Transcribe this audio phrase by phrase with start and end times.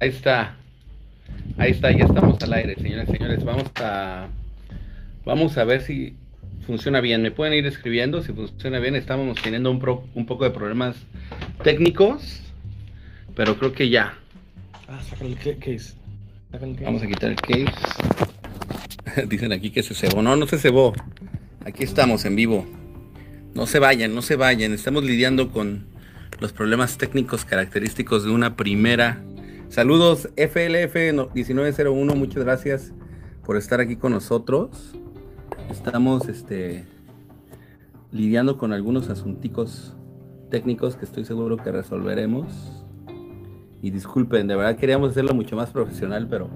[0.00, 0.56] Ahí está.
[1.56, 3.44] Ahí está, ya estamos al aire, señores y señores.
[3.44, 4.26] Vamos a
[5.24, 6.16] vamos a ver si
[6.66, 7.22] funciona bien.
[7.22, 8.96] Me pueden ir escribiendo si funciona bien.
[8.96, 9.80] Estamos teniendo un,
[10.14, 10.96] un poco de problemas
[11.62, 12.42] técnicos,
[13.36, 14.18] pero creo que ya.
[14.88, 15.94] Ah, saca el case.
[16.84, 17.66] Vamos a quitar el case.
[19.28, 20.22] Dicen aquí que se cebó.
[20.22, 20.92] No, no se cebó.
[21.64, 22.66] Aquí estamos en vivo.
[23.54, 24.72] No se vayan, no se vayan.
[24.72, 25.93] Estamos lidiando con
[26.40, 29.22] los problemas técnicos característicos de una primera.
[29.68, 32.92] Saludos FLF1901, muchas gracias
[33.44, 34.94] por estar aquí con nosotros.
[35.70, 36.84] Estamos este,
[38.12, 39.96] lidiando con algunos asunticos
[40.50, 42.84] técnicos que estoy seguro que resolveremos.
[43.82, 46.48] Y disculpen, de verdad queríamos hacerlo mucho más profesional, pero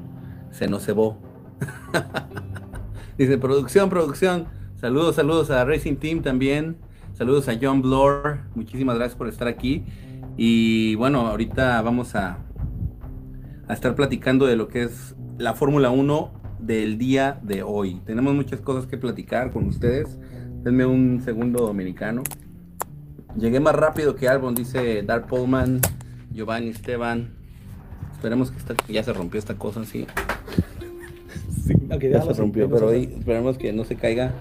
[0.50, 1.18] se nos cebó.
[3.18, 4.46] Dice producción, producción.
[4.76, 6.76] Saludos, saludos a Racing Team también.
[7.18, 8.42] Saludos a John Blore.
[8.54, 9.82] Muchísimas gracias por estar aquí.
[10.36, 12.38] Y bueno, ahorita vamos a,
[13.66, 18.00] a estar platicando de lo que es la Fórmula 1 del día de hoy.
[18.06, 20.16] Tenemos muchas cosas que platicar con ustedes.
[20.62, 22.22] Denme un segundo dominicano.
[23.36, 25.80] Llegué más rápido que Albon, dice Dark Pullman,
[26.30, 27.30] Giovanni Esteban.
[28.12, 30.06] Esperemos que ya se rompió esta cosa así.
[31.64, 31.74] Sí,
[32.12, 34.32] ya se rompió, pero ahí esperemos que no se caiga.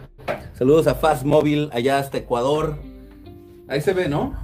[0.58, 2.78] Saludos a Fast Mobile allá hasta Ecuador.
[3.68, 4.36] Ahí se ve, ¿no?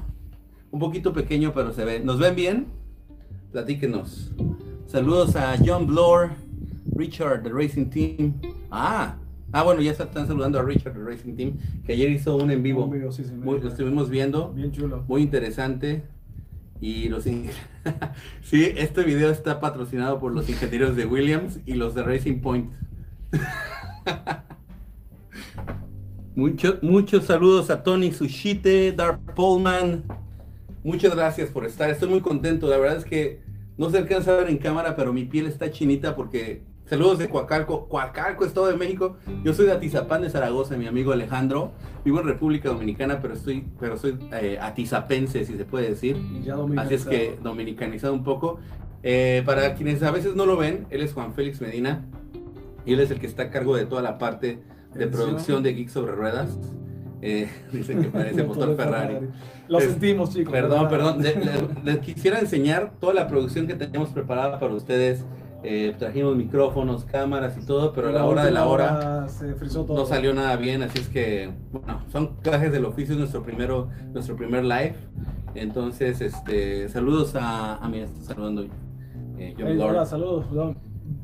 [0.70, 2.00] Un poquito pequeño, pero se ve.
[2.00, 2.68] ¿Nos ven bien?
[3.52, 4.32] Platíquenos.
[4.86, 6.30] Saludos a John Blore,
[6.96, 8.34] Richard, The Racing Team.
[8.70, 9.16] Ah,
[9.52, 12.62] ah bueno, ya están saludando a Richard, The Racing Team, que ayer hizo un en
[12.62, 12.92] vivo.
[12.94, 14.54] lo estuvimos viendo.
[14.54, 15.04] Bien chulo.
[15.08, 16.04] Muy interesante.
[16.80, 17.24] Y los
[18.44, 22.72] sí, este video está patrocinado por los ingenieros de Williams y los de Racing Point.
[26.36, 30.04] Muchos, muchos saludos a Tony Sushite, Dark Pullman.
[30.84, 31.92] Muchas gracias por estar.
[31.92, 32.68] Estoy muy contento.
[32.68, 33.42] La verdad es que
[33.78, 36.64] no se alcanza a ver en cámara, pero mi piel está chinita porque.
[36.86, 37.88] Saludos de Coacalco.
[37.88, 39.16] Coacalco, Estado de México.
[39.44, 41.72] Yo soy de Atizapán de Zaragoza, mi amigo Alejandro.
[42.04, 46.18] Vivo en República Dominicana, pero estoy, pero soy eh, atizapense, si se puede decir.
[46.78, 48.60] Así es que dominicanizado un poco.
[49.02, 52.06] Eh, para quienes a veces no lo ven, él es Juan Félix Medina.
[52.86, 54.62] Y él es el que está a cargo de toda la parte
[54.96, 56.58] de producción de Geek sobre Ruedas.
[57.22, 59.30] Eh, dicen que parece motor Ferrari.
[59.68, 60.52] Lo sentimos, chicos.
[60.52, 61.24] Perdón, perdón.
[61.84, 65.24] Les, quisiera enseñar toda la producción que tenemos preparada para ustedes.
[65.66, 69.28] Eh, trajimos micrófonos, cámaras y todo, pero a la hora de la hora
[69.88, 74.36] no salió nada bien, así es que, bueno, son clases del oficio, nuestro primero, nuestro
[74.36, 74.96] primer live.
[75.56, 78.66] Entonces, este, saludos a, a mí, está saludando
[79.38, 80.06] eh, John Blur.
[80.06, 80.46] saludos,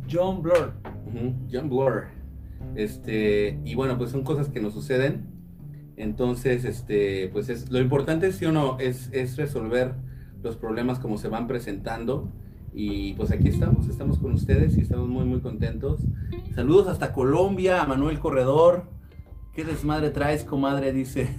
[0.09, 0.74] John Blur.
[1.52, 2.19] John Blur.
[2.75, 5.28] Este, y bueno, pues son cosas que nos suceden.
[5.97, 9.96] Entonces, este, pues es, lo importante, sí o no, es, es resolver
[10.42, 12.31] los problemas como se van presentando.
[12.74, 16.02] Y pues aquí estamos, estamos con ustedes y estamos muy, muy contentos.
[16.53, 18.84] Saludos hasta Colombia, a Manuel Corredor.
[19.53, 20.94] ¿Qué desmadre traes, comadre?
[20.94, 21.36] Dice.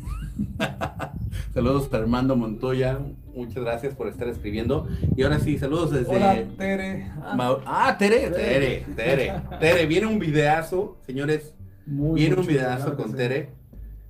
[1.55, 2.99] saludos a Armando Montoya.
[3.35, 4.89] Muchas gracias por estar escribiendo.
[5.17, 6.17] Y ahora sí, saludos desde.
[6.17, 7.11] Hola, Tere.
[7.23, 9.87] Ah, Tere, Tere, Tere, Tere.
[9.87, 11.55] Viene un videazo, señores.
[11.87, 13.51] viene un videazo con Tere.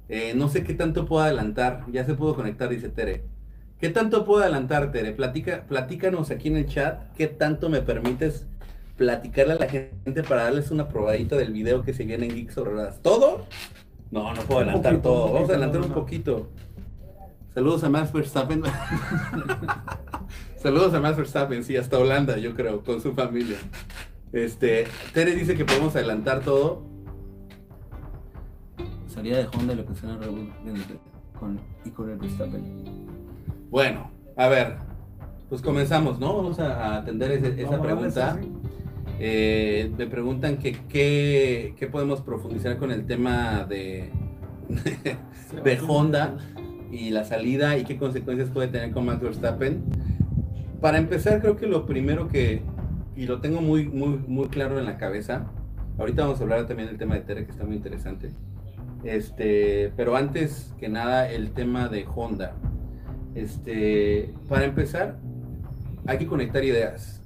[0.08, 1.84] Eh, no sé qué tanto puedo adelantar.
[1.92, 3.24] Ya se pudo conectar, dice Tere.
[3.80, 5.12] ¿Qué tanto puedo adelantar, Tere?
[5.12, 7.14] Platica, platícanos aquí en el chat.
[7.16, 8.46] ¿Qué tanto me permites
[8.96, 12.56] platicarle a la gente para darles una probadita del video que se viene en Geeks
[13.02, 13.46] ¿Todo?
[14.10, 15.32] No, no puedo adelantar todo.
[15.32, 16.48] Vamos a adelantar un poquito.
[17.54, 18.62] Saludos a Max Verstappen.
[20.56, 23.56] Saludos a Max Verstappen, sí, hasta Holanda, yo creo, con su familia.
[24.32, 26.82] Este, Tere dice que podemos adelantar todo.
[29.08, 32.62] Salida de Honda y lo que suena con, y con el Verstappen.
[33.70, 34.76] Bueno, a ver,
[35.48, 36.36] pues comenzamos, ¿no?
[36.36, 38.38] Vamos a, atender esa pregunta.
[39.22, 44.08] Eh, me preguntan que qué podemos profundizar con el tema de,
[45.64, 46.38] de Honda
[46.90, 49.82] y la salida y qué consecuencias puede tener con Max Verstappen.
[50.80, 52.62] Para empezar, creo que lo primero que,
[53.14, 55.50] y lo tengo muy, muy, muy claro en la cabeza,
[55.98, 58.30] ahorita vamos a hablar también del tema de Tere, que está muy interesante.
[59.04, 62.54] Este, pero antes que nada, el tema de Honda.
[63.34, 65.18] Este, para empezar,
[66.06, 67.19] hay que conectar ideas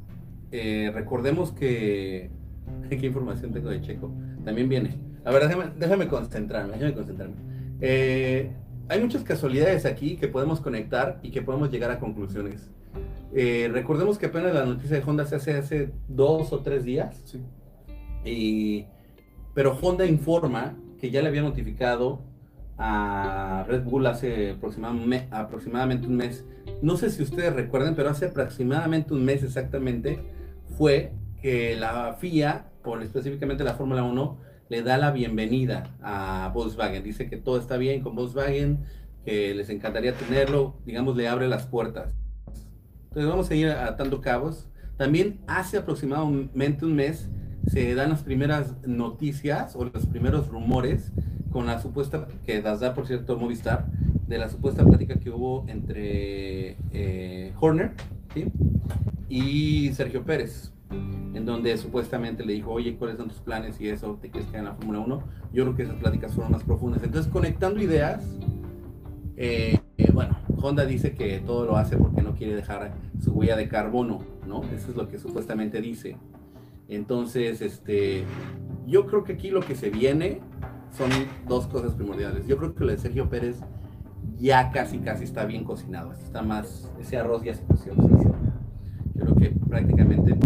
[0.56, 2.31] eh, recordemos que...
[2.89, 4.15] ¿Qué información tengo de Checo?
[4.45, 4.97] También viene.
[5.25, 7.35] A ver, déjame, concentrarme, déjame concentrarme.
[7.81, 8.53] Eh,
[8.89, 12.71] hay muchas casualidades aquí que podemos conectar y que podemos llegar a conclusiones.
[13.35, 17.21] Eh, recordemos que apenas la noticia de Honda se hace hace dos o tres días.
[17.25, 17.43] Sí.
[18.25, 18.87] Y,
[19.55, 22.21] pero Honda informa que ya le había notificado
[22.79, 24.56] a Red Bull hace
[25.31, 26.45] aproximadamente un mes.
[26.81, 30.44] No sé si ustedes recuerden, pero hace aproximadamente un mes exactamente
[30.76, 34.38] fue que la FIA, por específicamente la Fórmula 1,
[34.69, 37.03] le da la bienvenida a Volkswagen.
[37.03, 38.81] Dice que todo está bien con Volkswagen,
[39.25, 42.15] que les encantaría tenerlo, digamos, le abre las puertas.
[43.05, 44.69] Entonces vamos a ir atando cabos.
[44.97, 47.29] También hace aproximadamente un mes
[47.67, 51.12] se dan las primeras noticias o los primeros rumores
[51.50, 53.87] con la supuesta, que das da por cierto Movistar,
[54.27, 57.93] de la supuesta plática que hubo entre eh, Horner
[59.29, 64.19] y Sergio Pérez, en donde supuestamente le dijo, oye, ¿cuáles son tus planes y eso?
[64.21, 65.23] ¿Te quieres quedar en la Fórmula 1?
[65.53, 67.03] Yo creo que esas pláticas fueron más profundas.
[67.03, 68.25] Entonces, conectando ideas,
[69.37, 73.57] eh, eh, bueno, Honda dice que todo lo hace porque no quiere dejar su huella
[73.57, 74.63] de carbono, ¿no?
[74.75, 76.17] Eso es lo que supuestamente dice.
[76.89, 78.25] Entonces, este,
[78.87, 80.41] yo creo que aquí lo que se viene
[80.97, 81.11] son
[81.49, 82.47] dos cosas primordiales.
[82.47, 83.61] Yo creo que lo de Sergio Pérez
[84.38, 86.12] ya casi, casi está bien cocinado.
[86.12, 87.94] Está más, ese arroz ya se coció.
[89.15, 90.37] Yo creo que prácticamente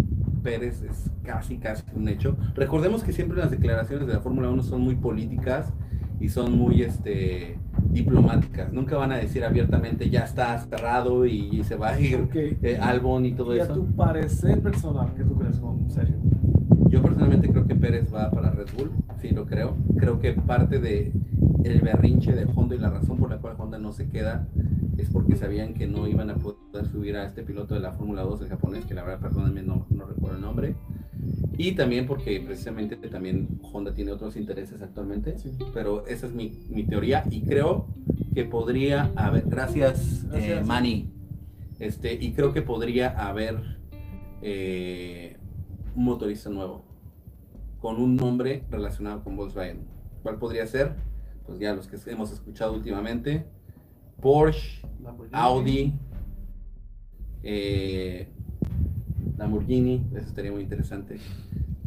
[0.43, 2.37] Pérez es casi, casi un hecho.
[2.55, 5.73] Recordemos que siempre las declaraciones de la Fórmula 1 son muy políticas
[6.19, 7.57] y son muy este,
[7.89, 8.73] diplomáticas.
[8.73, 13.25] Nunca van a decir abiertamente ya está cerrado y, se va a ir eh, Albon
[13.25, 13.65] y todo eso.
[13.67, 16.17] ¿Y a tu parecer personal qué tú crees con Sergio?
[16.87, 18.91] Yo personalmente creo que Pérez va para Red Bull,
[19.21, 19.77] sí lo creo.
[19.97, 21.11] Creo que parte de
[21.63, 24.47] el berrinche de Honda y la razón por la cual Honda no se queda
[24.97, 28.23] es porque sabían que no iban a poder subir a este piloto de la Fórmula
[28.23, 30.75] 2 el japonés, que la verdad, perdónenme, no, no recuerdo el nombre.
[31.57, 35.35] Y también porque precisamente también Honda tiene otros intereses actualmente,
[35.73, 37.87] pero esa es mi, mi, teoría y creo
[38.33, 41.11] que podría haber, gracias, eh, Manny,
[41.79, 43.79] este, y creo que podría haber
[44.41, 45.37] eh,
[45.95, 46.85] un motorista nuevo,
[47.81, 49.85] con un nombre relacionado con Volkswagen.
[50.23, 50.95] ¿Cuál podría ser?
[51.49, 53.43] Pues ya los que hemos escuchado últimamente.
[54.21, 54.87] Porsche,
[55.31, 55.95] Audi,
[57.41, 58.31] eh,
[59.35, 61.19] Lamborghini, eso estaría muy interesante.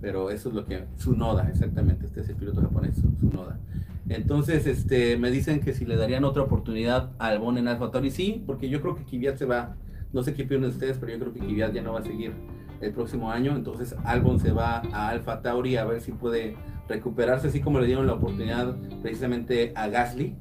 [0.00, 3.60] Pero eso es lo que, su noda, exactamente, este es el piloto japonés, su noda.
[4.08, 8.10] Entonces, este, me dicen que si le darían otra oportunidad a Albon en Alfa Tauri,
[8.10, 9.76] sí, porque yo creo que Kvyat se va,
[10.12, 12.32] no sé qué opinan ustedes, pero yo creo que Kvyat ya no va a seguir
[12.80, 16.56] el próximo año, entonces Albon se va a Alfa Tauri a ver si puede
[16.92, 20.36] recuperarse, así como le dieron la oportunidad precisamente a Gasly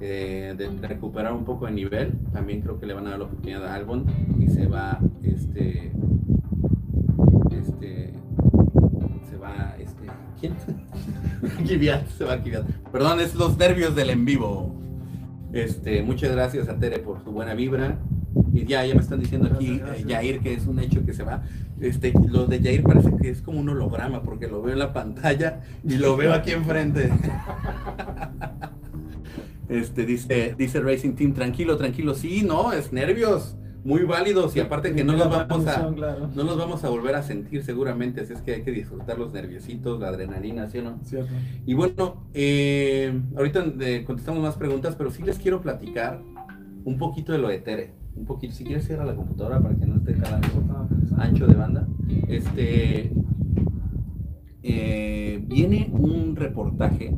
[0.00, 3.24] eh, de recuperar un poco de nivel, también creo que le van a dar la
[3.24, 4.06] oportunidad a Albon
[4.38, 5.92] y se va, este,
[7.50, 8.12] este,
[9.28, 10.06] se va, este,
[10.38, 10.54] ¿quién?
[11.66, 12.64] Kiviat, se va Kiviat.
[12.92, 14.74] Perdón, es los nervios del en vivo.
[15.52, 17.98] Este, muchas gracias a Tere por su buena vibra.
[18.52, 21.24] Y ya, ya me están diciendo aquí, eh, Jair, que es un hecho que se
[21.24, 21.42] va.
[21.80, 24.92] Este, lo de Jair parece que es como un holograma, porque lo veo en la
[24.92, 27.10] pantalla y lo veo aquí enfrente.
[29.68, 32.14] Este, dice, dice Racing Team, tranquilo, tranquilo.
[32.14, 33.54] Sí, no, es nervios
[33.84, 37.22] muy válidos y aparte que no los vamos a no los vamos a volver a
[37.22, 40.98] sentir seguramente así es que hay que disfrutar los nerviositos la adrenalina ¿sí o no?
[41.04, 41.32] Cierto.
[41.64, 46.20] y bueno eh, ahorita eh, contestamos más preguntas pero sí les quiero platicar
[46.84, 49.86] un poquito de lo de Tere un poquito, si quieres cierra la computadora para que
[49.86, 50.40] no esté cada
[51.18, 51.86] ancho de banda.
[52.28, 53.12] Este
[54.62, 57.14] eh, viene un reportaje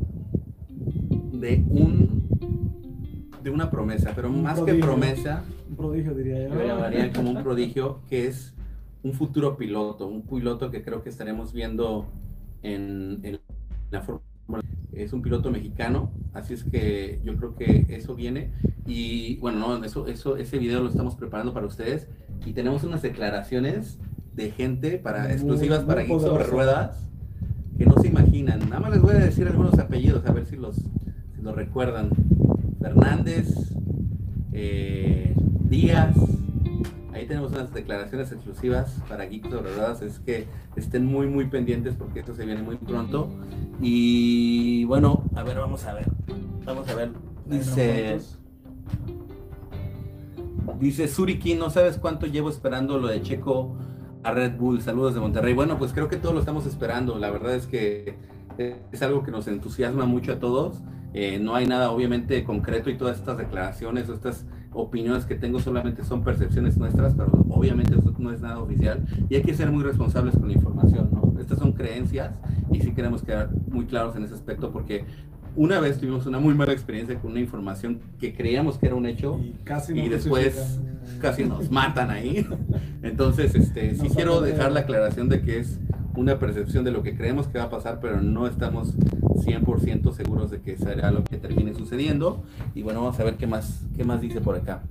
[1.33, 2.21] de un
[3.43, 6.53] de una promesa, pero más que promesa, un prodigio diría yo.
[6.53, 8.53] Lo llamaría como un prodigio que es
[9.03, 12.05] un futuro piloto, un piloto que creo que estaremos viendo
[12.61, 13.39] en, en
[13.89, 14.30] la Fórmula
[14.91, 18.51] es un piloto mexicano, así es que yo creo que eso viene
[18.85, 22.07] y bueno, no, eso, eso, ese video lo estamos preparando para ustedes
[22.45, 23.99] y tenemos unas declaraciones
[24.33, 27.07] de gente para exclusivas para Geeks sobre ruedas
[27.77, 28.59] que no se imaginan.
[28.69, 32.09] Nada más les voy a decir algunos apellidos a ver si los, si los recuerdan.
[32.79, 33.47] Fernández,
[34.53, 35.35] eh,
[35.69, 36.15] Díaz,
[37.21, 41.93] Ahí tenemos unas declaraciones exclusivas para Geeks sobre Ruedas, es que estén muy muy pendientes
[41.93, 43.29] porque esto se viene muy pronto.
[43.79, 46.07] Y bueno, a ver, vamos a ver.
[46.65, 47.11] Vamos a ver.
[47.45, 48.17] Dice
[50.79, 53.75] Dice Suriki, no sabes cuánto llevo esperando lo de Checo
[54.23, 54.81] a Red Bull.
[54.81, 55.53] Saludos de Monterrey.
[55.53, 57.19] Bueno, pues creo que todos lo estamos esperando.
[57.19, 58.17] La verdad es que
[58.57, 60.81] es algo que nos entusiasma mucho a todos.
[61.13, 65.59] Eh, no hay nada obviamente concreto y todas estas declaraciones o estas opiniones que tengo
[65.59, 69.71] solamente son percepciones nuestras, pero obviamente eso no es nada oficial y hay que ser
[69.71, 71.39] muy responsables con la información, ¿no?
[71.39, 72.39] Estas son creencias
[72.71, 75.05] y sí queremos quedar muy claros en ese aspecto porque
[75.55, 79.05] una vez tuvimos una muy mala experiencia con una información que creíamos que era un
[79.05, 80.79] hecho y, casi y después
[81.19, 82.45] casi nos matan ahí.
[83.03, 85.79] Entonces, este, sí quiero dejar la aclaración de que es
[86.15, 90.51] una percepción de lo que creemos que va a pasar, pero no estamos 100% seguros
[90.51, 92.43] de que será lo que termine sucediendo.
[92.75, 94.83] Y bueno, vamos a ver qué más, qué más dice por acá.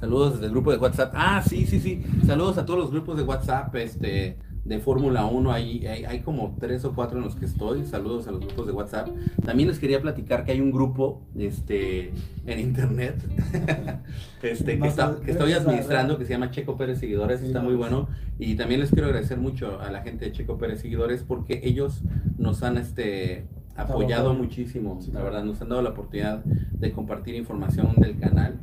[0.00, 1.12] Saludos desde el grupo de WhatsApp.
[1.16, 2.02] Ah, sí, sí, sí.
[2.26, 3.74] Saludos a todos los grupos de WhatsApp.
[3.76, 7.84] Este, de Fórmula 1, hay, hay, como tres o cuatro en los que estoy.
[7.84, 9.08] Saludos a los grupos de WhatsApp.
[9.44, 12.12] También les quería platicar que hay un grupo este,
[12.46, 13.22] en internet
[14.42, 17.42] este, que, estoy administrando que se llama Checo Pérez Seguidores.
[17.42, 18.08] está muy bueno.
[18.38, 22.00] Y también les quiero agradecer mucho a la gente de Checo Pérez Seguidores porque ellos
[22.38, 24.98] nos han este, apoyado muchísimo.
[25.12, 28.58] La verdad, nos han dado la oportunidad de compartir información del canal.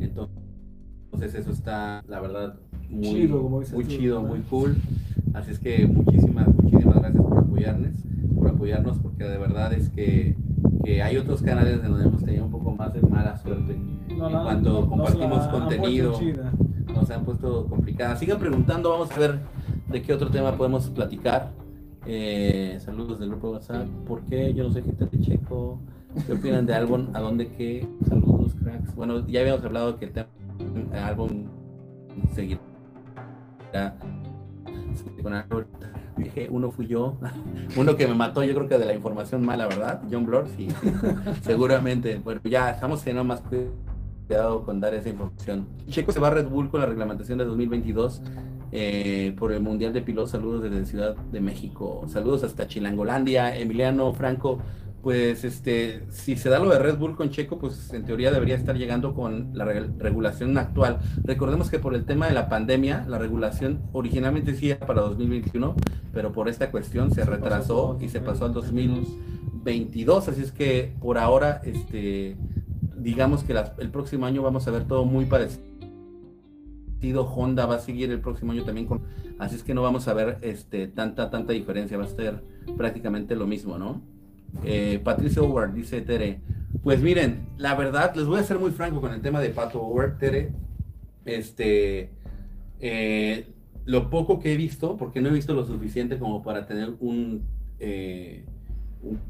[0.00, 2.58] Entonces, eso está, la verdad,
[2.94, 3.26] muy
[3.72, 4.76] muy, chido, muy cool.
[5.34, 7.90] Así es que muchísimas, muchísimas gracias por apoyarnos,
[8.36, 10.36] por apoyarnos, porque de verdad es que,
[11.02, 13.72] hay otros canales donde hemos tenido un poco más de mala suerte.
[13.72, 16.20] en cuanto compartimos contenido,
[16.94, 18.20] nos han puesto complicadas.
[18.20, 19.40] Sigan preguntando, vamos a ver
[19.90, 21.52] de qué otro tema podemos platicar.
[22.06, 23.86] Eh, saludos del grupo de WhatsApp.
[24.06, 24.52] ¿Por qué?
[24.52, 25.80] Yo no soy gente de Checo.
[26.26, 27.08] ¿Qué opinan de álbum?
[27.14, 27.88] ¿A dónde qué?
[28.06, 28.94] Saludos, cracks.
[28.94, 30.28] Bueno, ya habíamos hablado que el tema
[31.02, 31.46] álbum
[34.94, 35.46] seguirá
[36.16, 37.16] Dije, uno fui yo,
[37.76, 40.02] uno que me mató, yo creo que de la información mala, ¿verdad?
[40.10, 40.68] John Blor, sí,
[41.42, 42.20] seguramente.
[42.22, 43.42] Bueno, ya estamos teniendo más
[44.28, 45.66] cuidado con dar esa información.
[45.88, 48.22] Checo se va a Red Bull con la reglamentación de 2022
[48.70, 50.30] eh, por el Mundial de Pilotos.
[50.30, 52.04] Saludos desde Ciudad de México.
[52.06, 53.56] Saludos hasta Chilangolandia.
[53.56, 54.60] Emiliano Franco,
[55.04, 58.56] pues este, si se da lo de Red Bull con Checo, pues en teoría debería
[58.56, 60.98] estar llegando con la regulación actual.
[61.22, 65.76] Recordemos que por el tema de la pandemia, la regulación originalmente era para 2021,
[66.10, 71.18] pero por esta cuestión se, retrasó y se pasó al 2022, así es que por
[71.18, 72.38] ahora, este,
[72.96, 75.62] digamos que el próximo año vamos a ver todo muy parecido.
[77.36, 79.02] Honda va a seguir el próximo año también con,
[79.38, 82.42] así es que no vamos a ver este, tanta, tanta diferencia, va a ser
[82.78, 84.13] prácticamente lo mismo, ¿no?
[84.62, 86.40] Eh, Patricio Howard dice Tere.
[86.82, 89.80] Pues miren, la verdad, les voy a ser muy franco con el tema de Pato
[89.80, 90.52] Howard, Tere.
[91.24, 92.10] Este,
[92.80, 93.46] eh,
[93.86, 97.42] lo poco que he visto, porque no he visto lo suficiente como para tener un,
[97.78, 98.44] eh,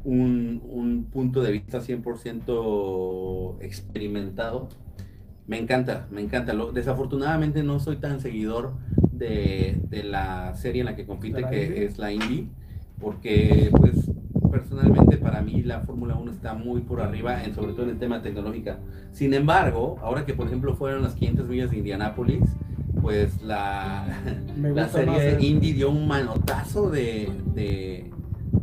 [0.03, 4.69] un, punto de vista 100% experimentado.
[5.47, 6.53] Me encanta, me encanta.
[6.73, 8.73] desafortunadamente no soy tan seguidor
[9.11, 12.47] de, la serie en la que compite, que es la Indie,
[12.99, 14.09] porque pues
[14.51, 17.97] personalmente para mí la Fórmula 1 está muy por arriba, en, sobre todo en el
[17.97, 18.77] tema tecnológica.
[19.11, 22.43] Sin embargo, ahora que por ejemplo fueron las 500 millas de Indianápolis,
[23.01, 24.05] pues la,
[24.61, 28.11] la serie Indy dio un manotazo de, de,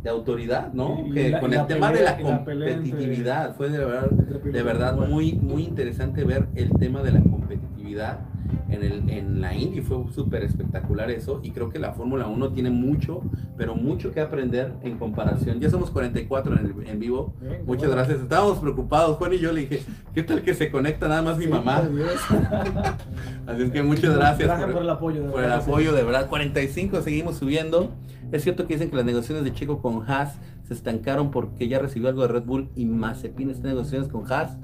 [0.08, 1.04] autoridad, ¿no?
[1.12, 6.24] que con el tema de la competitividad, fue de verdad, de verdad muy, muy interesante
[6.24, 8.20] ver el tema de la competitividad
[8.68, 12.52] en, el, en la Indy fue súper espectacular eso y creo que la Fórmula 1
[12.52, 13.22] tiene mucho,
[13.56, 15.60] pero mucho que aprender en comparación.
[15.60, 17.34] Ya somos 44 en, en vivo.
[17.66, 18.20] Muchas gracias.
[18.20, 19.82] Estábamos preocupados, Juan y yo le dije,
[20.14, 21.82] ¿qué tal que se conecta nada más mi mamá?
[23.46, 25.22] Así es que muchas gracias, por, el apoyo.
[25.22, 26.28] De por el apoyo, de verdad.
[26.28, 27.90] 45, seguimos subiendo.
[28.30, 31.78] Es cierto que dicen que las negociaciones de Checo con Haas se estancaron porque ya
[31.78, 34.56] recibió algo de Red Bull y Mazepin está en negociaciones con Haas.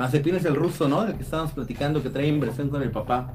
[0.00, 1.04] Mazepin es el ruso, ¿no?
[1.04, 3.32] Del que estábamos platicando, que trae inversión con el papá.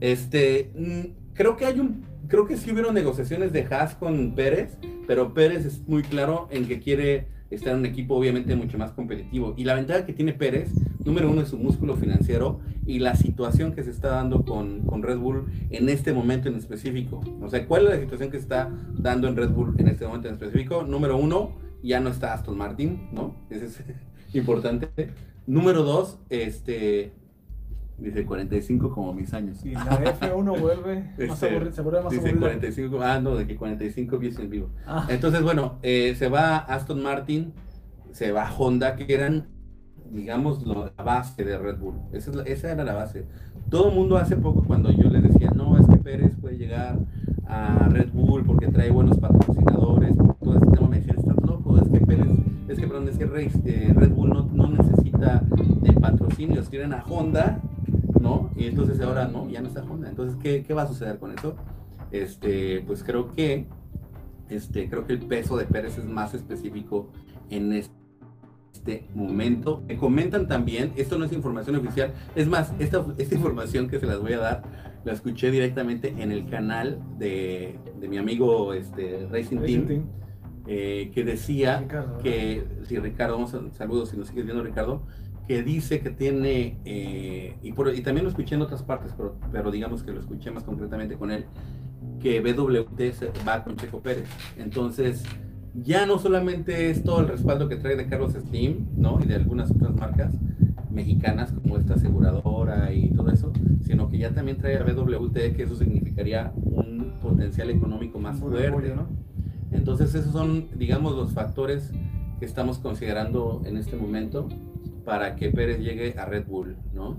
[0.00, 4.76] Este, mm, creo que hay un, creo que sí hubieron negociaciones de Haas con Pérez,
[5.06, 8.92] pero Pérez es muy claro en que quiere estar en un equipo obviamente mucho más
[8.92, 9.54] competitivo.
[9.56, 10.70] Y la ventaja que tiene Pérez,
[11.04, 15.02] número uno, es su músculo financiero y la situación que se está dando con, con,
[15.02, 17.20] Red Bull en este momento en específico.
[17.42, 20.06] O sea, ¿cuál es la situación que se está dando en Red Bull en este
[20.06, 20.84] momento en específico?
[20.84, 23.34] Número uno, ya no está Aston Martin, ¿no?
[23.50, 23.82] Eso es
[24.34, 24.88] importante.
[25.50, 27.12] Número dos, este,
[27.98, 29.64] dice 45 como mis años.
[29.64, 33.56] Y la F1 vuelve más este, se vuelve más dice 45, ah, no, de que
[33.56, 34.70] 45 viese en vivo.
[34.86, 35.08] Ah.
[35.08, 37.52] Entonces, bueno, eh, se va Aston Martin,
[38.12, 39.48] se va Honda, que eran,
[40.12, 41.96] digamos, la base de Red Bull.
[42.12, 43.26] Esa, esa era la base.
[43.70, 46.96] Todo el mundo hace poco, cuando yo le decía, no, es que Pérez puede llegar
[47.48, 51.88] a Red Bull porque trae buenos patrocinadores, todo este tema, me decían, estás loco, es
[51.88, 52.28] que Pérez,
[52.68, 54.89] es que, perdón, es que eh, Red Bull no, no necesita
[55.20, 57.60] de patrocinios, quieren a Honda,
[58.20, 58.50] ¿no?
[58.56, 60.08] Y entonces ahora no, ya no está Honda.
[60.08, 61.54] Entonces, ¿qué, ¿qué, va a suceder con eso?
[62.10, 63.66] Este, pues creo que,
[64.48, 67.08] este, creo que el peso de Pérez es más específico
[67.50, 69.82] en este momento.
[69.86, 74.06] Me comentan también, esto no es información oficial, es más, esta, esta información que se
[74.06, 74.62] las voy a dar,
[75.04, 80.04] la escuché directamente en el canal de, de mi amigo este, Racing, Team.
[80.72, 81.84] Eh, que decía
[82.22, 85.02] que, si Ricardo, vamos a, saludos si nos sigues viendo Ricardo,
[85.48, 89.34] que dice que tiene, eh, y, por, y, también lo escuché en otras partes, pero,
[89.50, 91.46] pero, digamos que lo escuché más concretamente con él,
[92.20, 93.00] que BWT
[93.48, 94.28] va con Checo Pérez.
[94.58, 95.24] Entonces,
[95.74, 99.18] ya no solamente es todo el respaldo que trae de Carlos Slim, ¿no?
[99.20, 100.38] Y de algunas otras marcas
[100.88, 105.64] mexicanas como esta aseguradora y todo eso, sino que ya también trae a BWT, que
[105.64, 108.94] eso significaría un potencial económico más fuerte.
[108.94, 109.08] ¿no?
[109.72, 111.92] Entonces esos son, digamos, los factores
[112.38, 114.48] que estamos considerando en este momento
[115.04, 117.18] para que Pérez llegue a Red Bull, ¿no?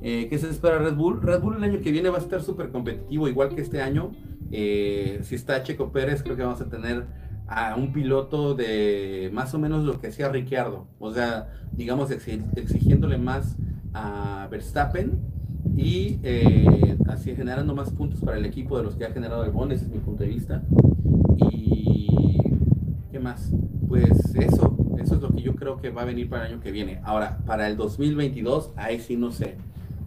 [0.00, 1.22] Eh, ¿Qué se espera Red Bull?
[1.22, 4.12] Red Bull el año que viene va a estar súper competitivo, igual que este año.
[4.52, 7.06] Eh, si está Checo Pérez, creo que vamos a tener
[7.46, 13.18] a un piloto de más o menos lo que hacía Ricciardo, o sea, digamos exigiéndole
[13.18, 13.56] más
[13.92, 15.18] a Verstappen
[15.76, 19.50] y eh, así generando más puntos para el equipo de los que ha generado el
[19.50, 20.62] Bon, ese es mi punto de vista.
[23.24, 23.50] Y ¿qué más?
[23.88, 26.62] Pues eso, eso es lo que yo creo que va a venir para el año
[26.62, 27.00] que viene.
[27.04, 29.56] Ahora, para el 2022, ahí sí no sé.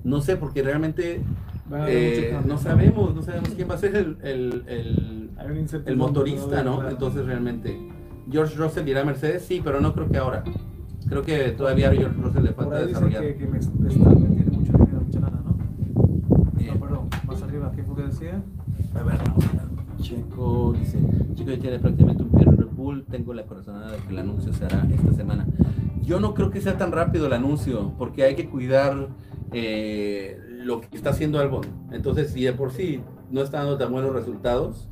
[0.04, 1.22] No sé, porque realmente
[1.88, 5.30] eh, no sabemos, no sabemos quién va a ser el, el,
[5.86, 6.88] el, motorista, ¿no?
[6.88, 7.78] Entonces realmente,
[8.32, 10.44] George Russell irá a Mercedes, sí, pero no creo que ahora.
[11.10, 13.22] Creo que todavía a George Russell le falta desarrollar.
[13.24, 15.58] Que, que Verstappen tiene mucho dinero, mucha lana, ¿no?
[16.74, 18.44] No, perdón, más arriba, ¿qué fue que decía?
[18.94, 19.58] A ver, no,
[20.02, 20.98] Checo dice,
[21.36, 22.30] Checo ya tiene prácticamente un
[23.10, 25.48] Tengo la corazonada de que el anuncio se hará esta semana.
[26.02, 29.10] Yo no creo que sea tan rápido el anuncio, porque hay que cuidar
[29.52, 31.66] eh, lo que está haciendo Albon.
[31.92, 34.90] Entonces, si de por sí no está dando tan buenos resultados,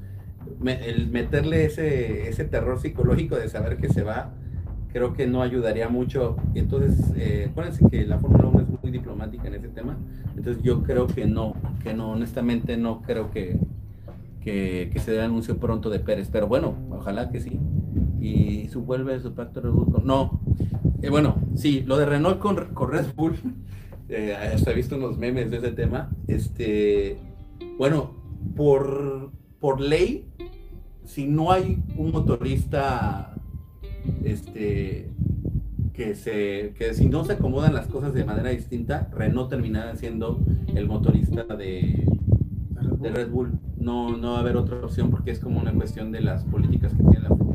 [0.66, 4.34] el meterle ese, ese terror psicológico de saber que se va,
[4.96, 6.38] creo que no ayudaría mucho.
[6.54, 9.98] Entonces, eh, acuérdense que la Fórmula 1 es muy diplomática en ese tema.
[10.38, 13.60] Entonces, yo creo que no, que no, honestamente no creo que,
[14.42, 16.30] que, se dé anuncio pronto de Pérez.
[16.32, 17.60] Pero bueno, ojalá que sí.
[18.26, 19.62] Y su vuelve su pacto
[20.04, 20.42] No,
[21.04, 23.36] eh, bueno, sí, lo de Renault con, con Red Bull
[24.10, 26.10] eh, hasta he visto unos memes de ese tema.
[26.28, 27.20] Este,
[27.78, 28.16] bueno,
[28.56, 30.28] por, por ley,
[31.04, 33.36] si no hay un motorista
[34.24, 35.12] este,
[35.94, 40.40] que, se, que si no se acomodan las cosas de manera distinta, Renault terminará siendo
[40.74, 42.08] el motorista de,
[43.02, 43.60] de Red Bull.
[43.78, 46.92] No, no va a haber otra opción porque es como una cuestión de las políticas
[46.94, 47.46] que tiene la Fórmula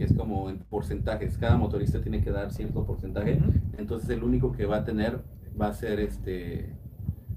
[0.00, 1.36] que es como en porcentajes.
[1.36, 3.38] Cada motorista tiene que dar cierto porcentaje.
[3.76, 5.20] Entonces el único que va a tener
[5.60, 6.70] va a ser este,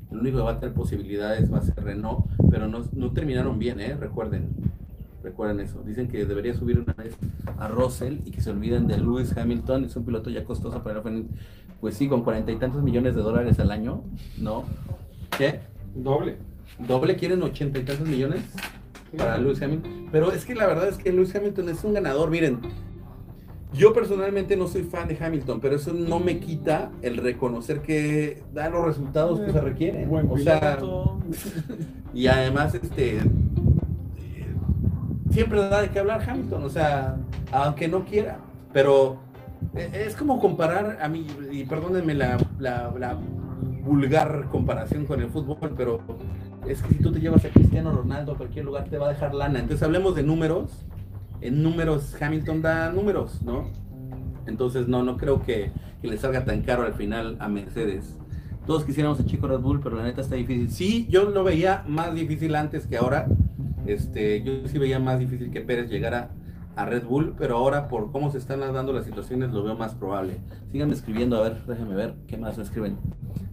[0.10, 3.60] el único que va a tener posibilidades va a ser Renault, pero no, no terminaron
[3.60, 3.98] bien, ¿eh?
[4.00, 4.48] recuerden,
[5.22, 5.84] recuerden eso.
[5.84, 7.18] Dicen que debería subir una vez
[7.58, 11.02] a Russell y que se olviden de Lewis Hamilton, es un piloto ya costoso para
[11.02, 11.26] el
[11.82, 14.04] pues sí, con cuarenta y tantos millones de dólares al año,
[14.38, 14.64] ¿no?
[15.38, 15.60] ¿Qué?
[15.94, 16.38] Doble.
[16.80, 18.42] ¿Doble quieren ochenta y tantos millones?
[19.18, 20.08] Para Lewis Hamilton.
[20.12, 22.30] Pero es que la verdad es que Lewis Hamilton es un ganador.
[22.30, 22.60] Miren,
[23.74, 28.44] yo personalmente no soy fan de Hamilton, pero eso no me quita el reconocer que
[28.54, 30.10] da los resultados que se requieren.
[30.30, 30.78] o sea,
[32.14, 33.20] y además, este,
[35.32, 37.18] siempre da de qué hablar Hamilton, o sea,
[37.52, 38.38] aunque no quiera,
[38.72, 39.18] pero
[39.76, 43.18] e, es como comparar a mí, y perdónenme la, la
[43.84, 46.00] vulgar comparación con el fútbol, pero
[46.68, 49.14] es que si tú te llevas a Cristiano Ronaldo a cualquier lugar te va a
[49.14, 49.60] dejar lana.
[49.60, 50.86] Entonces hablemos de números
[51.44, 53.66] en números, Hamilton da números, ¿no?
[54.48, 55.72] Entonces no, no creo que,
[56.02, 58.18] le salga tan caro al final a Mercedes.
[58.66, 60.70] Todos quisiéramos a Chico Red Bull, pero la neta está difícil.
[60.70, 63.28] Sí, yo lo veía más difícil antes que ahora.
[63.86, 66.32] Este, yo sí veía más difícil que Pérez llegara
[66.76, 69.94] a Red Bull, pero ahora por cómo se están dando las situaciones lo veo más
[69.96, 70.40] probable.
[70.72, 72.98] Síganme escribiendo, a ver, déjenme ver qué más me escriben.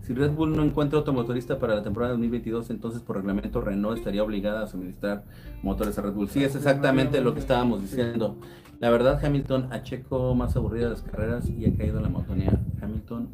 [0.03, 3.99] Si Red Bull no encuentra otro motorista para la temporada 2022, entonces por reglamento Renault
[3.99, 5.25] estaría obligada a suministrar
[5.63, 6.29] motores a Red Bull.
[6.29, 8.37] Sí, es exactamente lo que estábamos diciendo.
[8.81, 12.59] La verdad, Hamilton ha Checo más aburrida las carreras y ha caído en la monotonía.
[12.81, 13.29] Hamilton,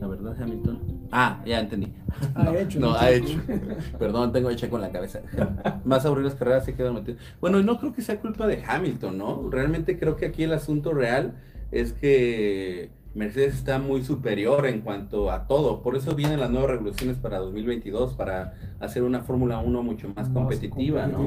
[0.00, 0.78] la verdad, Hamilton.
[1.10, 1.92] Ah, ya entendí.
[2.34, 2.80] Ha hecho.
[2.80, 3.40] No, ha hecho.
[3.98, 5.20] Perdón, tengo Checo en la cabeza.
[5.84, 7.20] Más aburridas carreras se quedan metidos.
[7.40, 9.48] Bueno, no creo que sea culpa de Hamilton, ¿no?
[9.50, 11.34] Realmente creo que aquí el asunto real
[11.70, 15.82] es que Mercedes está muy superior en cuanto a todo.
[15.82, 20.28] Por eso vienen las nuevas regulaciones para 2022, para hacer una Fórmula 1 mucho más,
[20.28, 21.24] competitiva, ¿no?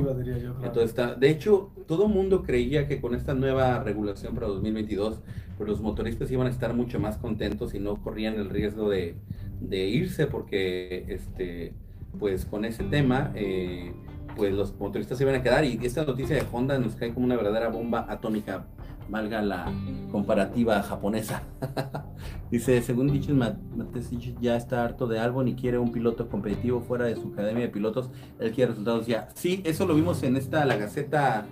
[0.63, 5.21] Entonces está, de hecho, todo mundo creía que con esta nueva regulación para 2022,
[5.57, 9.15] pues los motoristas iban a estar mucho más contentos y no corrían el riesgo de,
[9.61, 11.73] de irse, porque este,
[12.19, 13.93] pues con ese tema, eh,
[14.35, 15.63] pues los motoristas se iban a quedar.
[15.63, 18.65] Y esta noticia de Honda nos cae como una verdadera bomba atómica
[19.11, 19.71] valga la
[20.11, 21.43] comparativa japonesa.
[22.51, 27.05] Dice, según dicho, Matesic ya está harto de algo y quiere un piloto competitivo fuera
[27.05, 28.09] de su academia de pilotos.
[28.39, 29.29] Él quiere resultados ya.
[29.35, 31.45] Sí, eso lo vimos en esta, la Gaceta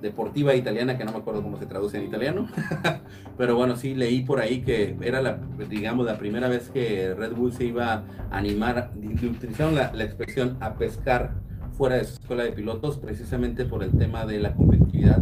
[0.00, 2.48] Deportiva Italiana, que no me acuerdo cómo se traduce en italiano.
[3.38, 7.32] Pero bueno, sí, leí por ahí que era la, digamos, la primera vez que Red
[7.32, 11.34] Bull se iba a animar, utilizaron la, la expresión a pescar
[11.78, 15.20] fuera de su escuela de pilotos, precisamente por el tema de la competitividad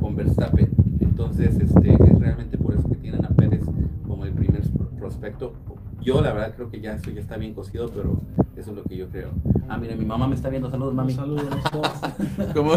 [0.00, 0.70] con Verstappen.
[1.00, 3.64] Entonces, este, es realmente por eso que tienen a Pérez
[4.06, 4.62] como el primer
[4.98, 5.54] prospecto.
[6.06, 8.20] Yo la verdad creo que ya eso ya está bien cocido, pero
[8.56, 9.30] eso es lo que yo creo.
[9.68, 10.70] Ah, mire, mi mamá me está viendo.
[10.70, 11.12] Saludos, mami.
[11.12, 11.42] Saludos
[12.54, 12.74] ¿Cómo,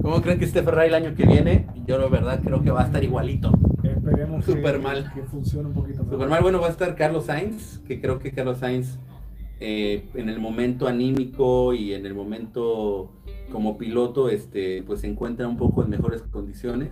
[0.00, 1.66] ¿Cómo creen que esté Ferrari el año que viene?
[1.86, 3.52] Yo la verdad creo que va a estar igualito.
[3.82, 5.12] Esperemos Super mal.
[5.12, 6.12] que funcione un poquito más.
[6.12, 8.98] Super mal, bueno, va a estar Carlos Sainz, que creo que Carlos Sainz
[9.60, 13.12] eh, en el momento anímico y en el momento
[13.52, 16.90] como piloto, este, pues se encuentra un poco en mejores condiciones.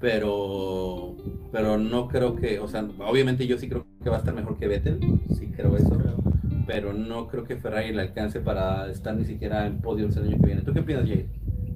[0.00, 1.16] Pero,
[1.52, 4.58] pero no creo que, o sea, obviamente yo sí creo que va a estar mejor
[4.58, 5.00] que Vettel,
[5.34, 5.96] sí creo eso,
[6.66, 10.36] pero no creo que Ferrari le alcance para estar ni siquiera en podio el año
[10.38, 10.62] que viene.
[10.62, 11.26] ¿Tú qué piensas, Jay?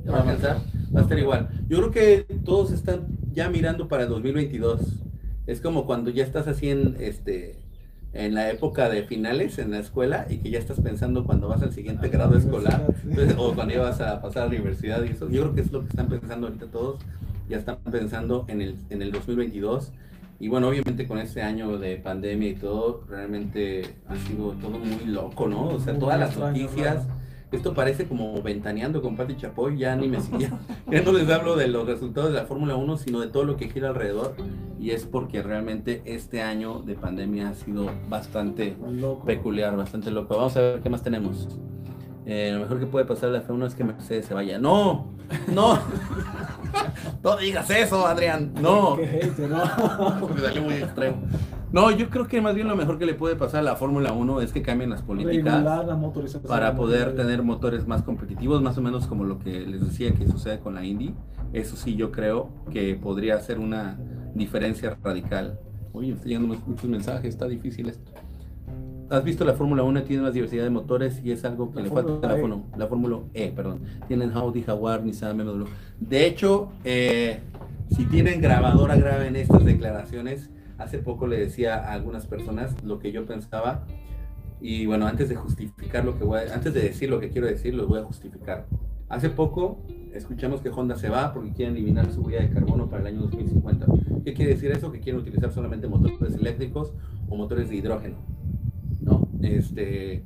[0.08, 0.56] ¿Va a alcanzar?
[0.94, 1.48] Va a estar igual.
[1.68, 4.80] Yo creo que todos están ya mirando para el 2022.
[5.46, 7.56] Es como cuando ya estás así en, este,
[8.12, 11.62] en la época de finales en la escuela y que ya estás pensando cuando vas
[11.62, 12.86] al siguiente grado escolar
[13.38, 15.28] o cuando ya vas a pasar a la universidad y eso.
[15.30, 16.98] Yo creo que es lo que están pensando ahorita todos.
[17.50, 19.92] Ya están pensando en el, en el 2022.
[20.38, 25.04] Y bueno, obviamente con este año de pandemia y todo, realmente ha sido todo muy
[25.04, 25.68] loco, ¿no?
[25.68, 27.06] O sea, todas las noticias
[27.52, 30.56] esto parece como ventaneando con Pati Chapoy, ya ni me ya,
[30.90, 33.56] ya no les hablo de los resultados de la Fórmula 1, sino de todo lo
[33.56, 34.36] que gira alrededor.
[34.78, 38.76] Y es porque realmente este año de pandemia ha sido bastante
[39.26, 40.36] peculiar, bastante loco.
[40.36, 41.48] Vamos a ver qué más tenemos.
[42.32, 44.56] Eh, lo mejor que puede pasar la F1 es que Mercedes se vaya.
[44.56, 45.08] No,
[45.52, 45.76] no.
[47.24, 48.52] no digas eso, Adrián.
[48.54, 48.96] No.
[49.48, 50.28] no.
[50.34, 51.22] Me salió muy extremo.
[51.72, 54.12] No, yo creo que más bien lo mejor que le puede pasar a la Fórmula
[54.12, 55.64] 1 es que cambien las políticas
[56.46, 60.28] para poder tener motores más competitivos, más o menos como lo que les decía que
[60.28, 61.12] sucede con la Indy.
[61.52, 63.98] Eso sí, yo creo que podría ser una
[64.34, 65.58] diferencia radical.
[65.92, 68.09] Oye, estoy llegando muchos mensajes, está difícil esto.
[69.10, 70.04] ¿Has visto la Fórmula 1?
[70.04, 72.86] Tiene más diversidad de motores y es algo que le falta a la Fórmula La
[72.86, 73.82] Fórmula E, perdón.
[74.06, 75.64] Tienen Audi, Jaguar, Nissan, BMW.
[75.98, 77.40] De hecho, eh,
[77.90, 83.12] si tienen grabadora, graben estas declaraciones Hace poco le decía a algunas personas lo que
[83.12, 83.84] yo pensaba
[84.62, 87.46] y bueno, antes de justificar lo que voy a, antes de decir lo que quiero
[87.46, 88.66] decir, lo voy a justificar.
[89.10, 89.82] Hace poco
[90.14, 93.20] escuchamos que Honda se va porque quieren eliminar su huella de carbono para el año
[93.22, 93.86] 2050.
[94.24, 94.90] ¿Qué quiere decir eso?
[94.90, 96.94] Que quieren utilizar solamente motores eléctricos
[97.28, 98.16] o motores de hidrógeno.
[99.42, 100.24] Este,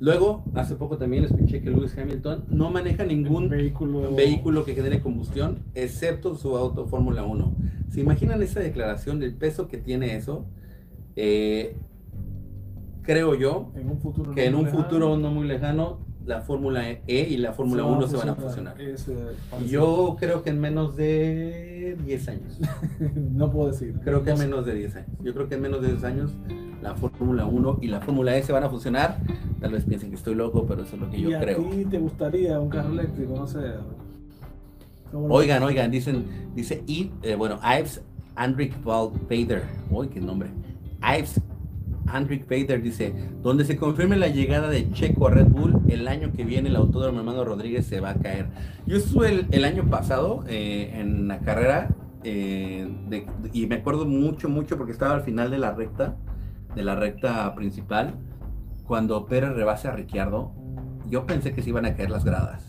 [0.00, 5.00] Luego, hace poco también escuché que Lewis Hamilton no maneja ningún vehículo, vehículo que genere
[5.00, 7.56] combustión, excepto su auto Fórmula 1.
[7.88, 10.46] ¿Se imaginan esa declaración del peso que tiene eso?
[11.16, 11.76] Eh,
[13.02, 13.72] creo yo
[14.34, 18.16] que en un futuro no muy lejano la Fórmula E y la Fórmula 1 se
[18.16, 18.76] van a fusionar.
[19.68, 22.60] yo creo que en menos de 10 años.
[23.14, 23.94] no puedo decir.
[24.02, 25.10] Creo que en menos de 10 años.
[25.22, 26.32] Yo creo que en menos de 10 años
[26.84, 29.16] la Fórmula 1 y la Fórmula E se van a fusionar.
[29.58, 31.62] Tal vez piensen que estoy loco, pero eso es lo que yo creo.
[31.62, 33.34] ¿Y a ti te gustaría un carro eléctrico?
[33.34, 33.60] No sé.
[35.12, 38.02] Oigan, oigan, dicen, dice, y, eh, bueno, Ives
[38.34, 40.50] Andrick Vader, uy, qué nombre.
[41.00, 41.40] Ives
[42.06, 46.32] Andrick Vader dice, donde se confirme la llegada de Checo a Red Bull, el año
[46.32, 48.48] que viene el autódromo hermano Rodríguez se va a caer.
[48.86, 51.88] Yo estuve el, año pasado eh, en la carrera
[52.24, 52.88] eh,
[53.54, 56.16] y me acuerdo mucho, mucho porque estaba al final de la recta,
[56.74, 58.14] de la recta principal,
[58.86, 60.52] cuando Pérez rebase a Ricciardo,
[61.08, 62.66] yo pensé que se iban a caer las gradas.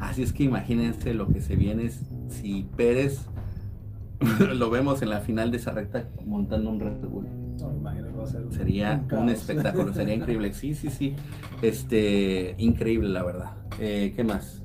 [0.00, 1.90] Así es que imagínense lo que se viene
[2.28, 3.26] si Pérez
[4.54, 7.26] lo vemos en la final de esa recta montando un Red Bull.
[8.50, 10.52] sería un, espectáculo, sería increíble.
[10.54, 11.14] Sí, sí, sí.
[11.60, 13.52] Este, increíble la verdad.
[13.78, 14.62] Eh, ¿Qué más?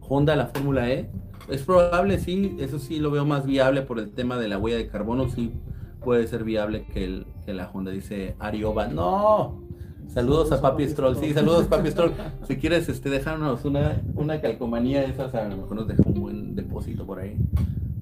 [0.00, 1.10] Honda, la Fórmula E.
[1.48, 4.76] Es probable, sí, eso sí lo veo más viable por el tema de la huella
[4.76, 5.52] de carbono, sí
[6.02, 8.88] puede ser viable que, el, que la Honda dice Arioba.
[8.88, 9.62] No,
[10.08, 11.16] Saludos a Papi Stroll.
[11.16, 12.12] Sí, saludos Papi Stroll.
[12.46, 16.20] Si quieres, este, déjanos una, una calcomanía de esas, a lo mejor nos deja un
[16.20, 17.38] buen depósito por ahí.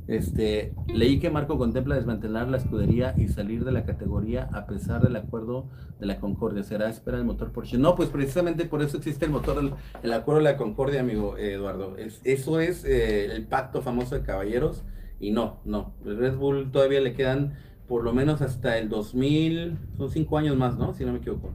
[0.08, 5.00] Este, leí que Marco contempla desmantelar la escudería y salir de la categoría a pesar
[5.02, 5.66] del acuerdo
[6.00, 6.64] de la Concordia.
[6.64, 7.78] ¿Será espera el motor Porsche?
[7.78, 9.62] No, pues precisamente por eso existe el motor,
[10.02, 11.96] el, acuerdo de la Concordia, amigo Eduardo.
[11.96, 14.82] Es, eso es eh, el pacto famoso de caballeros
[15.20, 15.94] y no, no.
[16.04, 17.52] El Red Bull todavía le quedan
[17.90, 20.94] por lo menos hasta el 2000, son cinco años más, ¿no?
[20.94, 21.50] Si no me equivoco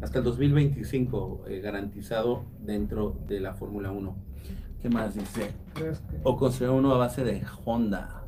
[0.00, 4.14] hasta el 2025 eh, garantizado dentro de la Fórmula 1.
[4.80, 5.50] ¿Qué más dice?
[6.22, 8.22] O construir uno a base de Honda.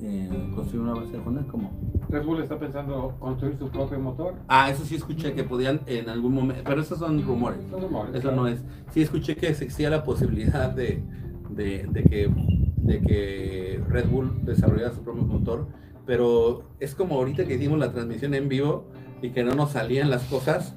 [0.00, 1.70] Eh, construir uno a base de Honda, ¿cómo?
[2.08, 4.36] Red Bull está pensando construir su propio motor.
[4.48, 7.60] Ah, eso sí escuché que podían en algún momento, pero esos son rumores.
[7.70, 8.64] Son rumores eso no es.
[8.92, 11.02] Sí escuché que existía la posibilidad de,
[11.50, 12.30] de, de, que,
[12.78, 15.66] de que Red Bull desarrollara su propio motor,
[16.08, 18.86] pero es como ahorita que hicimos la transmisión en vivo
[19.20, 20.72] y que no nos salían las cosas,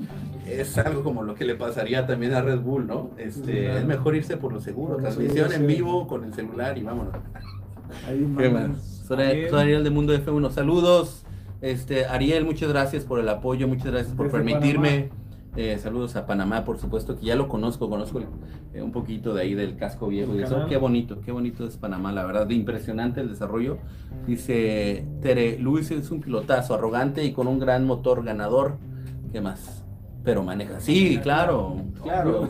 [0.46, 3.12] es algo como lo que le pasaría también a Red Bull, ¿no?
[3.18, 7.14] Este, Es mejor irse por lo seguro, transmisión en vivo con el celular y vámonos.
[8.38, 9.04] ¿Qué más?
[9.08, 11.24] Soy, Ariel de Mundo F1, saludos.
[11.62, 15.12] Este, Ariel, muchas gracias por el apoyo, muchas gracias por permitirme.
[15.58, 18.22] Eh, saludos a Panamá, por supuesto, que ya lo conozco, conozco
[18.74, 20.66] eh, un poquito de ahí del casco viejo y eso.
[20.68, 23.78] Qué bonito, qué bonito es Panamá, la verdad, impresionante el desarrollo.
[24.26, 28.78] Dice Tere, Luis es un pilotazo, arrogante y con un gran motor ganador.
[29.34, 29.84] ¿Qué más?
[30.24, 30.80] Pero maneja.
[30.80, 32.48] Sí, claro, claro.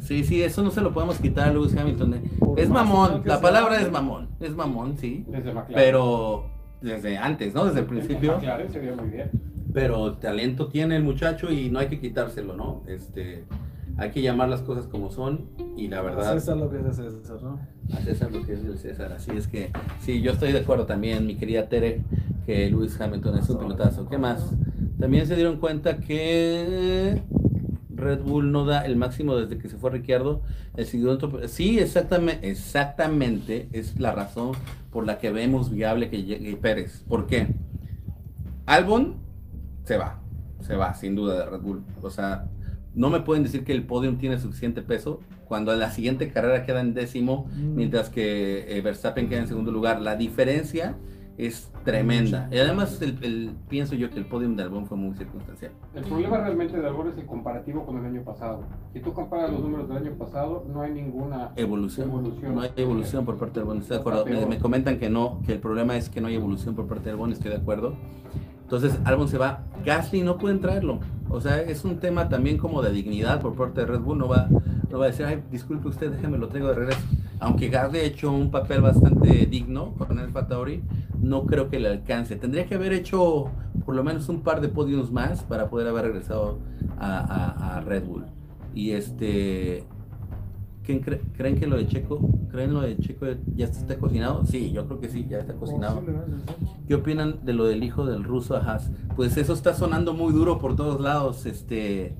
[0.00, 2.20] Sí, sí, eso no se lo podemos quitar a Lewis Hamilton.
[2.56, 5.24] Es mamón, la palabra es mamón, es mamón, sí.
[5.72, 6.46] Pero
[6.80, 7.66] desde antes, ¿no?
[7.66, 8.38] Desde el principio.
[8.40, 12.84] Claro, sería muy bien pero talento tiene el muchacho y no hay que quitárselo, ¿no?
[12.86, 13.44] Este,
[13.96, 16.30] hay que llamar las cosas como son y la verdad...
[16.30, 17.58] A César lo que es de César, ¿no?
[17.92, 21.26] A César lo que es César, así es que sí, yo estoy de acuerdo también,
[21.26, 22.02] mi querida Tere,
[22.46, 24.08] que Luis Hamilton es un pelotazo.
[24.08, 24.54] ¿Qué más?
[25.00, 27.20] También se dieron cuenta que
[27.90, 30.42] Red Bull no da el máximo desde que se fue Ricciardo.
[30.76, 34.52] El siguiente, sí, exactamente, exactamente es la razón
[34.92, 37.02] por la que vemos viable que llegue Pérez.
[37.08, 37.48] ¿Por qué?
[38.66, 39.23] Albon
[39.84, 40.18] se va,
[40.60, 41.84] se va, sin duda, de Red Bull.
[42.02, 42.46] O sea,
[42.94, 46.64] no me pueden decir que el podium tiene suficiente peso cuando en la siguiente carrera
[46.64, 47.74] queda en décimo, mm.
[47.74, 50.00] mientras que eh, Verstappen queda en segundo lugar.
[50.00, 50.96] La diferencia
[51.36, 52.48] es tremenda.
[52.52, 55.72] Y además el, pienso yo que el podium de Albon fue muy circunstancial.
[55.94, 58.64] El problema realmente de Albon es el comparativo con el año pasado.
[58.92, 62.10] Si tú comparas los números del año pasado, no hay ninguna evolución.
[62.54, 63.78] No hay evolución por parte de Albon.
[63.78, 64.26] Estoy de acuerdo.
[64.26, 67.06] Me, me, comentan que no, que el problema es que no hay evolución por parte
[67.06, 67.32] de Albon.
[67.32, 67.94] Estoy de acuerdo.
[68.74, 70.98] Entonces Albon se va, Gasly no puede entrarlo.
[71.28, 74.18] O sea, es un tema también como de dignidad por parte de Red Bull.
[74.18, 74.48] No va,
[74.90, 77.00] no va a decir, ay, disculpe usted, déjeme lo traigo de regreso.
[77.38, 80.82] Aunque Gasly ha hecho un papel bastante digno con el Fatauri,
[81.20, 82.36] no creo que le alcance.
[82.36, 83.50] Tendría que haber hecho
[83.84, 86.58] por lo menos un par de podios más para poder haber regresado
[86.98, 88.24] a Red Bull.
[88.74, 89.84] Y este
[90.84, 92.20] ¿Creen que lo de Checo,
[92.50, 94.44] creen lo de Checo ya está cocinado?
[94.44, 96.02] Sí, yo creo que sí, ya está cocinado.
[96.86, 98.90] ¿Qué opinan de lo del hijo del ruso Haas?
[99.16, 101.46] Pues eso está sonando muy duro por todos lados.
[101.46, 102.14] Este,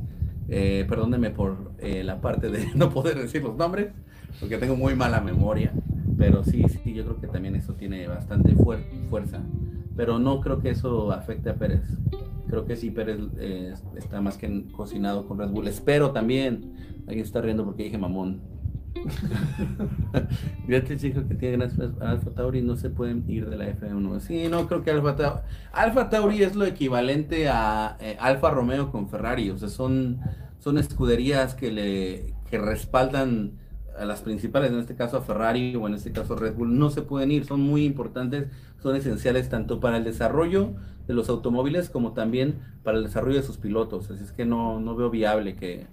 [0.48, 3.92] eh, perdónenme por eh, la parte de no poder decir los nombres,
[4.40, 5.70] porque tengo muy mala memoria.
[6.16, 9.42] Pero sí, sí, yo creo que también eso tiene bastante fuerza.
[9.94, 11.82] Pero no creo que eso afecte a Pérez.
[12.48, 15.68] Creo que sí, Pérez eh, está más que cocinado con Red Bull.
[15.68, 16.72] Espero también.
[17.06, 18.53] Alguien está riendo porque dije mamón.
[20.66, 24.20] Fíjate, chicos, que tienen Alfa Tauri no se pueden ir de la F1.
[24.20, 25.40] Sí, no creo que Alfa Tauri.
[25.72, 29.50] Alfa Tauri es lo equivalente a eh, Alfa Romeo con Ferrari.
[29.50, 30.20] O sea, son,
[30.58, 33.52] son escuderías que le que respaldan
[33.98, 36.78] a las principales, en este caso a Ferrari o en este caso Red Bull.
[36.78, 38.48] No se pueden ir, son muy importantes,
[38.82, 40.74] son esenciales tanto para el desarrollo
[41.06, 44.10] de los automóviles como también para el desarrollo de sus pilotos.
[44.10, 45.86] Así es que no, no veo viable que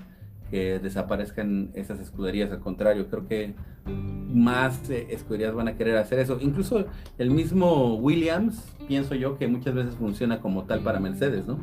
[0.52, 2.52] que desaparezcan esas escuderías.
[2.52, 6.38] Al contrario, creo que más eh, escuderías van a querer hacer eso.
[6.42, 6.86] Incluso
[7.18, 11.58] el mismo Williams, pienso yo que muchas veces funciona como tal para Mercedes, ¿no?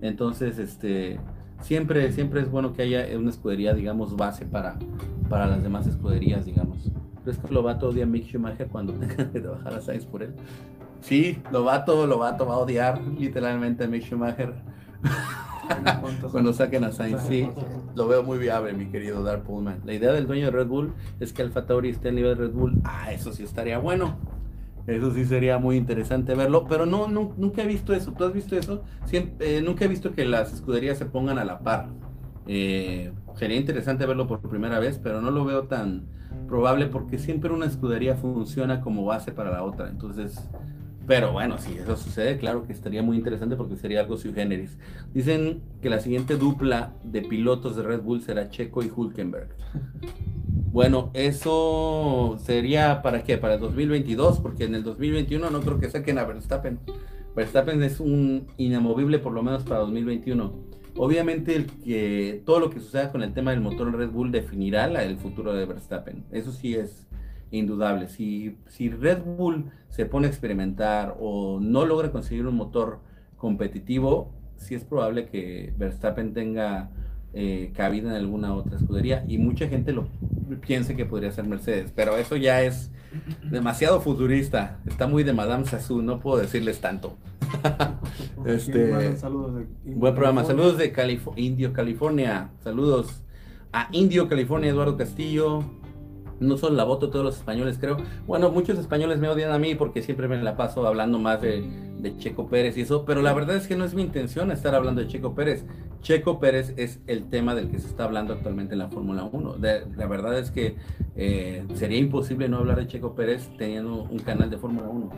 [0.00, 1.18] Entonces, este,
[1.60, 4.78] siempre, siempre es bueno que haya una escudería, digamos, base para,
[5.28, 6.90] para las demás escuderías, digamos.
[7.24, 10.32] ¿Crees que Lobato odia a Mick Schumacher cuando tenga que trabajar a Sainz por él?
[11.00, 14.54] Sí, Lobato, Lobato va a odiar literalmente a Mick Schumacher.
[16.30, 17.48] Cuando saquen a Sainz, sí,
[17.94, 19.80] lo veo muy viable, mi querido Dark Pullman.
[19.84, 22.44] La idea del dueño de Red Bull es que Alfa Tauri esté a nivel de
[22.46, 22.80] Red Bull.
[22.84, 24.16] Ah, eso sí estaría bueno.
[24.86, 28.12] Eso sí sería muy interesante verlo, pero no, nunca he visto eso.
[28.12, 28.82] ¿Tú has visto eso?
[29.12, 31.88] Eh, nunca he visto que las escuderías se pongan a la par.
[32.46, 36.06] Eh, sería interesante verlo por primera vez, pero no lo veo tan
[36.48, 39.88] probable porque siempre una escudería funciona como base para la otra.
[39.90, 40.48] Entonces,
[41.08, 44.76] pero bueno, si eso sucede, claro que estaría muy interesante porque sería algo sui generis.
[45.14, 49.48] Dicen que la siguiente dupla de pilotos de Red Bull será Checo y Hulkenberg.
[50.70, 53.38] Bueno, eso sería para qué?
[53.38, 56.78] Para el 2022, porque en el 2021 no creo que saquen a Verstappen.
[57.34, 60.52] Verstappen es un inamovible por lo menos para 2021.
[60.96, 64.84] Obviamente el que todo lo que suceda con el tema del motor Red Bull definirá
[65.02, 66.24] el futuro de Verstappen.
[66.30, 67.07] Eso sí es
[67.50, 68.08] indudable.
[68.08, 73.00] Si, si Red Bull se pone a experimentar o no logra conseguir un motor
[73.36, 76.90] competitivo, sí es probable que Verstappen tenga
[77.34, 80.08] eh, cabida en alguna otra escudería y mucha gente lo
[80.66, 82.90] piense que podría ser Mercedes, pero eso ya es
[83.50, 87.16] demasiado futurista, está muy de Madame Sassou, no puedo decirles tanto.
[88.46, 89.14] este,
[89.84, 90.92] buen programa, saludos de
[91.36, 93.22] Indio, California, saludos
[93.72, 95.64] a Indio, California, Eduardo Castillo,
[96.40, 97.96] no solo la voto todos los españoles, creo.
[98.26, 101.88] Bueno, muchos españoles me odian a mí porque siempre me la paso hablando más de,
[102.18, 105.00] Checo Pérez y eso, pero la verdad es que no es mi intención estar hablando
[105.00, 105.64] de Checo Pérez.
[106.00, 109.56] Checo Pérez es el tema del que se está hablando actualmente en la Fórmula 1.
[109.58, 110.76] la verdad es que
[111.16, 115.10] eh, sería imposible no hablar de Checo Pérez teniendo un canal de Fórmula 1.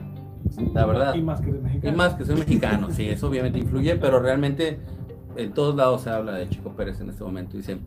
[0.72, 1.14] La verdad.
[1.14, 1.94] Y más que de mexicano.
[1.94, 4.78] Y más que soy mexicano, sí, eso obviamente influye, pero realmente
[5.36, 7.56] en todos lados se habla de Checo Pérez en este momento.
[7.56, 7.78] Dice,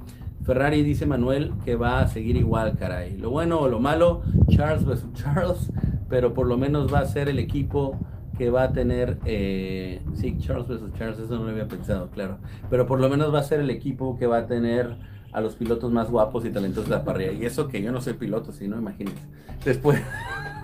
[0.45, 3.17] Ferrari dice Manuel que va a seguir igual, caray.
[3.17, 5.71] Lo bueno o lo malo, Charles versus Charles,
[6.09, 7.97] pero por lo menos va a ser el equipo
[8.37, 12.39] que va a tener, eh, sí, Charles versus Charles, eso no lo había pensado, claro,
[12.69, 14.97] pero por lo menos va a ser el equipo que va a tener
[15.31, 17.31] a los pilotos más guapos y talentosos de la parrilla.
[17.31, 19.21] Y eso que yo no soy piloto, si no, imagínense.
[19.65, 19.99] Después,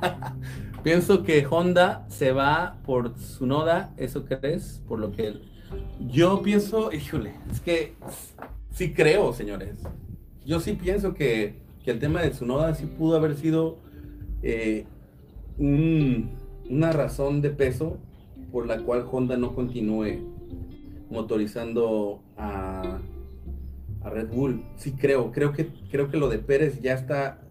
[0.84, 4.84] pienso que Honda se va por su noda, ¿eso crees?
[4.88, 5.42] Por lo que
[6.00, 7.96] yo pienso, híjole, es que
[8.80, 9.78] sí creo, señores.
[10.46, 13.78] Yo sí pienso que, que el tema de Tsunoda sí pudo haber sido
[14.42, 14.86] eh,
[15.58, 17.98] una razón de peso
[18.54, 20.24] por la cual Honda no continúe
[21.10, 23.02] motorizando a,
[24.02, 24.64] a, Red Bull.
[24.78, 27.42] Sí creo, creo que, creo que lo de Pérez ya está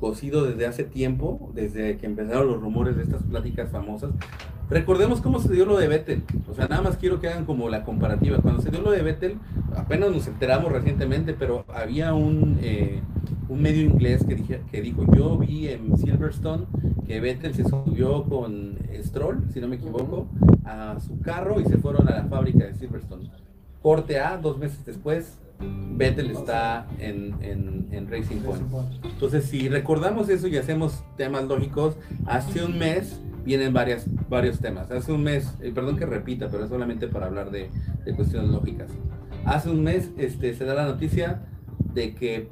[0.00, 4.12] cocido desde hace tiempo, desde que empezaron los rumores de estas pláticas famosas.
[4.72, 6.22] Recordemos cómo se dio lo de Vettel.
[6.48, 8.38] O sea, nada más quiero que hagan como la comparativa.
[8.38, 9.36] Cuando se dio lo de Vettel,
[9.76, 13.02] apenas nos enteramos recientemente, pero había un, eh,
[13.50, 16.64] un medio inglés que, dije, que dijo, yo vi en Silverstone
[17.06, 20.28] que Vettel se subió con Stroll, si no me equivoco,
[20.64, 23.30] a su carro y se fueron a la fábrica de Silverstone.
[23.82, 28.62] Corte A, dos meses después, Vettel está en, en, Racing Point.
[29.04, 34.90] Entonces, si recordamos eso y hacemos temas lógicos, hace un mes vienen varias, varios temas.
[34.90, 37.70] Hace un mes, eh, perdón que repita, pero es solamente para hablar de,
[38.16, 38.90] cuestiones lógicas.
[39.44, 41.42] Hace un mes este, se da la noticia
[41.94, 42.48] de que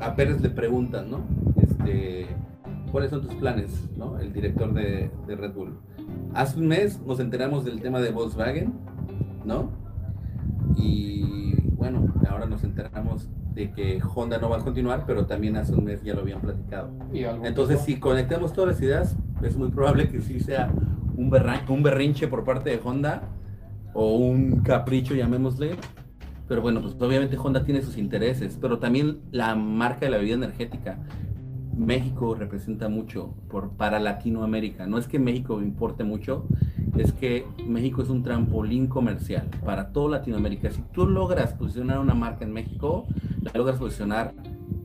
[0.00, 1.24] a Pérez le preguntan, ¿no?
[1.62, 2.26] Este,
[2.90, 4.18] ¿Cuáles son tus planes, ¿no?
[4.18, 5.78] El director de, de Red Bull.
[6.34, 8.72] Hace un mes nos enteramos del tema de Volkswagen,
[9.44, 9.70] ¿no?
[10.76, 11.49] Y
[11.80, 15.84] bueno, ahora nos enteramos de que Honda no va a continuar, pero también hace un
[15.84, 16.90] mes ya lo habían platicado.
[17.42, 20.70] Entonces, si conectamos todas las ideas, es muy probable que sí sea
[21.16, 21.32] un,
[21.68, 23.22] un berrinche por parte de Honda
[23.94, 25.70] o un capricho, llamémosle.
[26.46, 30.34] Pero bueno, pues obviamente Honda tiene sus intereses, pero también la marca de la bebida
[30.34, 30.98] energética.
[31.76, 34.86] México representa mucho por, para Latinoamérica.
[34.86, 36.46] No es que México importe mucho,
[36.96, 40.70] es que México es un trampolín comercial para toda Latinoamérica.
[40.70, 43.06] Si tú logras posicionar una marca en México,
[43.42, 44.34] la logras posicionar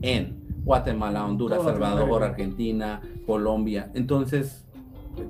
[0.02, 3.90] en Guatemala, Honduras, Salvador, Argentina, Colombia.
[3.94, 4.64] Entonces,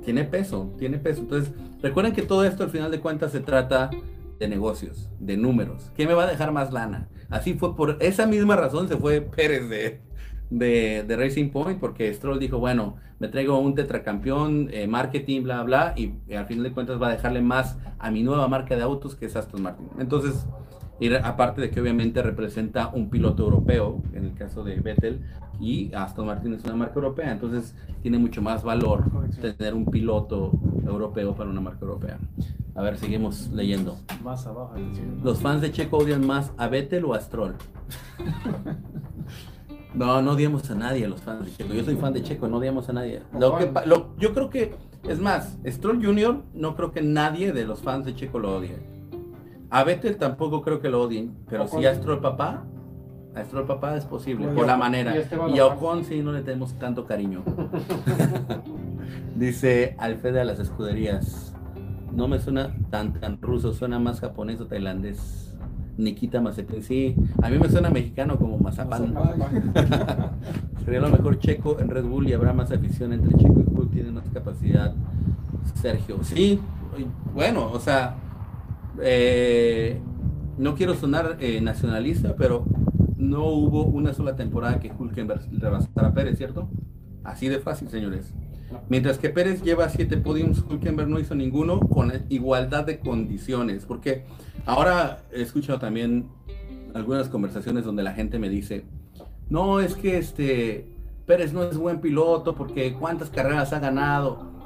[0.04, 1.22] tiene peso, tiene peso.
[1.22, 3.90] Entonces, recuerden que todo esto al final de cuentas se trata
[4.38, 5.90] de negocios, de números.
[5.96, 7.08] ¿Qué me va a dejar más lana?
[7.28, 10.00] Así fue por esa misma razón se fue Pérez de,
[10.50, 15.94] de, Racing Point, porque Stroll dijo, bueno, me traigo un tetracampeón, eh, marketing, bla, bla,
[15.96, 19.14] y, al final de cuentas va a dejarle más a mi nueva marca de autos
[19.14, 19.88] que es Aston Martin.
[19.98, 20.46] Entonces,
[20.98, 25.20] y aparte de que obviamente representa un piloto europeo, en el caso de Vettel,
[25.60, 29.04] y Aston Martin es una marca europea, entonces tiene mucho más valor
[29.40, 30.52] tener un piloto
[30.86, 32.18] europeo para una marca europea.
[32.74, 33.96] A ver, seguimos leyendo.
[34.22, 34.74] Más abajo.
[35.22, 37.54] Los fans de Checo odian más a Vettel o a Stroll.
[39.94, 41.74] no, no odiamos a nadie a los fans de Checo.
[41.74, 43.22] Yo soy fan de Checo, no odiamos a nadie.
[43.38, 43.70] Lo que,
[44.18, 48.14] yo creo que, es más, Stroll Jr., no creo que nadie de los fans de
[48.14, 48.96] Checo lo odie
[49.70, 52.64] a Vettel tampoco creo que lo odien, pero si a Stroll papá,
[53.34, 55.14] a Stroll papá es posible, por la manera.
[55.54, 57.42] Y, a Ocon sí no le tenemos tanto cariño.
[59.36, 61.54] Dice Alfred a las escuderías.
[62.12, 65.45] No me suena tan tan ruso, suena más japonés o tailandés.
[65.98, 69.14] Nikita Mazepin, sí, a mí me suena mexicano como Mazapán.
[70.84, 73.90] Sería lo mejor Checo en Red Bull y habrá más afición entre Checo y Bull,
[73.90, 74.94] tiene más capacidad.
[75.74, 76.60] Sergio, sí,
[77.34, 78.16] bueno, o sea,
[79.02, 80.00] eh,
[80.58, 82.64] no quiero sonar eh, nacionalista, pero
[83.16, 86.68] no hubo una sola temporada que Hulkenberg rebasara a Pérez, ¿cierto?
[87.24, 88.32] Así de fácil, señores.
[88.88, 93.84] Mientras que Pérez lleva siete podiums, Hulkenberg no hizo ninguno con igualdad de condiciones.
[93.84, 94.24] Porque
[94.66, 96.28] ahora he escuchado también
[96.94, 98.84] algunas conversaciones donde la gente me dice,
[99.48, 100.92] no, es que este
[101.26, 104.56] Pérez no es buen piloto porque cuántas carreras ha ganado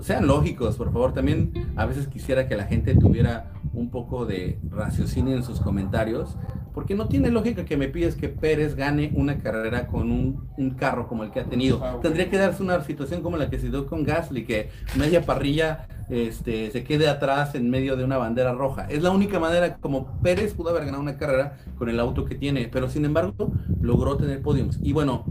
[0.00, 1.12] sean lógicos, por favor.
[1.12, 6.36] También a veces quisiera que la gente tuviera un poco de raciocinio en sus comentarios,
[6.78, 11.08] porque no tiene lógica que me pides que Pérez gane una carrera con un, carro
[11.08, 11.80] como el que ha tenido.
[11.82, 15.26] Ah, Tendría que darse una situación como la que se dio con Gasly, que media
[15.26, 18.86] parrilla este, se quede atrás en medio de una bandera roja.
[18.88, 22.36] Es la única manera como Pérez pudo haber ganado una carrera con el auto que
[22.36, 23.50] tiene, pero sin embargo
[23.80, 24.78] logró tener podiums.
[24.80, 25.24] Y bueno,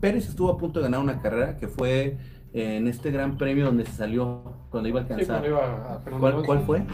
[0.00, 2.18] Pérez estuvo a punto de ganar una carrera que fue
[2.52, 5.42] en este gran premio donde se salió cuando iba a alcanzar.
[6.20, 6.84] ¿Cuál, fue?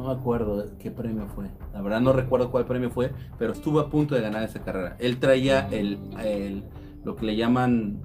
[0.00, 1.46] No me acuerdo qué premio fue.
[1.74, 4.96] La verdad no recuerdo cuál premio fue, pero estuvo a punto de ganar esa carrera.
[4.98, 6.64] Él traía el,
[7.04, 8.00] lo que le llaman,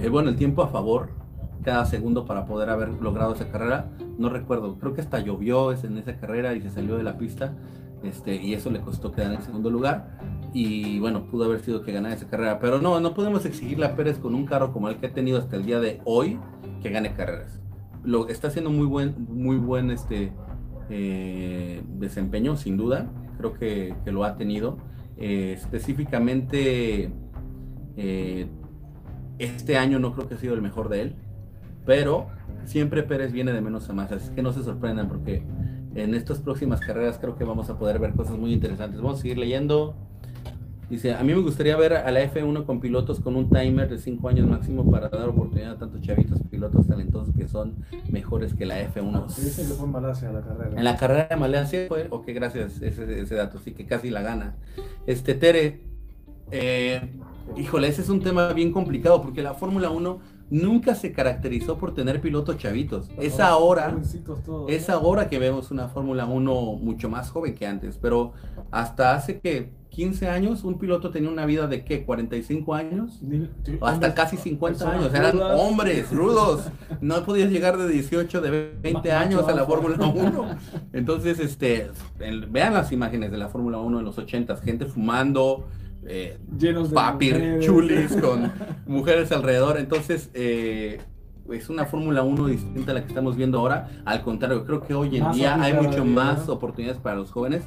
[0.00, 1.10] eh, bueno, el tiempo a favor
[1.64, 3.90] cada segundo para poder haber logrado esa carrera.
[4.16, 7.52] No recuerdo, creo que hasta llovió en esa carrera y se salió de la pista.
[8.04, 10.18] Este, y eso le costó quedar en segundo lugar.
[10.52, 12.60] Y bueno, pudo haber sido que ganara esa carrera.
[12.60, 15.38] Pero no, no podemos exigirle a Pérez con un carro como el que ha tenido
[15.38, 16.38] hasta el día de hoy
[16.80, 17.60] que gane carreras.
[18.04, 20.32] Lo está haciendo muy buen, muy buen este,
[20.90, 23.10] eh, desempeño, sin duda.
[23.38, 24.78] Creo que, lo ha tenido.
[25.16, 27.10] Eh, específicamente,
[27.96, 28.46] eh,
[29.38, 31.16] este año no creo que ha sido el mejor de él.
[31.84, 32.28] Pero
[32.64, 34.12] siempre Pérez viene de menos a más.
[34.12, 35.42] Así que no se sorprendan porque
[35.94, 39.00] en estas próximas carreras creo que vamos a poder ver cosas muy interesantes.
[39.00, 39.96] Vamos a seguir leyendo.
[40.92, 43.96] Dice, a mí me gustaría ver a la F1 con pilotos con un timer de
[43.96, 47.76] 5 años máximo para dar oportunidad a tantos chavitos pilotos talentosos que son
[48.10, 49.26] mejores que la F1.
[49.36, 50.76] Dicen que fue en Malasia la carrera.
[50.76, 54.20] En la carrera de Malasia fue, ok, gracias, ese, ese dato, sí que casi la
[54.20, 54.56] gana.
[55.06, 55.80] Este, Tere,
[56.50, 57.00] eh,
[57.56, 60.20] híjole, ese es un tema bien complicado porque la Fórmula 1
[60.50, 63.08] nunca se caracterizó por tener pilotos chavitos.
[63.18, 63.96] Es ahora,
[64.68, 68.34] es ahora que vemos una Fórmula 1 mucho más joven que antes, pero
[68.70, 73.20] hasta hace que 15 años un piloto tenía una vida de qué, 45 años,
[73.82, 76.70] hasta casi 50 años, eran hombres rudos,
[77.02, 80.56] no podías llegar de 18, de 20 años a la Fórmula 1.
[80.94, 81.90] Entonces, este,
[82.48, 85.68] vean las imágenes de la Fórmula 1 en los 80, gente fumando,
[86.06, 88.50] eh, llenos de papir, chulis con
[88.86, 89.78] mujeres alrededor.
[89.78, 91.02] Entonces, eh,
[91.52, 93.90] es una Fórmula 1 distinta a la que estamos viendo ahora.
[94.06, 97.64] Al contrario, creo que hoy en día hay mucho más oportunidades para los jóvenes.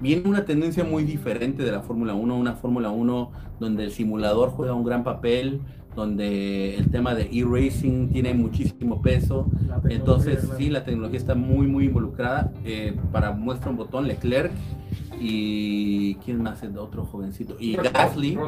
[0.00, 4.50] Viene una tendencia muy diferente de la Fórmula 1, una Fórmula 1 donde el simulador
[4.50, 5.60] juega un gran papel,
[5.96, 9.50] donde el tema de e-racing tiene muchísimo peso.
[9.88, 12.52] Entonces, sí, la tecnología está muy, muy involucrada.
[12.64, 14.52] Eh, para muestra un botón, Leclerc
[15.20, 18.38] y quién más es otro jovencito y Gasly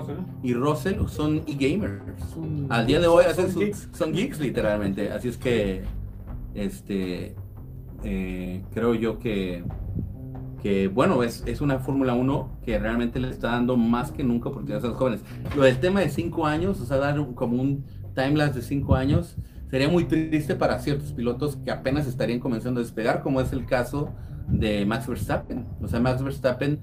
[0.42, 2.00] y Russell son e-gamers
[2.68, 3.24] al día de hoy
[3.92, 4.38] son, geeks.
[4.38, 5.82] literalmente así es que
[6.54, 7.34] este
[8.04, 9.64] eh, creo yo que
[10.62, 14.48] que bueno es, es una Fórmula 1 que realmente le está dando más que nunca
[14.48, 15.20] oportunidades a los jóvenes
[15.56, 17.84] lo del tema de 5 años o sea dar como un
[18.14, 19.36] timelapse de 5 años
[19.70, 23.66] sería muy triste para ciertos pilotos que apenas estarían comenzando a despegar como es el
[23.66, 24.12] caso
[24.50, 25.66] de Max Verstappen.
[25.80, 26.80] O sea, Max Verstappen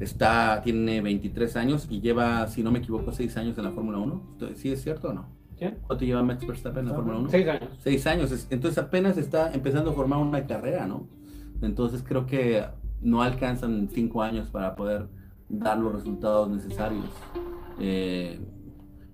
[0.00, 3.98] está, tiene 23 años y lleva, si no me equivoco, 6 años en la Fórmula
[3.98, 4.36] 1.
[4.56, 5.28] ¿Sí es cierto o no?
[5.86, 7.30] ¿Cuánto lleva Max Verstappen en la Fórmula 1?
[7.30, 7.68] 6 años.
[7.82, 8.46] 6 años.
[8.50, 11.06] Entonces apenas está empezando a formar una carrera, ¿no?
[11.60, 12.64] Entonces creo que
[13.00, 15.08] no alcanzan 5 años para poder
[15.48, 17.06] dar los resultados necesarios.
[17.78, 18.40] Eh,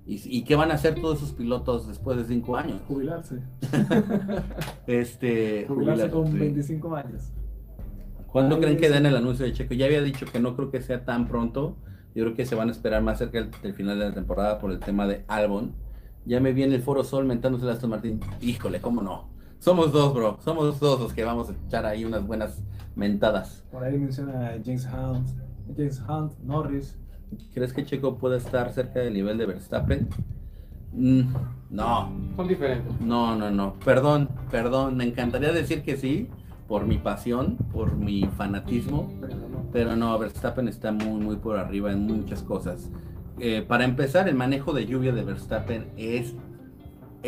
[0.08, 2.80] ¿Y, qué van a hacer todos esos pilotos después de 5 años?
[2.86, 3.40] Jubilarse.
[4.86, 7.32] este, jubilarse, con 25 años.
[8.28, 9.74] ¿Cuándo creen que den el anuncio de Checo?
[9.74, 11.76] Ya había dicho que no creo que sea tan pronto.
[12.14, 14.70] Yo creo que se van a esperar más cerca del, final de la temporada por
[14.70, 15.74] el tema de Albon.
[16.24, 18.20] Ya me viene el Foro Sol mentándose el Aston Martin.
[18.40, 19.28] Híjole, ¿cómo no?
[19.66, 20.38] Somos dos, bro.
[20.44, 22.62] Somos dos los que vamos a echar ahí unas buenas
[22.94, 23.64] mentadas.
[23.72, 25.28] Por ahí menciona James Hunt,
[25.76, 26.96] James Hunt, Norris.
[27.52, 30.08] ¿Crees que Checo puede estar cerca del nivel de Verstappen?
[30.92, 31.22] Mm,
[31.70, 32.12] no.
[32.36, 33.00] Son diferentes.
[33.00, 33.74] No, no, no.
[33.84, 34.98] Perdón, perdón.
[34.98, 36.28] Me encantaría decir que sí,
[36.68, 39.12] por mi pasión, por mi fanatismo,
[39.72, 42.88] pero no, Verstappen está muy, muy por arriba en muchas cosas.
[43.40, 46.36] Eh, para empezar, el manejo de lluvia de Verstappen es,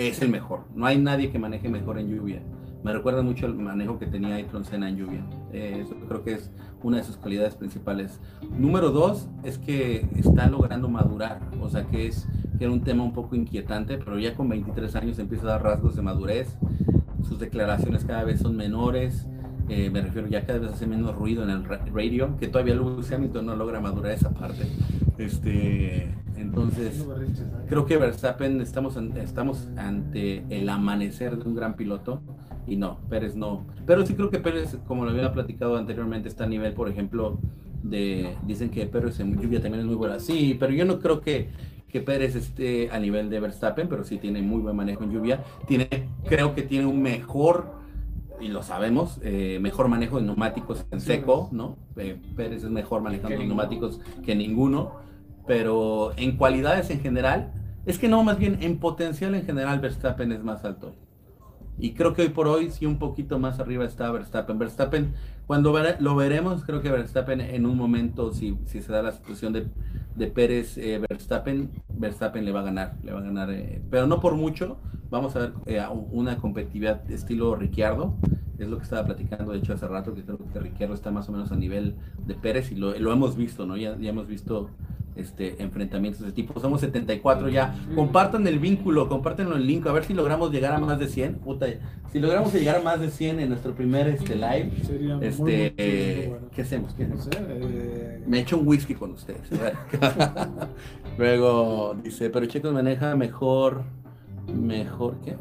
[0.07, 0.65] es el mejor.
[0.75, 2.41] No hay nadie que maneje mejor en lluvia.
[2.85, 5.25] Me recuerda mucho el manejo que tenía Ayrton Senna en lluvia.
[5.53, 6.51] Eh, eso creo que es
[6.83, 8.21] una de sus cualidades principales.
[8.57, 13.03] Número dos es que está logrando madurar, o sea que es que era un tema
[13.03, 16.57] un poco inquietante, pero ya con 23 años empieza a dar rasgos de madurez
[17.29, 19.27] sus declaraciones cada vez son menores,
[19.69, 23.13] eh, me refiero ya cada vez hace menos ruido en el radio, que todavía Lewis
[23.13, 24.67] Hamilton no logra madurar esa parte.
[25.19, 27.05] Este, entonces,
[27.68, 32.22] creo que Verstappen estamos, estamos ante el amanecer de un gran piloto
[32.66, 33.66] y no, Pérez no.
[33.86, 37.39] Pero sí creo que Pérez, como lo había platicado anteriormente, está a nivel, por ejemplo,
[37.82, 40.18] de, dicen que Pérez en lluvia también es muy buena.
[40.18, 41.49] Sí, pero yo no creo que
[41.89, 45.43] que Pérez esté a nivel de Verstappen, pero sí tiene muy buen manejo en lluvia.
[45.66, 45.89] Tiene,
[46.28, 47.72] creo que tiene un mejor,
[48.41, 51.78] y lo sabemos, eh, mejor manejo de neumáticos en seco, ¿no?
[51.97, 54.97] Eh, Pérez es mejor manejando neumáticos que ninguno,
[55.49, 57.51] pero en cualidades en general,
[57.87, 60.95] es que no, más bien en potencial en general Verstappen es más alto.
[61.79, 64.59] Y creo que hoy por hoy sí un poquito más arriba está Verstappen.
[64.59, 65.15] Verstappen,
[65.49, 69.55] cuando lo veremos, creo que Verstappen en un momento, si, si se da la situación
[69.55, 69.67] de,
[70.15, 74.07] de Pérez eh, Verstappen, Verstappen le va a ganar, le va a ganar, eh, pero
[74.07, 74.77] no por mucho.
[75.09, 75.83] Vamos a ver eh,
[76.13, 78.15] una competitividad estilo Ricciardo,
[78.59, 81.31] es lo que estaba platicando de hecho hace rato, que creo que Riquelme está más
[81.31, 81.97] o menos a nivel
[82.27, 83.79] de Pérez y lo, lo hemos visto, ¿no?
[83.79, 84.69] Ya, ya hemos visto
[85.19, 86.59] este, enfrentamientos de tipo.
[86.61, 87.75] Somos 74 ya.
[87.95, 91.35] Compartan el vínculo, compartan el link, a ver si logramos llegar a más de 100.
[91.37, 91.67] Puta,
[92.13, 94.71] si logramos llegar a más de 100 en nuestro primer este, live,
[95.39, 96.95] este, ¿qué hacemos?
[96.95, 99.49] ¿Qué eh, Me echo un whisky con ustedes.
[101.18, 103.84] Luego dice, pero Checo maneja mejor,
[104.53, 105.36] mejor, ¿qué?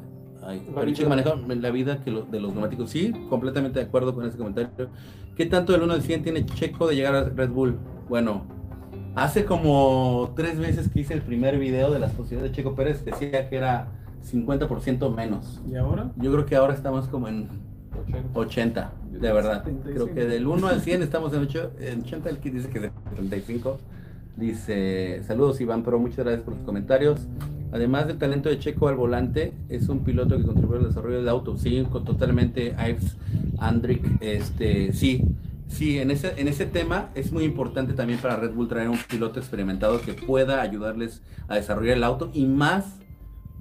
[0.74, 2.90] pero Checo maneja la vida que de los neumáticos.
[2.90, 4.90] Sí, completamente de acuerdo con ese comentario.
[5.36, 7.78] ¿Qué tanto del 1 al 100 tiene Checo de llegar a Red Bull?
[8.08, 8.46] Bueno,
[9.18, 13.04] Hace como tres meses que hice el primer video de las posibilidades de Checo Pérez,
[13.04, 13.88] decía que era
[14.24, 15.60] 50% menos.
[15.68, 16.12] ¿Y ahora?
[16.18, 17.50] Yo creo que ahora estamos como en
[18.34, 19.64] 80, de verdad.
[19.84, 22.92] Creo que del 1 al 100 estamos en 80, el que dice que es de
[23.16, 23.80] 35.
[24.36, 27.20] Dice, saludos Iván, pero muchas gracias por tus comentarios.
[27.72, 31.28] Además del talento de Checo al volante, es un piloto que contribuye al desarrollo del
[31.28, 31.58] auto.
[31.58, 33.18] Sí, totalmente Ives
[33.58, 35.26] Andrick, este, sí.
[35.68, 38.98] Sí, en ese, en ese tema es muy importante también para Red Bull traer un
[39.10, 42.86] piloto experimentado que pueda ayudarles a desarrollar el auto y más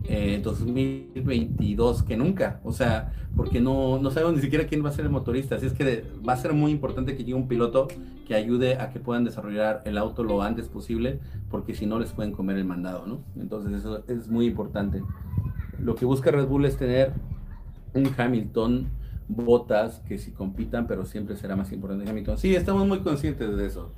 [0.08, 2.60] eh, 2022 que nunca.
[2.64, 5.56] O sea, porque no, no sabemos ni siquiera quién va a ser el motorista.
[5.56, 7.88] Así es que va a ser muy importante que llegue un piloto
[8.26, 12.12] que ayude a que puedan desarrollar el auto lo antes posible, porque si no les
[12.12, 13.20] pueden comer el mandado, ¿no?
[13.40, 15.02] Entonces eso es muy importante.
[15.78, 17.12] Lo que busca Red Bull es tener
[17.94, 18.88] un Hamilton
[19.28, 22.38] botas que si compitan, pero siempre será más importante Hamilton.
[22.38, 23.92] Sí, estamos muy conscientes de eso.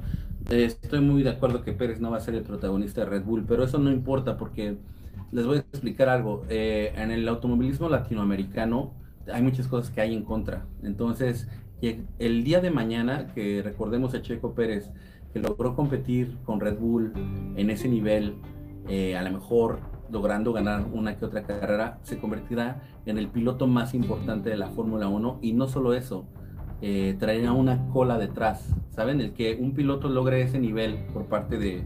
[0.50, 3.44] estoy muy de acuerdo que Pérez no va a ser el protagonista de Red Bull,
[3.46, 4.78] pero eso no importa porque
[5.32, 6.44] les voy a explicar algo.
[6.48, 8.94] Eh, en el automovilismo latinoamericano
[9.32, 10.66] hay muchas cosas que hay en contra.
[10.82, 11.48] Entonces,
[11.80, 14.90] el día de mañana, que recordemos a Checo Pérez,
[15.32, 17.12] que logró competir con Red Bull
[17.56, 18.36] en ese nivel,
[18.88, 23.66] eh, a lo mejor logrando ganar una que otra carrera, se convertirá en el piloto
[23.66, 26.26] más importante de la Fórmula 1 y no solo eso,
[26.80, 29.20] eh, traerá una cola detrás, ¿saben?
[29.20, 31.84] El que un piloto logre ese nivel por parte de,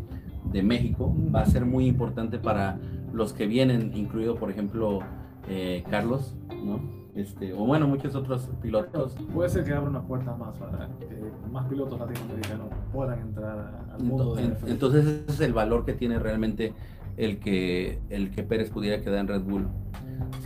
[0.63, 2.79] México va a ser muy importante para
[3.13, 5.01] los que vienen, incluido por ejemplo
[5.49, 6.35] eh, Carlos,
[6.65, 7.03] ¿no?
[7.15, 9.15] Este, o bueno, muchos otros pilotos.
[9.35, 11.09] Puede ser que abra una puerta más para que
[11.51, 14.37] más pilotos latinoamericanos puedan entrar al mundo.
[14.67, 16.73] Entonces, ese es el valor que tiene realmente
[17.19, 19.69] el que, el que Pérez pudiera quedar en Red Bull.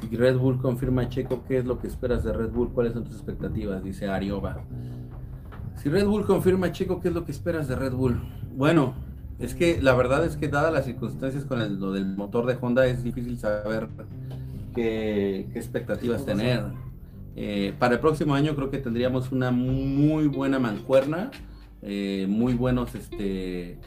[0.01, 2.73] Si Red Bull confirma a Checo, ¿qué es lo que esperas de Red Bull?
[2.73, 3.85] ¿Cuáles son tus expectativas?
[3.85, 4.59] Dice Arioba.
[5.77, 8.21] Si Red Bull confirma a Checo, ¿qué es lo que esperas de Red Bull?
[8.57, 8.95] Bueno,
[9.39, 12.57] es que la verdad es que dadas las circunstancias con el, lo del motor de
[12.61, 13.89] Honda es difícil saber
[14.75, 16.65] qué, expectativas tener.
[17.35, 21.31] Eh, para el próximo año creo que tendríamos una muy buena mancuerna,
[21.83, 23.79] eh, muy buenos este,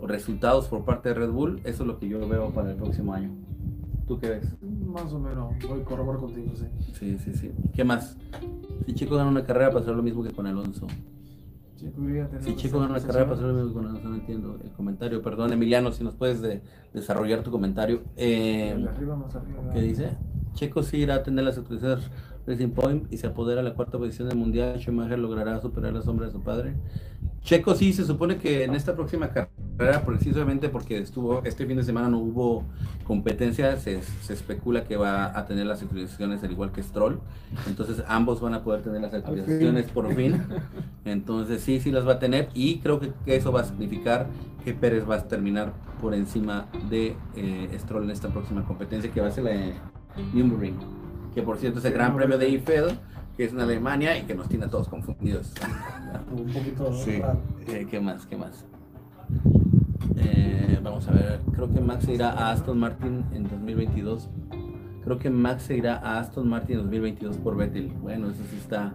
[0.00, 3.12] resultados por parte de Red Bull, eso es lo que yo veo para el próximo
[3.12, 3.30] año.
[4.06, 4.46] ¿Tú qué ves?
[4.86, 6.66] Más o menos, voy a corroborar contigo, sí.
[6.92, 7.50] Sí, sí, sí.
[7.74, 8.16] ¿Qué más?
[8.86, 10.86] Si Chico gana una carrera, pasará lo mismo que con Alonso.
[12.40, 14.04] Si Chico gana una carrera, pasará lo mismo con.
[14.04, 15.22] No entiendo el comentario.
[15.22, 16.42] Perdón, Emiliano, si nos puedes
[16.92, 18.02] desarrollar tu comentario.
[18.16, 18.86] Eh,
[19.72, 20.16] ¿Qué dice?
[20.54, 22.10] Checo sí irá a tener las autoridades
[22.46, 24.78] Racing Point y se apodera la cuarta posición del mundial.
[24.78, 26.74] Schumacher logrará superar la sombra de su padre.
[27.42, 31.84] Checo sí, se supone que en esta próxima carrera, precisamente porque estuvo este fin de
[31.84, 32.64] semana no hubo
[33.12, 34.00] competencia, se,
[34.30, 37.20] especula que va a tener las actualizaciones al igual que Stroll.
[37.66, 40.42] Entonces ambos van a poder tener las actualizaciones por fin.
[41.04, 44.28] Entonces sí, sí las va a tener y creo que, eso va a significar
[44.64, 49.20] que Pérez va a terminar por encima de eh, Stroll en esta próxima competencia que
[49.20, 49.74] va a ser la de
[50.32, 50.78] Nürburgring.
[51.34, 52.98] Que por cierto es el Gran Premio de Eiffel
[53.36, 55.52] que es en Alemania y que nos tiene a todos confundidos.
[56.32, 56.94] Un poquito.
[56.94, 57.20] Sí.
[57.66, 58.24] Eh, ¿Qué más?
[58.24, 58.64] ¿Qué más?
[60.16, 64.28] Eh, vamos a ver, creo que Max se irá a Aston Martin en 2022.
[65.04, 67.88] Creo que Max se irá a Aston Martin en 2022 por Vettel.
[68.00, 68.94] Bueno, eso sí está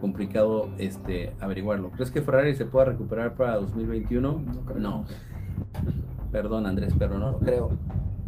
[0.00, 1.90] complicado este, averiguarlo.
[1.90, 4.42] ¿Crees que Ferrari se pueda recuperar para 2021?
[4.42, 4.74] No.
[4.78, 5.04] no.
[6.30, 7.70] Perdón Andrés, pero no lo creo.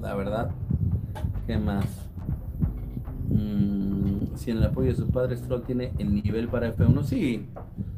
[0.00, 0.50] La verdad.
[1.46, 2.08] ¿Qué más?
[3.28, 7.48] Mm, si en el apoyo de su padre Stroll tiene el nivel para F1, sí,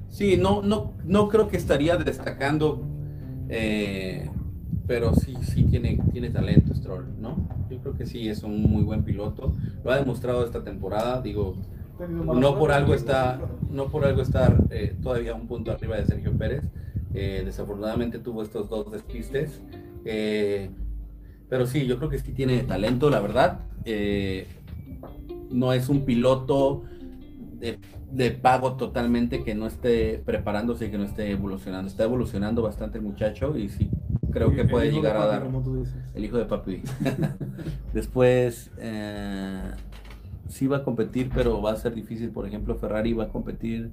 [0.08, 2.82] sí, no, no, no creo que estaría destacando,
[3.48, 4.30] eh,
[4.86, 7.48] pero sí, sí tiene, tiene talento Stroll, ¿no?
[7.70, 11.56] Yo creo que sí es un muy buen piloto, lo ha demostrado esta temporada, digo,
[11.98, 13.40] no por algo está,
[13.70, 16.64] no por algo estar eh, todavía un punto arriba de Sergio Pérez,
[17.14, 19.60] eh, desafortunadamente tuvo estos dos despistes,
[21.48, 23.60] pero sí, yo creo que sí tiene talento, la verdad.
[25.50, 26.84] No es un piloto
[27.58, 27.78] de,
[28.40, 31.88] pago totalmente que no esté preparándose y que no esté evolucionando.
[31.88, 33.90] Está evolucionando bastante el muchacho y sí
[34.30, 35.46] creo que puede llegar a dar
[36.14, 36.82] el hijo de papi.
[37.92, 39.70] Después, eh,
[40.48, 42.30] sí va a competir, pero va a ser difícil.
[42.30, 43.90] Por ejemplo, Ferrari va a competir.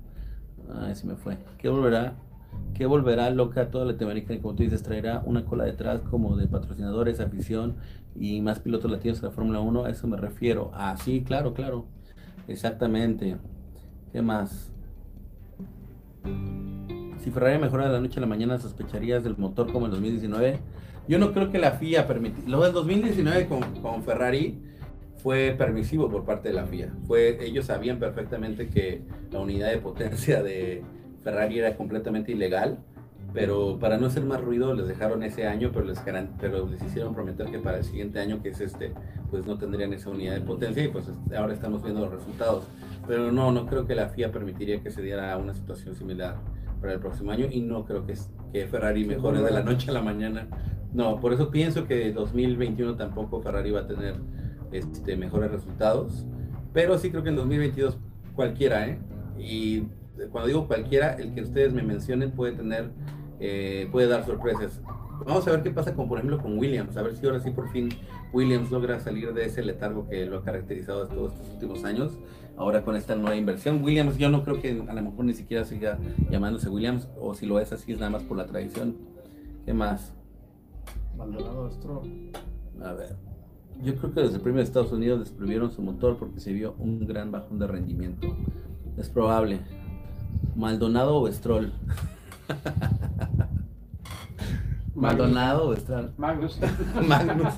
[0.73, 1.37] Ay, se me fue.
[1.57, 2.15] ¿Qué volverá?
[2.73, 4.33] ¿Qué volverá loca toda Latinoamérica?
[4.33, 7.75] Y como tú dices, traerá una cola detrás como de patrocinadores, afición
[8.15, 9.85] y más pilotos latinos de la Fórmula 1.
[9.85, 10.71] A eso me refiero.
[10.73, 11.85] Ah, sí, claro, claro.
[12.47, 13.37] Exactamente.
[14.15, 14.71] ¿Qué más?
[17.21, 20.57] Si Ferrari mejora de la noche a la mañana, ¿sospecharías del motor como en 2019?
[21.09, 22.39] Yo no creo que la FIA permita.
[22.47, 24.57] Lo del 2019 con, con Ferrari
[25.21, 26.93] fue permisivo por parte de la FIA.
[27.05, 29.01] Fue, ellos sabían perfectamente que
[29.33, 30.81] la unidad de potencia de
[31.21, 32.77] Ferrari era completamente ilegal,
[33.33, 36.01] pero para no hacer más ruido les dejaron ese año, pero les,
[36.39, 38.93] pero les hicieron prometer que para el siguiente año, que es este,
[39.29, 42.63] pues no tendrían esa unidad de potencia y pues ahora estamos viendo los resultados.
[43.07, 46.37] Pero no, no creo que la FIA permitiría que se diera una situación similar
[46.81, 48.15] para el próximo año y no creo que,
[48.51, 50.47] que Ferrari mejore de la noche a la mañana.
[50.93, 54.15] No, por eso pienso que 2021 tampoco Ferrari va a tener
[54.71, 56.25] este, mejores resultados.
[56.73, 57.97] Pero sí creo que en 2022
[58.35, 58.99] cualquiera, ¿eh?
[59.37, 59.83] Y
[60.31, 62.91] cuando digo cualquiera, el que ustedes me mencionen puede tener,
[63.39, 64.81] eh, puede dar sorpresas.
[65.25, 66.97] Vamos a ver qué pasa con, por ejemplo, con Williams.
[66.97, 67.89] A ver si ahora sí por fin
[68.33, 72.17] Williams logra salir de ese letargo que lo ha caracterizado todos estos últimos años.
[72.57, 73.83] Ahora con esta nueva inversión.
[73.83, 75.99] Williams, yo no creo que a lo mejor ni siquiera siga
[76.29, 78.95] llamándose Williams, o si lo es así es nada más por la tradición.
[79.65, 80.13] ¿Qué más?
[81.17, 81.69] Maldonado
[82.81, 83.15] A ver.
[83.83, 86.75] Yo creo que desde el primer de Estados Unidos desprovieron su motor porque se vio
[86.79, 88.35] un gran bajón de rendimiento.
[88.97, 89.59] Es probable.
[90.55, 91.73] Maldonado o Stroll.
[94.95, 96.13] Maldonado o Stroll.
[96.17, 96.59] Magnus.
[97.07, 97.53] Magnus.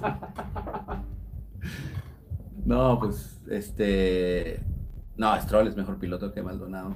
[2.65, 4.59] No, pues este.
[5.17, 6.95] No, Stroll es mejor piloto que Maldonado.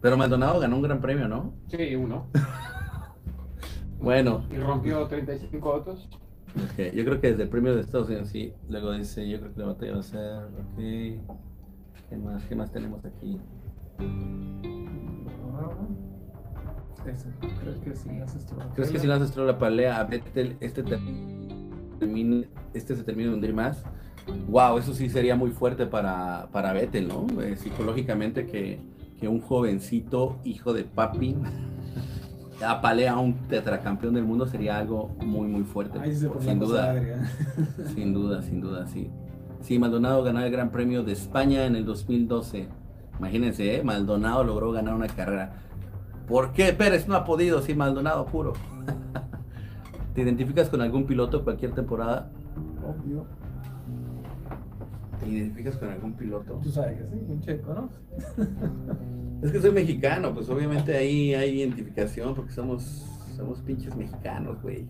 [0.00, 1.52] Pero Maldonado ganó un gran premio, ¿no?
[1.68, 2.26] Sí, uno.
[4.00, 4.46] bueno.
[4.50, 6.08] Y rompió 35 autos.
[6.72, 6.92] Okay.
[6.94, 8.54] Yo creo que desde el premio de Estados Unidos, sí.
[8.68, 10.76] Luego dice, yo creo que la batalla va a ser, ok.
[12.08, 13.38] ¿Qué más, qué más tenemos aquí?
[17.60, 20.82] ¿Crees que si haces ¿Crees que si lanzas la pelea a Vettel, este,
[21.98, 23.84] termine, este se termina de hundir más?
[24.48, 27.26] Wow, eso sí sería muy fuerte para, para Vettel, ¿no?
[27.42, 28.80] Eh, psicológicamente que,
[29.20, 31.36] que un jovencito hijo de papi
[32.66, 35.98] apalea a un tetracampeón del mundo sería algo muy muy fuerte.
[36.40, 36.94] sin duda.
[37.94, 39.10] sin duda, sin duda, sí.
[39.60, 42.68] Sí, Maldonado ganó el Gran Premio de España en el 2012.
[43.18, 43.82] Imagínense, ¿eh?
[43.82, 45.52] Maldonado logró ganar una carrera.
[46.28, 47.60] ¿Por qué Pérez no ha podido?
[47.62, 48.52] Sí, Maldonado puro.
[50.14, 52.30] ¿Te identificas con algún piloto cualquier temporada?
[52.86, 53.26] Obvio.
[55.20, 56.60] ¿Te identificas con algún piloto?
[56.62, 57.90] Tú sabes que sí, un checo, ¿no?
[59.42, 63.06] Es que soy mexicano, pues obviamente ahí hay identificación porque somos,
[63.36, 64.84] somos pinches mexicanos, güey.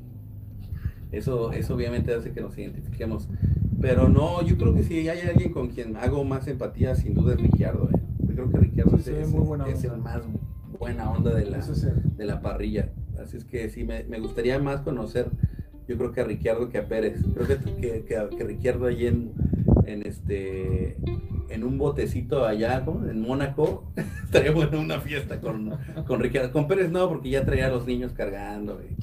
[1.13, 3.29] Eso, eso obviamente hace que nos identifiquemos.
[3.81, 7.35] Pero no, yo creo que si hay alguien con quien hago más empatía, sin duda
[7.35, 7.91] es Ricciardo.
[7.91, 8.01] ¿eh?
[8.21, 10.23] Yo creo que Ricciardo es, el más
[10.79, 11.61] buena onda de la,
[12.17, 12.91] de la parrilla.
[13.23, 15.31] Así es que sí, me, gustaría más conocer,
[15.87, 17.21] yo creo que a Ricciardo que a Pérez.
[17.35, 19.33] Creo que, que, que, que Ricciardo allí en,
[19.93, 20.97] en este
[21.49, 23.91] en un botecito allá, En Mónaco,
[24.25, 25.77] estaría bueno una fiesta con,
[26.07, 26.53] con Ricardo.
[26.53, 28.97] Con Pérez no, porque ya traía a los niños cargando y,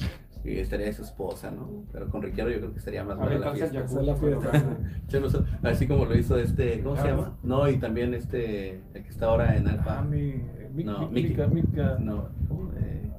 [0.60, 1.86] estaría su esposa, ¿no?
[1.92, 3.84] Pero con Ricardo yo creo que sería más buena la fiesta.
[5.64, 7.36] Así como lo hizo este, ¿cómo se llama?
[7.42, 10.00] No, y también este, el que está ahora en Alfa.
[10.00, 10.36] Ah, mi,
[10.84, 11.98] no, Mika, Mika.
[12.00, 12.72] No, ¿cómo?
[12.74, 13.10] Eh,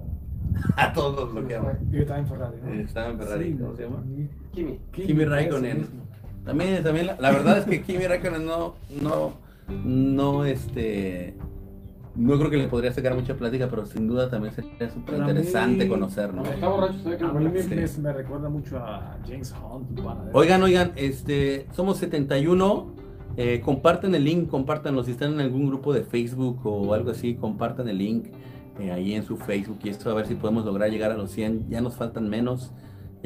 [0.77, 1.59] a todos lo que
[1.91, 2.73] Yo estaba en Ferrari, ¿no?
[2.75, 4.05] estaba en Ferrari, ¿cómo se llama?
[4.53, 4.79] Kimi.
[4.93, 6.06] Kimi Raikkonen.
[6.47, 9.33] También, también la, verdad es que Kimi Raikkonen no, no,
[9.85, 11.35] no, este,
[12.15, 15.89] no creo que le podría sacar mucha plática, pero sin duda también sería súper interesante
[15.89, 16.45] conocer, ¿no?
[16.45, 20.01] Está borracho, que a mí me, me, recuerda mucho a James Hunt.
[20.33, 23.07] Oigan, oigan, este, somos 71.
[23.39, 25.03] Eh, comparten el link, compártanlo.
[25.03, 28.29] Si están en algún grupo de Facebook o algo así, compartan el link
[28.79, 31.33] eh, ahí en su Facebook y esto a ver si podemos lograr llegar a los
[31.33, 31.69] 100.
[31.69, 32.73] Ya nos faltan menos.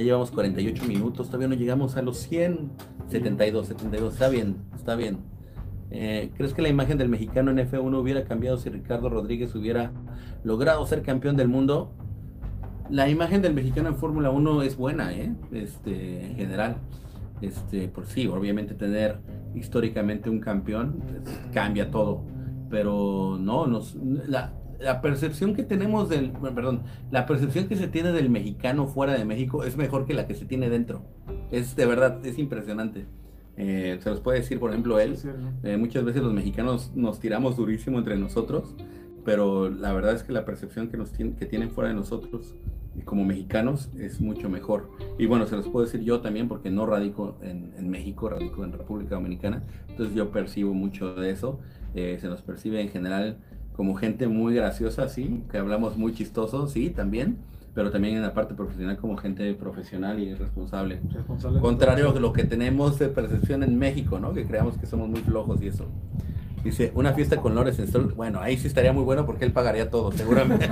[0.01, 2.71] Ya llevamos 48 minutos, todavía no llegamos a los 100.
[3.09, 5.19] 72, 72, está bien, está bien.
[5.91, 9.93] Eh, ¿Crees que la imagen del mexicano en F1 hubiera cambiado si Ricardo Rodríguez hubiera
[10.43, 11.93] logrado ser campeón del mundo?
[12.89, 15.35] La imagen del mexicano en Fórmula 1 es buena, ¿eh?
[15.53, 16.77] este, en general.
[17.43, 19.19] Este, por sí, obviamente tener
[19.55, 22.23] históricamente un campeón pues, cambia todo.
[22.71, 28.12] Pero no, nos, la, la percepción que tenemos del, perdón, la percepción que se tiene
[28.12, 31.03] del mexicano fuera de México es mejor que la que se tiene dentro.
[31.51, 33.07] Es de verdad, es impresionante.
[33.57, 35.16] Eh, se los puede decir, por ejemplo, él.
[35.64, 38.74] Eh, muchas veces los mexicanos nos tiramos durísimo entre nosotros,
[39.24, 42.55] pero la verdad es que la percepción que, nos que tienen fuera de nosotros
[43.05, 44.91] como mexicanos es mucho mejor.
[45.18, 48.72] Y bueno, se los puedo decir yo también porque no radico en, México, radico en
[48.72, 51.61] República Dominicana, entonces yo percibo mucho de eso.
[51.95, 53.39] Eh, se nos percibe en general
[53.81, 57.39] como gente muy graciosa, sí, que hablamos muy chistoso, sí, también,
[57.74, 61.01] pero también en la parte profesional como gente profesional y responsable.
[61.62, 64.35] Contrario a lo que tenemos de percepción en México, ¿no?
[64.35, 65.87] Que creamos que somos muy flojos y eso.
[66.62, 67.81] Dice, una fiesta con Lores
[68.14, 70.68] Bueno, ahí sí estaría muy bueno porque él pagaría todo, seguramente.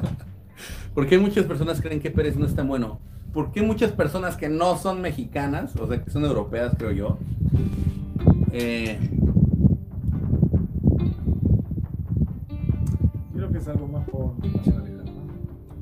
[0.94, 3.00] ¿Por qué muchas personas creen que Pérez no es tan bueno?
[3.32, 7.18] ¿Por qué muchas personas que no son mexicanas, o sea, que son europeas, creo yo,
[8.52, 8.98] eh,
[13.52, 15.04] que es algo más por nacionalidad,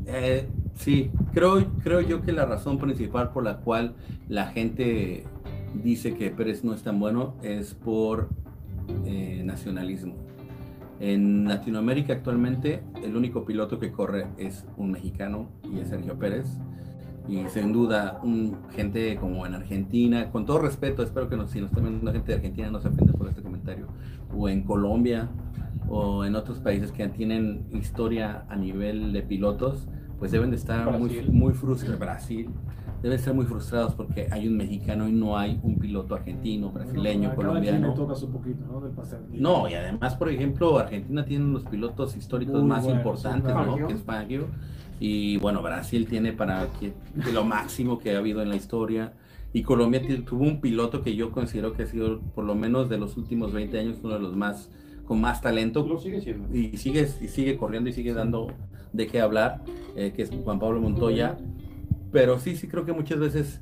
[0.07, 3.95] eh, sí, creo, creo yo que la razón principal por la cual
[4.29, 5.25] la gente
[5.83, 8.29] dice que Pérez no es tan bueno es por
[9.05, 10.15] eh, nacionalismo.
[10.99, 16.47] En Latinoamérica actualmente el único piloto que corre es un mexicano y es Sergio Pérez.
[17.29, 21.61] Y sin duda, un, gente como en Argentina, con todo respeto, espero que nos, si
[21.61, 23.87] nos están viendo gente de Argentina no se ofenda por este comentario,
[24.37, 25.29] o en Colombia,
[25.91, 29.89] o en otros países que tienen historia a nivel de pilotos,
[30.19, 31.99] pues deben de estar muy, muy frustrados.
[31.99, 32.49] Brasil,
[33.03, 37.35] deben ser muy frustrados porque hay un mexicano y no hay un piloto argentino, brasileño,
[37.35, 37.95] colombiano.
[39.33, 39.69] ¿no?
[39.69, 43.87] y además, por ejemplo, Argentina tiene unos pilotos históricos más importantes, ¿no?
[43.87, 44.47] Que es Fangio.
[45.01, 46.93] Y bueno, Brasil tiene para que,
[47.33, 49.15] lo máximo que ha habido en la historia.
[49.53, 52.99] Y Colombia tuvo un piloto que yo considero que ha sido, por lo menos de
[52.99, 54.71] los últimos 20 años, uno de los más
[55.11, 55.85] con más talento.
[55.85, 56.57] Lo sigue siendo.
[56.57, 58.47] Y sigue, y sigue corriendo y sigue dando
[58.93, 59.61] de qué hablar,
[59.97, 61.37] eh, que es Juan Pablo Montoya.
[62.13, 63.61] Pero sí, sí creo que muchas veces,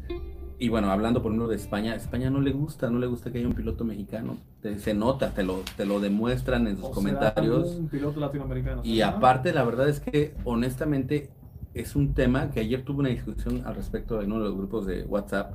[0.59, 3.39] y bueno, hablando por ejemplo de España, España no le gusta, no le gusta que
[3.39, 4.37] haya un piloto mexicano.
[4.77, 7.77] se nota, te lo, te lo demuestran en sus comentarios.
[7.77, 8.83] Un piloto latinoamericano.
[8.85, 11.31] Y aparte, la verdad es que honestamente
[11.73, 14.85] es un tema que ayer tuve una discusión al respecto en uno de los grupos
[14.85, 15.55] de WhatsApp,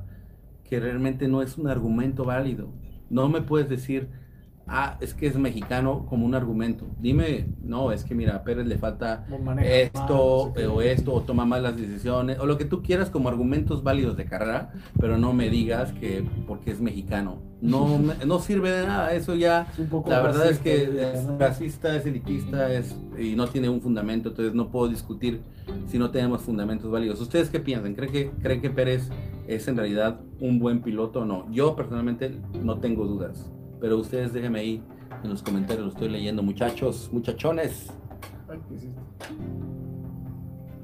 [0.68, 2.66] que realmente no es un argumento válido.
[3.10, 4.23] No me puedes decir,
[4.66, 6.86] ah, es que es mexicano como un argumento.
[6.98, 9.26] Dime, no, es que mira, a Pérez le falta
[9.62, 14.16] esto o esto, o toma malas decisiones, o lo que tú quieras como argumentos válidos
[14.16, 17.42] de carrera, pero no me digas que porque es mexicano.
[17.60, 19.66] No, no sirve de nada, eso ya,
[20.06, 24.54] la verdad es que es racista, es elitista, es, y no tiene un fundamento, entonces
[24.54, 25.40] no puedo discutir
[25.86, 27.20] si no tenemos fundamentos válidos.
[27.20, 27.94] ¿Ustedes qué piensan?
[27.94, 29.08] ¿Creen que, ¿Creen que Pérez
[29.46, 31.50] es en realidad un buen piloto o no?
[31.50, 33.50] Yo personalmente no tengo dudas.
[33.84, 34.82] Pero ustedes déjenme ahí
[35.22, 37.92] en los comentarios, lo estoy leyendo, muchachos, muchachones.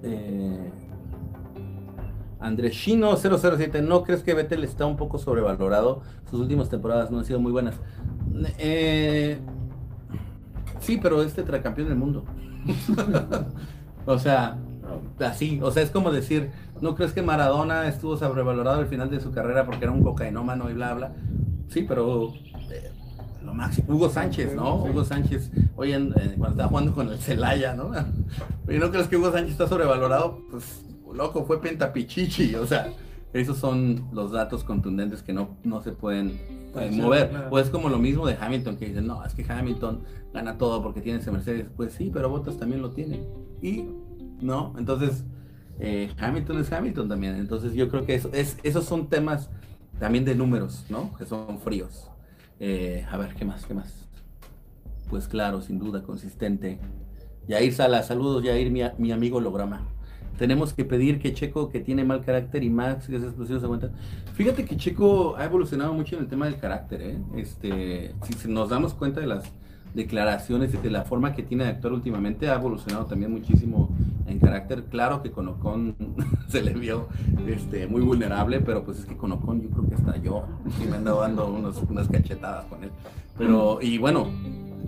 [0.02, 0.70] Eh,
[2.68, 6.02] Chino 007, ¿no crees que Vettel está un poco sobrevalorado?
[6.30, 7.76] Sus últimas temporadas no han sido muy buenas.
[8.58, 9.38] Eh,
[10.80, 12.26] sí, pero es tetracampeón del mundo.
[14.04, 14.58] o sea,
[15.20, 16.50] así, o sea, es como decir,
[16.82, 20.68] ¿no crees que Maradona estuvo sobrevalorado al final de su carrera porque era un cocainómano
[20.68, 21.12] y bla, bla?
[21.68, 22.34] Sí, pero
[23.50, 23.94] lo máximo.
[23.94, 24.76] Hugo Sánchez, ¿no?
[24.84, 27.90] Hugo Sánchez, hoy en, cuando estaba jugando con el Celaya, ¿no?
[28.68, 30.40] ¿Y no crees que Hugo Sánchez está sobrevalorado?
[30.50, 32.92] Pues, loco, fue pentapichichi, o sea,
[33.32, 36.40] esos son los datos contundentes que no, no se pueden
[36.76, 37.48] eh, mover.
[37.50, 40.82] O es como lo mismo de Hamilton, que dicen, no, es que Hamilton gana todo
[40.82, 41.66] porque tiene ese Mercedes.
[41.76, 43.24] Pues sí, pero Bottas también lo tiene.
[43.62, 43.84] Y,
[44.40, 44.74] ¿no?
[44.78, 45.24] Entonces,
[45.78, 47.36] eh, Hamilton es Hamilton también.
[47.36, 49.50] Entonces yo creo que eso, es, esos son temas
[49.98, 51.14] también de números, ¿no?
[51.16, 52.09] Que son fríos.
[52.60, 53.64] Eh, a ver, ¿qué más?
[53.64, 54.06] ¿Qué más?
[55.08, 56.78] Pues claro, sin duda, consistente.
[57.48, 59.88] Yair Sala, saludos Yair, mi, mi amigo Lograma.
[60.38, 63.64] Tenemos que pedir que Checo, que tiene mal carácter, y Max, que es explosivo, se
[63.64, 63.90] aguanta.
[64.34, 67.18] Fíjate que Checo ha evolucionado mucho en el tema del carácter, ¿eh?
[67.36, 69.44] Este, si nos damos cuenta de las
[69.94, 73.90] declaraciones y de la forma que tiene de actuar últimamente, ha evolucionado también muchísimo
[74.26, 74.84] en carácter.
[74.84, 75.94] Claro que con Ocon
[76.48, 77.08] se le vio
[77.46, 80.44] este, muy vulnerable, pero pues es que con Ocon yo creo que hasta yo
[80.78, 81.48] sí me ando dando
[81.88, 82.90] unas cachetadas con él.
[83.36, 84.28] Pero, y bueno,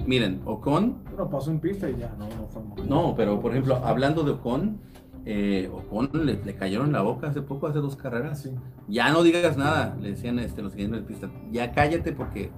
[0.07, 0.99] miren, Ocon...
[1.11, 4.33] Pero pasó en pista y ya, no, no fue No, pero por ejemplo, hablando de
[4.33, 4.79] Ocon,
[5.25, 8.43] eh, Ocon le, cayeron en la boca hace poco, hace dos carreras.
[8.43, 8.51] Sí.
[8.89, 11.31] Ya no digas nada, le decían este, los siguientes de pista.
[11.51, 12.51] Ya cállate porque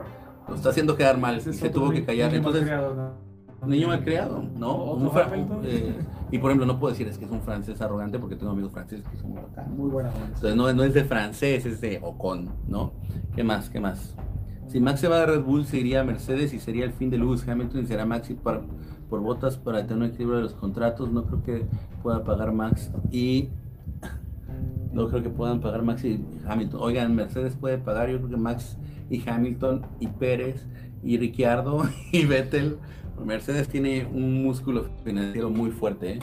[0.49, 1.39] lo está haciendo quedar mal.
[1.39, 2.35] y se tuvo que callar.
[2.35, 2.69] Entonces,
[3.67, 4.99] niño mal criado, ¿no?
[5.65, 5.95] Eh,
[6.31, 8.73] y por ejemplo, no puedo decir es que es un francés arrogante porque tengo amigos
[8.73, 9.41] franceses que son muy
[9.77, 12.93] Muy buena Entonces no, no, es de francés, es de Ocon, ¿no?
[13.35, 13.71] ¿Qué más?
[13.71, 14.15] ¿Qué más?
[14.69, 17.11] Si Max se va a Red Bull, se iría a Mercedes y sería el fin
[17.11, 18.63] de Lewis Hamilton y será Maxi por,
[19.09, 21.13] por botas para tener un equilibrio de los contratos.
[21.13, 21.67] No creo que
[22.03, 23.51] pueda pagar Max y
[24.93, 26.81] no creo que puedan pagar Max y Hamilton.
[26.83, 28.77] Oigan, Mercedes puede pagar, yo creo que Max
[29.11, 30.67] y Hamilton y Pérez
[31.03, 31.83] y Ricciardo
[32.13, 32.79] y Vettel
[33.23, 36.15] Mercedes tiene un músculo financiero muy fuerte.
[36.15, 36.19] ¿eh?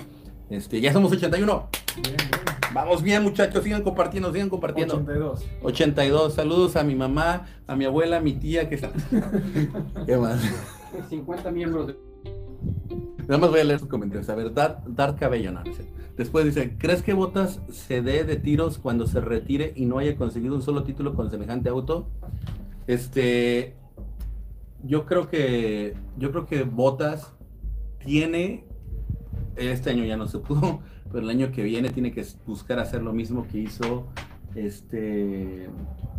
[0.49, 1.69] Este, ya somos 81.
[2.73, 4.95] Vamos bien, muchachos, sigan compartiendo, sigan compartiendo.
[4.95, 5.45] 82.
[5.61, 6.33] 82.
[6.33, 8.91] Saludos a mi mamá, a mi abuela, a mi tía, que está.
[10.05, 10.41] ¿Qué más?
[11.09, 11.97] 50 miembros de...
[13.27, 14.29] Nada más voy a leer sus comentarios.
[14.29, 15.63] A ver, Dar, Cabello, no,
[16.17, 20.15] Después dice, ¿crees que Botas se dé de tiros cuando se retire y no haya
[20.15, 22.09] conseguido un solo título con semejante auto?
[22.91, 23.73] Este,
[24.83, 27.33] yo creo que, yo creo que Botas
[27.99, 28.65] tiene
[29.55, 33.01] este año ya no se pudo, pero el año que viene tiene que buscar hacer
[33.01, 34.07] lo mismo que hizo
[34.55, 35.69] este,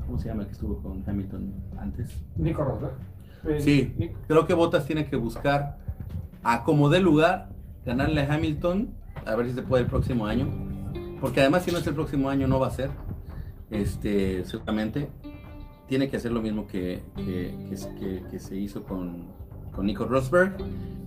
[0.06, 2.08] ¿cómo se llama el que estuvo con Hamilton antes?
[2.36, 2.94] Nico Rosberg.
[3.48, 5.76] Eh, sí, creo que Bottas tiene que buscar
[6.42, 7.50] a como dé lugar
[7.84, 8.94] ganarle a Hamilton,
[9.26, 10.48] a ver si se puede el próximo año,
[11.20, 12.88] porque además si no es el próximo año no va a ser,
[13.70, 15.10] este, seguramente
[15.86, 19.26] tiene que hacer lo mismo que, que, se hizo con,
[19.74, 20.56] con Nico Rosberg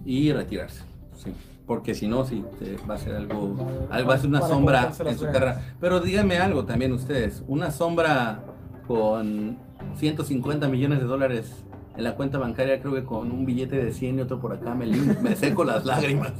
[0.05, 0.83] y retirarse.
[1.15, 1.31] Sí
[1.65, 2.43] porque si no, sí,
[2.89, 3.55] va a ser algo,
[3.89, 5.61] algo va a ser una sombra en su carrera.
[5.79, 8.43] Pero díganme algo también ustedes, una sombra
[8.87, 9.57] con
[9.95, 11.65] 150 millones de dólares
[11.97, 14.75] en la cuenta bancaria, creo que con un billete de 100 y otro por acá,
[14.75, 16.33] me, me seco las lágrimas.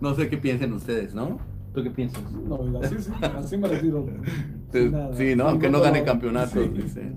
[0.00, 1.38] No sé qué piensen ustedes, ¿no?
[1.74, 2.22] ¿Tú qué piensas?
[2.32, 4.06] No, así, así me retiro.
[5.16, 5.48] Sí, ¿no?
[5.48, 7.12] Aunque no gane campeonato, dice.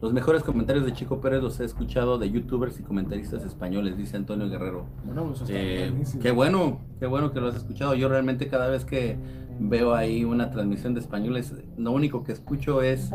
[0.00, 4.16] Los mejores comentarios de Chico Pérez los he escuchado de youtubers y comentaristas españoles, dice
[4.16, 4.86] Antonio Guerrero.
[5.04, 5.92] Bueno, pues eh,
[6.22, 7.94] qué bueno, qué bueno que lo has escuchado.
[7.94, 9.18] Yo realmente cada vez que
[9.58, 13.10] veo ahí una transmisión de españoles, lo único que escucho es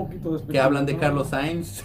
[0.47, 1.83] que hablan de Carlos Sainz.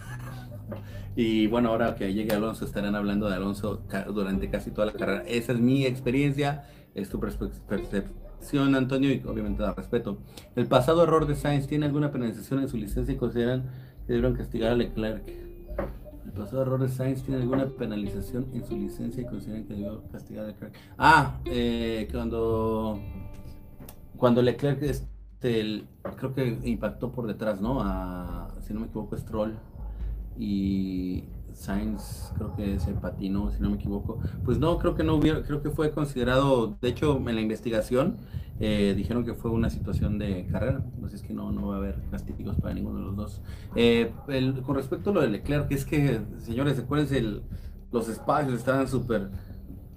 [1.16, 3.80] y bueno, ahora que llegue Alonso estarán hablando de Alonso
[4.12, 5.22] durante casi toda la carrera.
[5.26, 10.18] Esa es mi experiencia, es tu percepción, Antonio, y obviamente da respeto.
[10.56, 13.64] ¿El pasado error de Sainz tiene alguna penalización en su licencia y consideran
[14.12, 15.26] debieron castigar a Leclerc.
[16.24, 20.02] El pasado error de Sainz tiene alguna penalización en su licencia y consideran que debió
[20.12, 20.74] castigar a Leclerc.
[20.98, 23.00] Ah, eh, cuando
[24.20, 25.84] cuando Leclerc este,
[26.16, 27.80] creo que impactó por detrás, ¿no?
[27.80, 29.56] A, si no me equivoco, Stroll
[30.38, 31.24] y
[31.60, 34.18] Sainz creo que se patinó, si no me equivoco.
[34.44, 38.16] Pues no, creo que no hubiera, creo que fue considerado, de hecho, en la investigación
[38.58, 41.78] eh, dijeron que fue una situación de carrera, así es que no, no va a
[41.78, 43.42] haber castigos para ninguno de los dos.
[43.76, 44.12] Eh,
[44.64, 47.42] con respecto a lo de Leclerc, es que, señores, acuérdense,
[47.92, 49.30] los espacios estaban súper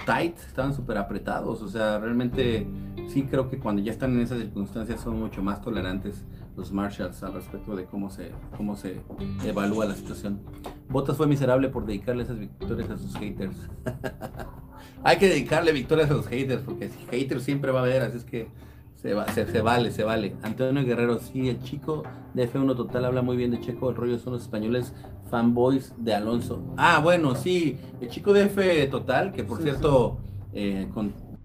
[0.05, 2.67] tight, estaban súper apretados, o sea, realmente
[3.07, 6.25] sí creo que cuando ya están en esas circunstancias son mucho más tolerantes
[6.55, 9.01] los Marshalls al respecto de cómo se, cómo se
[9.45, 10.41] evalúa la situación.
[10.89, 13.55] Bottas fue miserable por dedicarle esas victorias a sus haters.
[15.03, 18.17] Hay que dedicarle victorias a los haters, porque si haters siempre va a haber, así
[18.17, 18.49] es que
[18.95, 20.35] se, se, vale, se vale.
[20.43, 24.17] Antonio Guerrero, sí, el chico de F1 Total habla muy bien de Checo, el rollo
[24.17, 24.93] son los españoles
[25.29, 26.63] fanboys de Alonso.
[26.77, 30.19] Ah, bueno, sí, el chico de F Total, que por cierto,
[30.53, 30.87] eh,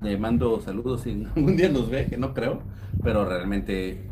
[0.01, 2.61] le mando saludos si algún día nos ve, que no creo,
[3.03, 4.09] pero realmente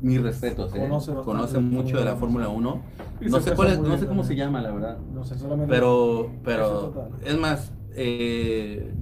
[0.00, 0.88] mi respeto, ¿eh?
[1.24, 2.82] conoce, mucho de la Fórmula 1.
[3.20, 4.98] No sé, cuál no sé cómo se llama, la verdad.
[5.12, 8.92] No sé, solamente pero, pero es más, eh,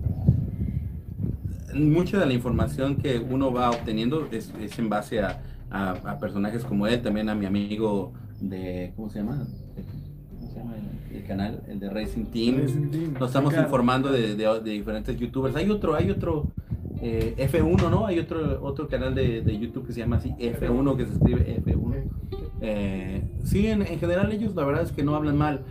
[1.74, 5.40] mucha de la información que uno va obteniendo es, en base a,
[6.20, 9.46] personajes como él, también a mi amigo de, ¿cómo se llama?
[10.30, 10.74] ¿Cómo se llama
[11.12, 11.62] el, canal?
[11.68, 13.14] El de Racing Team.
[13.20, 15.55] Nos estamos informando de, diferentes youtubers.
[15.57, 16.46] Hay otro, hay otro
[17.01, 18.07] eh, F1, ¿no?
[18.07, 22.05] Hay otro, otro canal de, YouTube que se llama así, F1, que se escribe F1.
[22.61, 25.64] Eh, sí, en, en general ellos la verdad es que no hablan mal.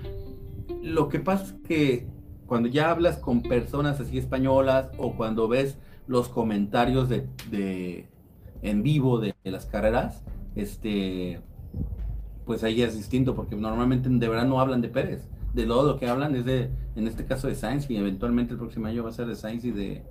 [0.82, 2.08] Lo que pasa es que
[2.48, 8.08] cuando ya hablas con personas así españolas o cuando ves los comentarios de,
[8.62, 10.24] en vivo de, las carreras,
[10.56, 11.42] este,
[12.46, 15.28] pues ahí es distinto porque normalmente de verdad no hablan de Pérez.
[15.54, 18.60] De todo lo que hablan es de, en este caso de Sainz y eventualmente el
[18.60, 20.04] próximo año va a ser de Sainz y de,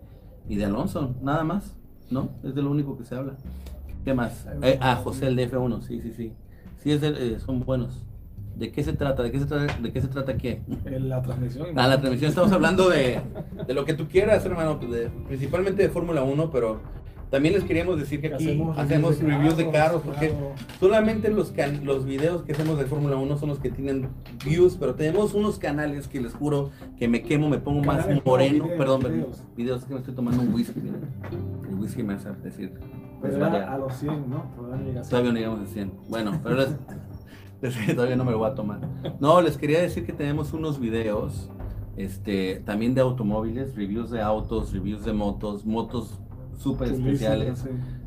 [0.48, 1.76] y de Alonso, nada más,
[2.10, 2.30] ¿no?
[2.42, 3.36] Es de lo único que se habla.
[4.04, 4.46] ¿Qué más?
[4.62, 6.32] Eh, ah, José el DF1, sí, sí, sí.
[6.82, 8.06] Sí, es eh, son buenos.
[8.54, 9.22] ¿De qué se trata?
[9.22, 9.76] ¿De qué se trata?
[9.78, 10.62] ¿De qué se trata qué?
[10.84, 11.66] La transmisión.
[11.76, 13.20] Ah, la transmisión estamos hablando de,
[13.66, 16.80] de lo que tú quieras, hermano, de, principalmente de Fórmula 1, pero
[17.30, 20.32] también les queríamos decir que aquí hacemos, reviews de carros, porque
[20.78, 21.52] solamente los,
[21.82, 24.08] los videos que hacemos de Fórmula 1 son los que tienen
[24.44, 28.68] views, pero tenemos unos canales que les juro que me quemo, me pongo más moreno,
[28.78, 29.42] perdón, videos.
[29.56, 30.80] videos que me estoy tomando un whisky,
[31.68, 32.72] el whisky me hace decir.
[33.20, 34.44] Pues a los 100, ¿no?
[35.08, 35.92] Todavía no llegamos a 100.
[36.08, 36.76] Bueno, pero es,
[37.94, 38.80] todavía no me lo voy a tomar.
[39.18, 41.50] No, les quería decir que tenemos unos videos,
[41.96, 46.20] este, también de automóviles, reviews de autos, reviews de motos, motos
[46.58, 47.64] súper especiales.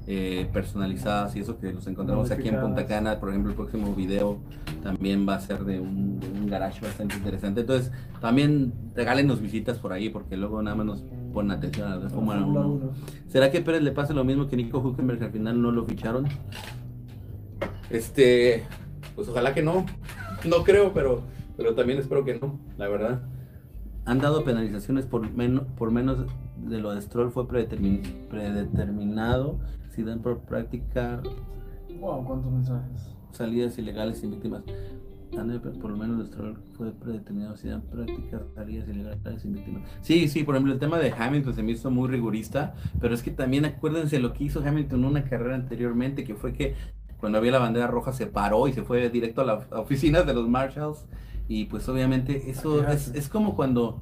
[0.07, 3.19] eh, personalizadas y eso que los encontramos aquí en Punta Cana.
[3.19, 4.39] Por ejemplo, el próximo video
[4.81, 7.61] también va a ser de un, garage bastante interesante.
[7.61, 12.09] Entonces, también regálenos visitas por ahí porque luego nada más nos ponen atención a la
[12.09, 12.91] Fórmula 1.
[13.27, 16.27] ¿Será que Pérez le pase lo mismo que Nico Huckenberg al final no lo ficharon?
[17.89, 18.63] Este,
[19.15, 19.85] pues ojalá que no.
[20.45, 21.23] No creo, pero,
[21.57, 23.23] pero también espero que no, la verdad.
[24.05, 26.19] Han dado penalizaciones por, menos por menos
[26.69, 29.59] de lo de Stroll fue predeterminado
[29.89, 31.21] si dan por práctica.
[31.99, 33.15] Wow, cuántos mensajes.
[33.31, 34.63] Salidas ilegales y víctimas.
[35.81, 39.83] Por lo menos Stroll fue predeterminado si dan prácticas salidas ilegales y víctimas.
[40.01, 43.21] Sí, sí, por ejemplo, el tema de Hamilton se me hizo muy rigurista, pero es
[43.21, 46.75] que también acuérdense lo que hizo Hamilton en una carrera anteriormente, que fue que
[47.19, 50.33] cuando había la bandera roja se paró y se fue directo a la oficina de
[50.33, 51.05] los Marshalls.
[51.47, 54.01] Y pues obviamente eso es, es como cuando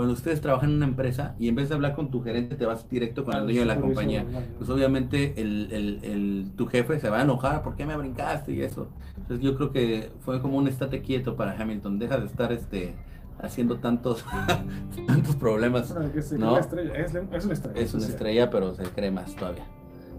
[0.00, 2.64] cuando ustedes trabajan en una empresa y en vez de hablar con tu gerente te
[2.64, 4.24] vas directo con el dueño de la compañía,
[4.56, 8.50] pues obviamente el, tu jefe se va a enojar, ¿por qué me brincaste?
[8.52, 8.88] Y eso.
[9.18, 12.94] Entonces yo creo que fue como un estate quieto para Hamilton, deja de estar este
[13.42, 14.24] haciendo tantos
[15.06, 15.94] tantos problemas.
[15.94, 16.00] ¿no?
[16.00, 16.98] es, una estrella.
[17.74, 19.66] Es una estrella, pero se cree más todavía.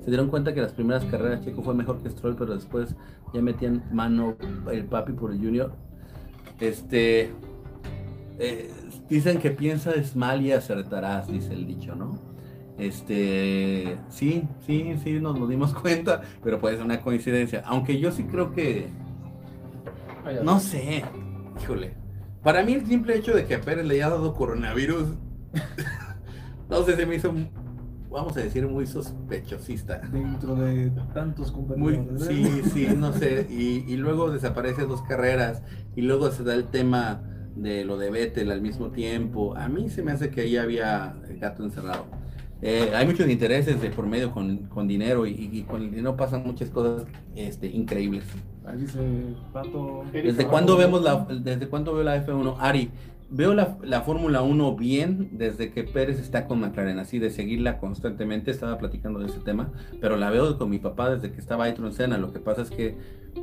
[0.03, 2.95] Se dieron cuenta que las primeras carreras Checo fue mejor que Stroll, pero después
[3.33, 4.35] ya metían mano
[4.71, 5.71] el papi por el junior.
[6.59, 7.31] Este,
[8.37, 8.71] eh,
[9.11, 12.17] dicen que piensas mal y acertarás, dice el dicho, ¿no?
[12.77, 17.61] Este, sí, sí, sí, nos, nos dimos cuenta, pero puede ser una coincidencia.
[17.65, 18.87] Aunque yo sí creo que,
[20.43, 21.03] no sé,
[21.61, 21.93] híjole.
[22.41, 25.09] Para mí el simple hecho de que a Pérez le haya dado coronavirus,
[26.69, 27.33] no sé, se me hizo,
[28.09, 29.99] vamos a decir, muy sospechosista.
[30.09, 32.25] Dentro de tantos competidores.
[32.25, 33.45] sí, sí, no sé.
[33.49, 35.61] Y, y luego desaparece dos carreras
[35.97, 37.21] y luego se da el tema
[37.55, 39.55] de lo de Vettel al mismo tiempo.
[39.55, 42.05] A mí se me hace que ahí había el gato encerrado.
[42.61, 46.15] Eh, hay muchos intereses de por medio con, con dinero y, y, con el dinero
[46.15, 48.23] pasan muchas cosas este, increíbles.
[50.13, 52.57] ¿Desde cuándo vemos la, desde cuándo veo la F1?
[52.59, 52.91] Ari,
[53.31, 57.79] veo la, la Fórmula 1 bien desde que Pérez está con McLaren, así de seguirla
[57.79, 61.67] constantemente, estaba platicando de ese tema, pero la veo con mi papá desde que estaba
[61.69, 62.97] en Senna, lo que pasa es que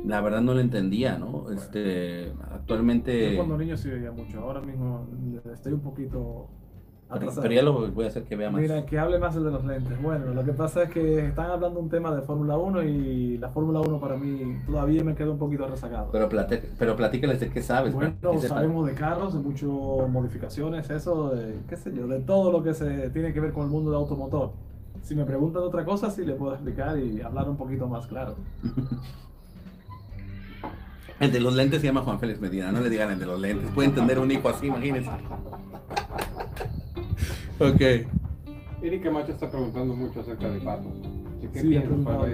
[0.05, 1.51] la verdad no lo entendía, ¿no?
[1.51, 3.31] Este, actualmente...
[3.31, 5.07] Yo cuando niño sí veía mucho, ahora mismo
[5.51, 6.49] estoy un poquito
[7.11, 8.61] pero, ya lo voy a hacer que vea más.
[8.61, 9.99] Mira, que hable más el de los lentes.
[9.99, 13.49] Bueno, lo que pasa es que están hablando un tema de Fórmula 1 y la
[13.49, 16.09] Fórmula 1 para mí todavía me queda un poquito rezagado.
[16.11, 16.29] Pero,
[16.77, 17.95] pero platícales de qué sabes.
[17.95, 22.63] Bueno, sabemos de carros, de muchas modificaciones, eso, de, qué sé yo, de todo lo
[22.63, 24.51] que se tiene que ver con el mundo del automotor.
[25.01, 28.35] Si me preguntan otra cosa, sí le puedo explicar y hablar un poquito más claro.
[31.19, 33.39] el de los lentes se llama Juan Félix Medina, no le digan el de los
[33.39, 33.71] lentes.
[33.71, 35.09] Puede entender un hijo así, imagínense.
[37.59, 37.81] Ok.
[38.81, 40.89] Erika Macho está preguntando mucho acerca de Pato.
[41.53, 42.27] ¿Qué sí, para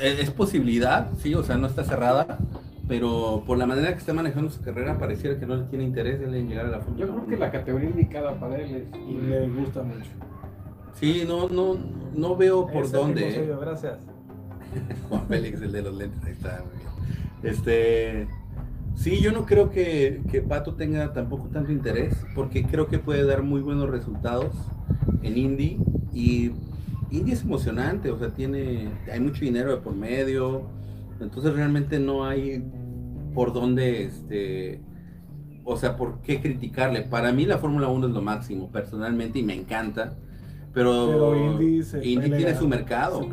[0.00, 2.38] eh, es posibilidad, sí, o sea, no está cerrada,
[2.86, 6.20] pero por la manera que está manejando su carrera pareciera que no le tiene interés
[6.20, 9.14] en llegar a la Fórmula Yo creo que la categoría indicada para él es y
[9.14, 10.10] le gusta mucho.
[10.94, 11.76] Sí, no, no,
[12.14, 13.36] no veo por dónde.
[13.36, 13.56] ¿eh?
[13.60, 13.98] gracias.
[15.08, 16.62] Juan Félix, el de los lentes, ahí está.
[17.42, 18.26] Este,
[18.98, 23.24] Sí, yo no creo que, que, Pato tenga tampoco tanto interés, porque creo que puede
[23.24, 24.52] dar muy buenos resultados
[25.22, 25.78] en Indy.
[26.12, 26.50] Y
[27.12, 30.68] Indy es emocionante, o sea, tiene, hay mucho dinero de por medio,
[31.20, 32.64] entonces realmente no hay
[33.34, 34.80] por dónde, este,
[35.64, 37.02] o sea, por qué criticarle.
[37.02, 40.16] Para mí la Fórmula 1 es lo máximo, personalmente, y me encanta
[40.78, 43.28] pero, Indy, tiene su mercado.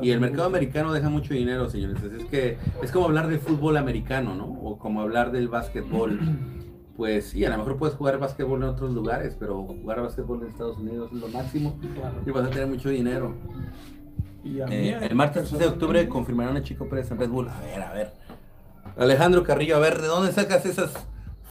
[0.00, 2.02] Y el mercado americano deja mucho dinero, señores.
[2.02, 4.46] Es que es como hablar de fútbol americano, ¿no?
[4.46, 6.18] O como hablar del básquetbol.
[6.96, 10.48] Pues sí, a lo mejor puedes jugar básquetbol en otros lugares, pero jugar básquetbol en
[10.48, 11.78] Estados Unidos es lo máximo
[12.24, 13.34] y vas a tener mucho dinero.
[14.42, 17.50] Eh, el martes de octubre confirmaron a Chico Pérez en Red Bull.
[17.50, 18.12] A ver, a ver.
[18.96, 20.94] Alejandro Carrillo, a ver, ¿de dónde sacas esas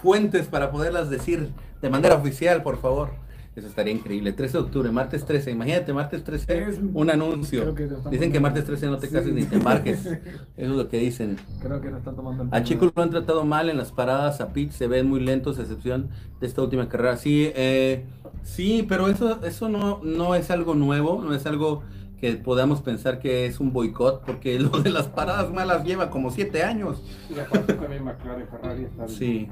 [0.02, 3.12] fuentes para poderlas decir de manera oficial, por favor?
[3.56, 4.34] Eso estaría increíble.
[4.34, 5.52] 13 de octubre, martes 13.
[5.52, 7.74] Imagínate, martes 13, un anuncio.
[8.12, 10.06] dicen que martes 13 no te cases ni te embarques.
[10.06, 10.20] Eso
[10.58, 11.38] es lo que dicen.
[11.62, 14.42] Creo que no están tomando A Chico lo han tratado mal en las paradas.
[14.42, 16.10] A Pete se ven muy lentos, a excepción
[16.42, 17.16] de esta última carrera.
[17.16, 18.06] Sí, eh,
[18.44, 21.84] sí, pero eso, eso no, no es algo nuevo, no es algo
[22.20, 26.30] que podamos pensar que es un boicot, porque lo de las paradas malas lleva como
[26.30, 27.02] siete años.
[27.34, 29.50] Y aparte también McLaren Ferrari está Sí.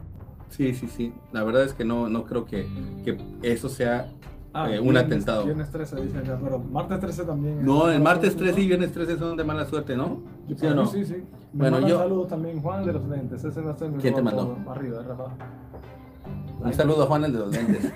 [0.56, 1.14] Sí, sí, sí.
[1.32, 2.68] La verdad es que no, no creo que,
[3.04, 4.08] que eso sea
[4.54, 5.46] ah, eh, un atentado.
[5.46, 7.66] Viernes 13 dice acá, pero martes 13 también.
[7.66, 10.22] No, el martes 13 y viernes 13 son de mala suerte, ¿no?
[10.56, 10.86] ¿Sí o no?
[10.86, 11.24] Sí, sí.
[11.54, 11.98] bueno, yo.
[11.98, 13.44] Saludos también, Juan de los lentes.
[13.44, 14.56] Ese mi ¿Quién te mandó?
[14.70, 15.24] Arriba, Rafa.
[16.60, 17.92] Un saludo a Juan el de los lentes.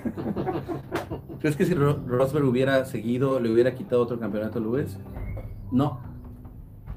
[1.40, 4.98] ¿Crees que si Rosberg hubiera seguido, le hubiera quitado otro campeonato a Lewis?
[5.70, 6.00] No.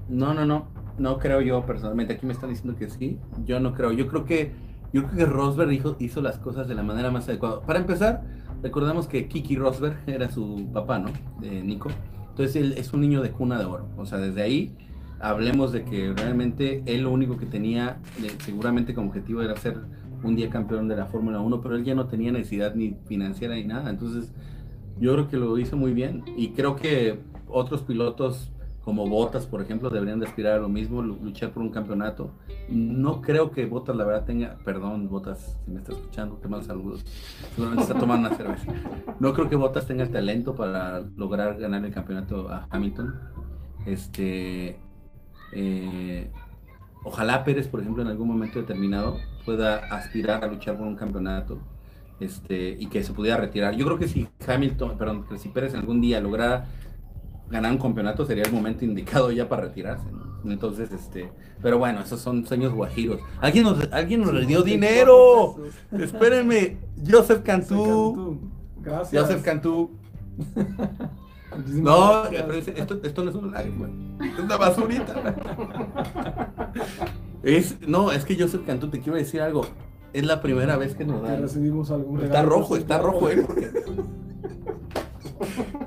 [0.10, 0.66] No, no, no.
[0.98, 2.14] No creo yo personalmente.
[2.14, 3.20] Aquí me están diciendo que sí.
[3.46, 3.92] Yo no creo.
[3.92, 7.62] Yo creo que yo creo que Rosberg hizo, las cosas de la manera más adecuada.
[7.62, 8.24] Para empezar,
[8.62, 11.10] recordamos que Kiki Rosberg era su papá, ¿no?
[11.40, 11.90] De Nico.
[12.30, 13.88] Entonces él es un niño de cuna de oro.
[13.98, 14.76] O sea, desde ahí
[15.20, 18.00] hablemos de que realmente él lo único que tenía,
[18.44, 19.78] seguramente como objetivo era ser
[20.24, 23.56] un día campeón de la Fórmula 1, pero él ya no tenía necesidad ni financiera
[23.56, 23.90] ni nada.
[23.90, 24.32] Entonces,
[25.00, 28.52] yo creo que lo hizo muy bien y creo que otros pilotos
[28.84, 32.32] como Botas, por ejemplo, deberían de aspirar a lo mismo, luchar por un campeonato.
[32.70, 36.66] No creo que Botas, la verdad, tenga, perdón, Botas, si me está escuchando, te mando
[36.66, 37.06] saludos.
[37.54, 38.74] Seguramente está tomando una cerveza.
[39.20, 43.14] No creo que Botas tenga el talento para lograr ganar el campeonato a Hamilton.
[43.86, 44.80] Este,
[45.54, 46.32] eh,
[47.04, 51.60] ojalá Pérez, por ejemplo, en algún momento determinado pueda aspirar a luchar por un campeonato
[52.20, 53.76] este, y que se pudiera retirar.
[53.76, 56.66] Yo creo que si Hamilton, perdón, que si Pérez algún día lograra
[57.52, 60.06] ganar un campeonato sería el momento indicado ya para retirarse.
[60.46, 61.32] Entonces, este,
[61.62, 63.20] pero bueno, esos son sueños guajiros.
[63.40, 65.58] Alguien nos, alguien nos dio dinero.
[65.92, 66.78] Espérenme,
[67.08, 68.40] Joseph Cantú.
[68.82, 69.22] Gracias.
[69.22, 69.92] Joseph Cantú.
[71.68, 75.36] no, esto, esto, no es un live, es una basurita.
[77.44, 79.66] es, no, es que Joseph Cantú, te quiero decir algo.
[80.14, 81.36] Es la primera vez que nos da.
[81.36, 83.46] recibimos algún Está rojo, está rojo, eh.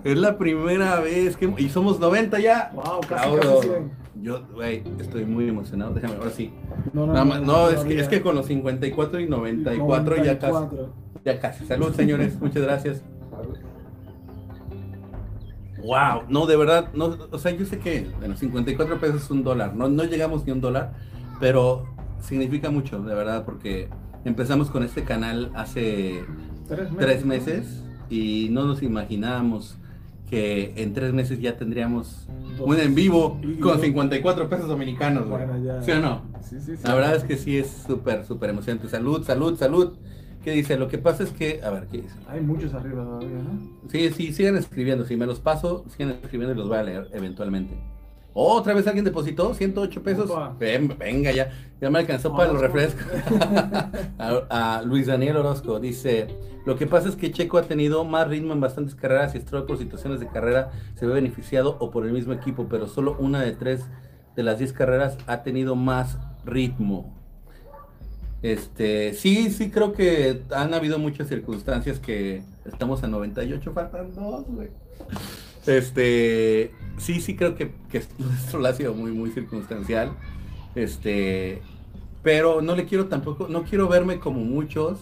[0.04, 1.52] Es la primera vez que...
[1.58, 2.70] Y somos 90 ya.
[2.74, 3.90] Wow, casi, casi 100.
[4.22, 5.94] Yo, güey, estoy muy emocionado.
[5.94, 6.52] Déjame, ahora sí.
[6.92, 10.76] No, no, no, no es, que, es que con los 54 y 94, ya casi.
[11.24, 11.64] Ya casi.
[11.66, 12.38] Salud, señores.
[12.40, 13.02] Muchas gracias.
[15.84, 19.44] Wow, no, de verdad, no, o sea, yo sé que, bueno, 54 pesos es un
[19.44, 20.94] dólar, no, no llegamos ni a un dólar,
[21.40, 21.84] pero
[22.20, 23.90] significa mucho, de verdad, porque
[24.24, 26.24] empezamos con este canal hace
[26.98, 29.76] tres meses y no nos imaginábamos
[30.34, 32.26] que en tres meses ya tendríamos
[32.58, 35.26] un en vivo con 54 pesos dominicanos.
[35.84, 36.22] ¿Sí o no?
[36.42, 36.82] Sí, sí, sí.
[36.84, 38.88] La verdad es que sí es súper, súper emocionante.
[38.88, 39.92] Salud, salud, salud.
[40.42, 40.76] ¿Qué dice?
[40.76, 42.14] Lo que pasa es que, a ver, ¿qué dice?
[42.28, 43.90] Hay muchos arriba todavía, ¿no?
[43.90, 45.06] Sí, sí, sigan escribiendo.
[45.06, 47.74] Si me los paso, sigan escribiendo y los voy a leer eventualmente.
[48.36, 50.30] Otra vez alguien depositó 108 pesos.
[50.58, 53.06] venga, ya, ya me alcanzó para los refrescos.
[54.18, 56.26] a, Luis Daniel Orozco dice:
[56.66, 59.66] Lo que pasa es que Checo ha tenido más ritmo en bastantes carreras y Stroll
[59.66, 63.40] por situaciones de carrera se ve beneficiado o por el mismo equipo, pero solo una
[63.40, 63.84] de tres
[64.34, 67.14] de las 10 carreras ha tenido más ritmo.
[68.42, 74.44] Este, sí, sí creo que han habido muchas circunstancias que estamos a 98, faltan dos,
[74.48, 74.68] güey.
[75.66, 80.12] Este, sí, sí creo que, que esto ha sido muy, muy circunstancial.
[80.74, 81.62] Este,
[82.22, 84.98] pero no le quiero tampoco, no quiero verme como muchos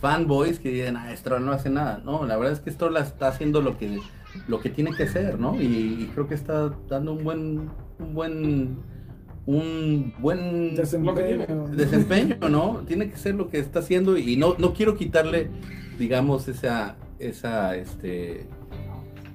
[0.00, 2.00] fanboys que dicen, ah, Stroll no hace nada.
[2.04, 4.00] No, la verdad es que Stroll está haciendo lo que,
[4.48, 5.60] lo que tiene que hacer, ¿no?
[5.60, 8.78] Y, creo que está dando un buen, un buen,
[9.46, 11.68] un buen desempeño.
[11.68, 12.82] desempeño, ¿no?
[12.86, 15.50] Tiene que ser lo que está haciendo y no, no quiero quitarle,
[15.98, 18.48] digamos, esa, esa, este,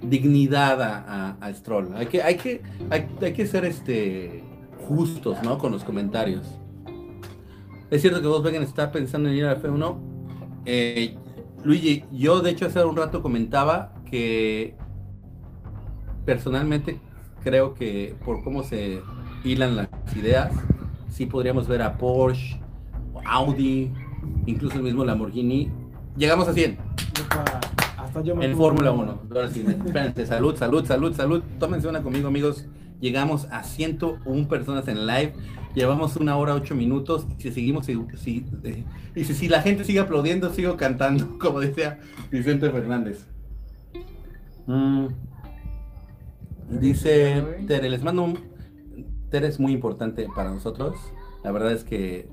[0.02, 1.93] dignidad a, Stroll.
[1.95, 4.43] Hay que, hay que, hay, que ser este
[4.88, 5.58] justos, ¿no?
[5.58, 6.45] Con los comentarios.
[7.89, 9.98] Es cierto que Volkswagen está pensando en ir a la F1.
[10.66, 11.16] Eh,
[11.64, 14.76] Luigi, yo de hecho hace un rato comentaba que
[16.26, 17.00] personalmente
[17.43, 19.02] creo que por cómo se
[19.43, 20.52] hilan las ideas,
[21.10, 22.60] sí podríamos ver a Porsche,
[23.26, 23.91] Audi,
[24.45, 25.72] incluso el mismo Lamborghini.
[26.18, 26.78] Llegamos a 100
[28.26, 29.22] en Fórmula 1.
[30.26, 31.43] salud, salud, salud, salud.
[31.59, 32.65] Tómense una conmigo, amigos.
[32.99, 35.34] Llegamos a 101 personas en live.
[35.76, 37.28] Llevamos una hora, ocho minutos.
[37.38, 38.84] Si seguimos, si, eh,
[39.15, 41.99] y si, la gente sigue aplaudiendo, sigo cantando, como decía
[42.32, 43.28] Vicente Fernández.
[44.65, 45.07] Mm.
[46.80, 48.39] Dice Tere, les mando un...
[49.30, 50.95] Tere es muy importante para nosotros.
[51.44, 52.30] La verdad es que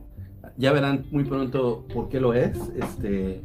[0.57, 2.57] ya verán muy pronto por qué lo es.
[2.77, 3.43] Este,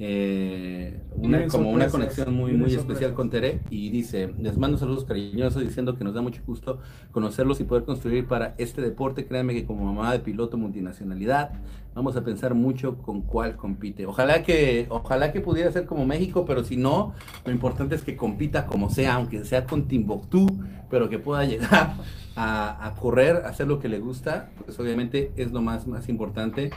[0.00, 5.04] eh, una, como una conexión muy, muy especial con Tere y dice, les mando saludos
[5.04, 6.78] cariñosos diciendo que nos da mucho gusto
[7.10, 9.26] conocerlos y poder construir para este deporte.
[9.26, 11.50] Créanme que como mamá de piloto multinacionalidad,
[11.96, 14.06] vamos a pensar mucho con cuál compite.
[14.06, 17.14] Ojalá que, ojalá que pudiera ser como México, pero si no,
[17.44, 20.46] lo importante es que compita como sea, aunque sea con Timbuktu,
[20.88, 21.94] pero que pueda llegar
[22.36, 26.70] a, correr, hacer lo que le gusta, pues obviamente es lo más, más importante.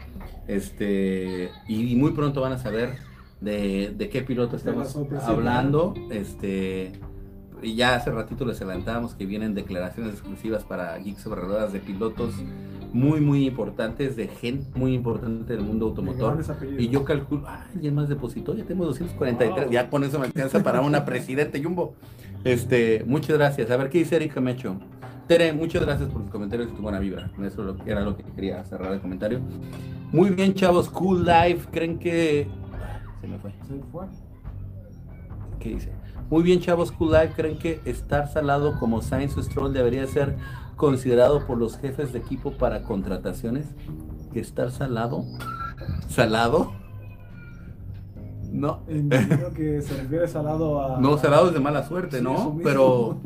[0.48, 3.11] Este, y muy pronto van a saber
[3.42, 5.94] de, qué piloto estamos hablando.
[6.12, 6.94] Este,
[7.62, 11.80] y ya hace ratito les adelantábamos que vienen declaraciones exclusivas para Geeks sobre ruedas de
[11.80, 12.34] pilotos
[12.94, 16.44] muy, muy importantes, de gente muy importante del mundo automotor.
[16.78, 20.62] Y yo calculo, ay, ya más depositó, ya tengo 243, ya con eso me alcanza
[20.64, 21.96] para una presidente Jumbo.
[22.44, 23.70] Este, muchas gracias.
[23.72, 24.76] A ver, ¿qué dice Erika Mecho?
[25.28, 27.32] Tere, muchas gracias por los comentarios y tu buena vibra.
[27.42, 29.40] Eso era lo que quería cerrar el comentario.
[30.12, 30.90] Muy bien, chavos.
[30.90, 31.70] Cool Life.
[31.72, 32.48] ¿Creen que.
[33.22, 33.52] Se me fue.
[33.68, 34.06] Se fue.
[35.60, 35.91] ¿Qué dice?
[36.30, 36.91] Muy bien, chavos.
[36.91, 37.34] Cool Life.
[37.35, 40.35] ¿Creen que estar salado como Science Stroll debería ser
[40.76, 43.68] considerado por los jefes de equipo para contrataciones?
[44.34, 45.26] ¿Que estar salado?
[46.07, 46.73] ¿Salado?
[48.52, 48.84] No.
[49.56, 50.99] que se refiere salado a.
[50.99, 52.57] No, salado es de mala suerte, ¿no?
[52.64, 53.19] Pero.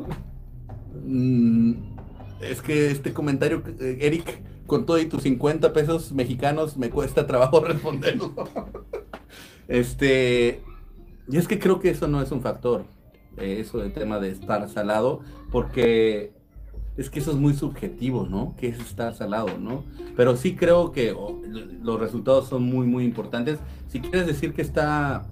[1.04, 1.72] Mm,
[2.40, 7.26] es que este comentario, eh, Eric, con todo y tus 50 pesos mexicanos, me cuesta
[7.26, 8.34] trabajo responderlo.
[9.68, 10.62] Este.
[11.28, 12.84] Y es que creo que eso no es un factor.
[13.36, 15.20] Eh, eso del tema de estar salado,
[15.50, 16.32] porque
[16.96, 18.54] es que eso es muy subjetivo, ¿no?
[18.56, 19.84] Que es estar salado, ¿no?
[20.16, 21.14] Pero sí creo que
[21.82, 23.58] los resultados son muy, muy importantes.
[23.88, 25.26] Si quieres decir que está,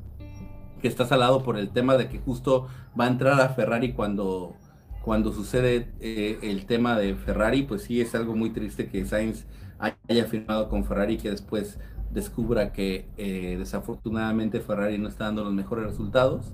[0.83, 4.55] que está salado por el tema de que justo va a entrar a Ferrari cuando,
[5.03, 9.47] cuando sucede eh, el tema de Ferrari, pues sí es algo muy triste que Sainz
[9.79, 11.79] haya firmado con Ferrari que después
[12.15, 16.53] descubra que eh, desafortunadamente Ferrari no está dando los mejores resultados.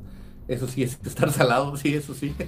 [0.48, 2.34] Eso sí es estar salado, sí, eso sí.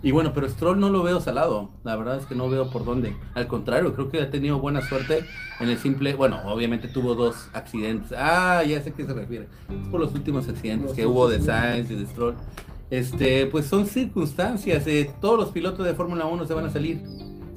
[0.00, 1.70] Y bueno, pero Stroll no lo veo salado.
[1.82, 3.16] La verdad es que no veo por dónde.
[3.34, 5.24] Al contrario, creo que ha tenido buena suerte
[5.58, 6.14] en el simple.
[6.14, 8.12] Bueno, obviamente tuvo dos accidentes.
[8.16, 9.48] Ah, ya sé a qué se refiere.
[9.68, 12.36] Es por los últimos accidentes que hubo de Sainz y de Stroll.
[12.90, 14.86] Este, pues son circunstancias.
[14.86, 17.02] Eh, todos los pilotos de Fórmula 1 se van a salir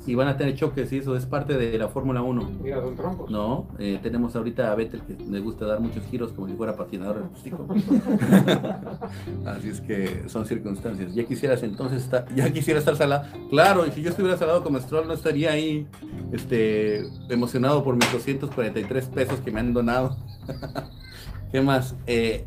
[0.06, 2.60] y van a tener choques y eso es parte de la Fórmula 1.
[2.64, 3.30] Mira, son troncos.
[3.30, 6.76] No, eh, tenemos ahorita a Vettel que le gusta dar muchos giros como si fuera
[6.76, 7.68] patinador artístico.
[9.46, 11.14] Así es que son circunstancias.
[11.14, 13.26] Ya quisieras entonces estar, ya quisiera estar salado.
[13.50, 15.88] Claro, y si yo estuviera salado como Stroll no estaría ahí
[16.32, 20.18] este, emocionado por mis 243 pesos que me han donado.
[21.52, 21.96] ¿Qué más?
[22.08, 22.46] Eh,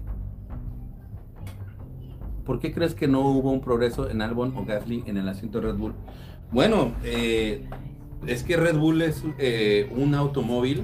[2.44, 5.60] ¿Por qué crees que no hubo un progreso en Albon o Gasly en el asiento
[5.60, 5.94] de Red Bull?
[6.50, 7.64] Bueno, eh,
[8.26, 10.82] es que Red Bull es eh, un automóvil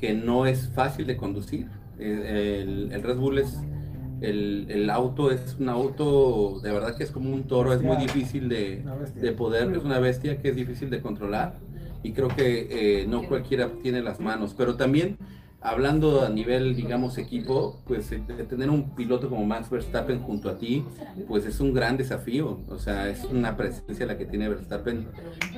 [0.00, 1.68] que no es fácil de conducir.
[1.98, 3.58] Eh, el, Red Bull es,
[4.20, 8.48] el, auto es un auto, de verdad que es como un toro, es muy difícil
[8.48, 8.84] de,
[9.14, 11.58] de poder, es una bestia que es difícil de controlar
[12.02, 15.16] y creo que no cualquiera tiene las manos, pero también
[15.60, 20.58] hablando a nivel, digamos, equipo, pues eh, tener un piloto como Max Verstappen junto a
[20.58, 20.84] ti,
[21.26, 22.60] pues es un gran desafío.
[22.68, 25.08] O sea, es una presencia la que tiene Verstappen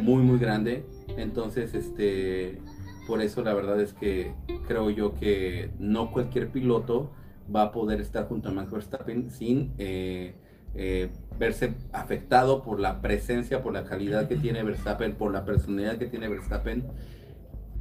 [0.02, 0.84] muy, muy grande.
[1.16, 2.58] Entonces, este,
[3.06, 4.32] por eso la verdad es que
[4.66, 7.10] creo yo que no cualquier piloto
[7.54, 10.34] va a poder estar junto a Max Verstappen sin eh,
[10.74, 15.98] eh, verse afectado por la presencia, por la calidad que tiene Verstappen, por la personalidad
[15.98, 16.84] que tiene Verstappen.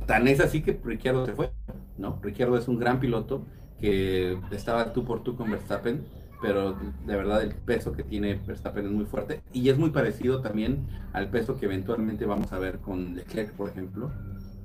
[0.06, 1.52] Tan es así que Ricciardo se fue.
[2.00, 2.20] ¿No?
[2.22, 3.44] Ricciardo es un gran piloto
[3.80, 6.04] que estaba tú por tú con Verstappen,
[6.42, 10.42] pero de verdad el peso que tiene Verstappen es muy fuerte y es muy parecido
[10.42, 14.12] también al peso que eventualmente vamos a ver con Leclerc, por ejemplo,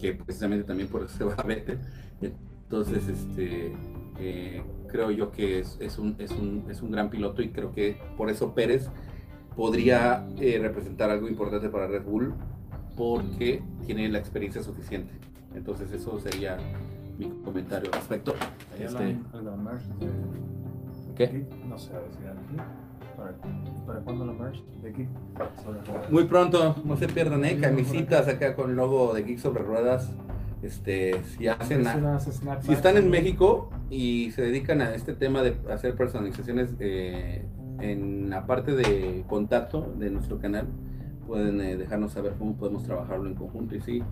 [0.01, 1.79] que precisamente también por eso se va a ver.
[2.21, 3.73] Entonces, este,
[4.19, 7.99] eh, creo yo que es, un, es, un, es, un, gran piloto y creo que
[8.17, 8.89] por eso Pérez
[9.57, 12.35] podría eh, representar algo importante para Red Bull
[12.97, 15.13] porque tiene la experiencia suficiente.
[15.55, 16.59] Entonces eso sería
[17.19, 18.35] mi comentario al respecto.
[18.79, 19.19] Este...
[21.17, 21.47] ¿Qué?
[21.69, 21.93] No sé,
[23.17, 23.33] ¿Para,
[23.87, 25.09] ¿Para cuándo la merch de Geek?
[26.11, 27.59] Muy pronto, no se pierdan, ¿eh?
[27.61, 30.11] Camisitas acá con el logo de Geek sobre ruedas.
[30.63, 31.85] Este, si hacen
[32.63, 37.45] si están en México y se dedican a este tema de hacer personalizaciones eh,
[37.81, 40.67] en la parte de contacto de nuestro canal,
[41.27, 43.77] pueden eh, dejarnos saber cómo podemos trabajarlo en conjunto.
[43.77, 44.03] Y sí,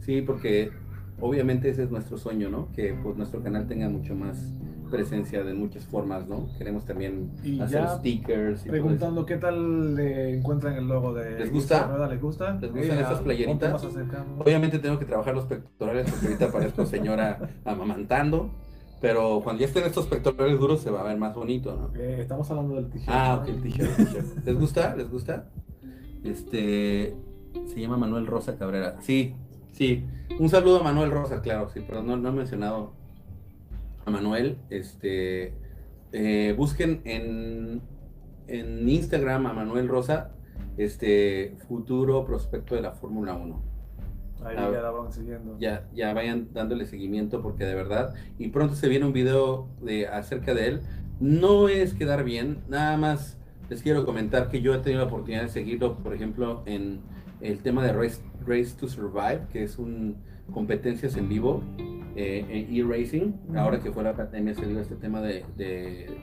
[0.00, 0.72] sí, porque
[1.20, 2.68] obviamente ese es nuestro sueño, ¿no?
[2.72, 4.54] Que pues nuestro canal tenga mucho más
[4.90, 6.48] presencia de muchas formas, ¿no?
[6.58, 7.30] Queremos también
[7.62, 8.66] hacer stickers.
[8.66, 12.08] Y preguntando qué tal le encuentran el logo de ¿Les gusta?
[12.08, 12.58] ¿Les gusta?
[12.60, 13.86] ¿Les gustan esas playeritas?
[14.38, 18.50] Obviamente tengo que trabajar los pectorales porque ahorita parezco señora amamantando.
[19.00, 21.98] Pero cuando ya estén estos pectorales duros se va a ver más bonito, ¿no?
[21.98, 23.08] Eh, estamos hablando del t-shirt.
[23.08, 24.44] Ah, ok, el t-shirt.
[24.44, 24.94] ¿Les gusta?
[24.94, 25.48] ¿Les gusta?
[26.22, 27.16] Este
[27.66, 28.96] se llama Manuel Rosa Cabrera.
[29.00, 29.34] Sí,
[29.72, 30.04] Sí,
[30.38, 32.92] un saludo a Manuel Rosa, claro, sí, pero no, no he mencionado
[34.04, 34.58] a Manuel.
[34.68, 35.54] Este,
[36.12, 37.80] eh, busquen en,
[38.46, 40.32] en Instagram a Manuel Rosa,
[40.76, 43.70] este futuro prospecto de la Fórmula 1.
[44.44, 45.56] Ahí ya la van siguiendo.
[45.58, 50.08] Ya, ya vayan dándole seguimiento porque de verdad, y pronto se viene un video de,
[50.08, 50.80] acerca de él.
[51.20, 53.36] No es quedar bien, nada más
[53.68, 57.00] les quiero comentar que yo he tenido la oportunidad de seguirlo, por ejemplo, en
[57.40, 60.16] el tema de Race Race to Survive, que es un
[60.52, 61.62] competencias en vivo
[62.16, 63.32] eh, en e-racing.
[63.56, 66.20] Ahora que fue la pandemia se dio este tema de, de,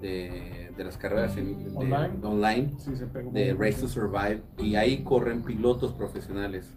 [0.00, 2.70] de, las carreras en, online,
[3.32, 6.72] de Race to Survive, y ahí corren pilotos profesionales.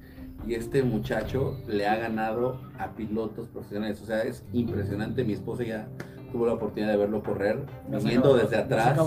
[0.48, 4.02] Y este muchacho le ha ganado a pilotos profesionales.
[4.02, 5.26] O sea, es impresionante.
[5.26, 5.90] Mi esposa ya
[6.32, 8.98] tuvo la oportunidad de verlo correr, viniendo desde atrás,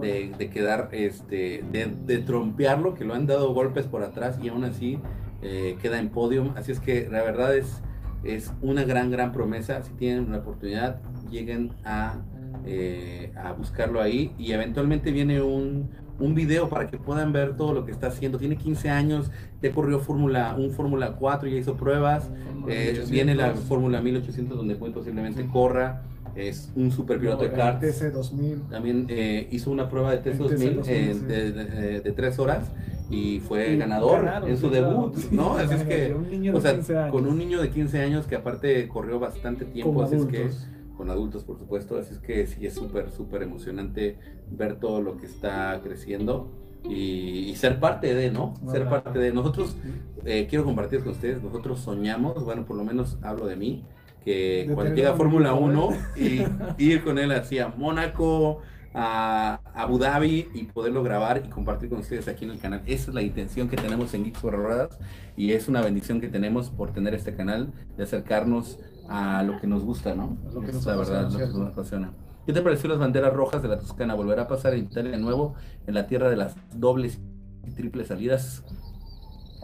[0.00, 4.98] de, quedar, este, de, trompearlo, que lo han dado golpes por atrás y aún así
[5.42, 6.52] eh, queda en podium.
[6.56, 7.82] Así es que la verdad es,
[8.24, 9.82] es una gran, gran promesa.
[9.82, 11.00] Si tienen una oportunidad,
[11.30, 12.16] lleguen a,
[12.64, 15.90] eh, a buscarlo ahí y eventualmente viene un,
[16.20, 18.38] un video para que puedan ver todo lo que está haciendo.
[18.38, 19.30] Tiene 15 años,
[19.62, 22.30] ya corrió Fórmula, un Fórmula 4, ya hizo pruebas.
[22.68, 26.02] Eh, viene la Fórmula 1800 donde muy posiblemente corra
[26.38, 27.82] es un super piloto de kart.
[27.82, 28.68] TC2000.
[28.68, 32.70] También eh, hizo una prueba de TC2000 eh, de, tres horas
[33.10, 35.54] y fue ganador en su debut, ¿no?
[35.54, 39.64] Así es que, o sea, con un niño de 15 años que aparte corrió bastante
[39.64, 40.50] tiempo, así es que
[40.96, 44.18] con adultos, por supuesto, así es que sí es súper, súper emocionante
[44.50, 46.50] ver todo lo que está creciendo.
[46.88, 48.54] Y, ser parte de, ¿no?
[48.70, 49.32] ser parte de.
[49.32, 49.76] Nosotros,
[50.24, 53.84] eh, quiero compartir con ustedes, nosotros soñamos, bueno, por lo menos hablo de mí,
[54.28, 56.44] que cuando llega Fórmula 1 y
[56.78, 58.60] ir con él hacia Mónaco,
[58.94, 62.82] a Abu Dhabi y poderlo grabar y compartir con ustedes aquí en el canal.
[62.86, 64.98] Esa es la intención que tenemos en Geeks por Ruedas
[65.36, 68.78] y es una bendición que tenemos por tener este canal, de acercarnos
[69.08, 70.36] a lo que nos gusta, ¿no?
[70.52, 72.12] Lo que nos la verdad, lo que nos apasiona.
[72.44, 74.14] ¿Qué te pareció las banderas rojas de la Toscana?
[74.14, 75.54] ¿Volverá a pasar en Italia de nuevo
[75.86, 77.18] en la tierra de las dobles
[77.66, 78.64] y triples salidas?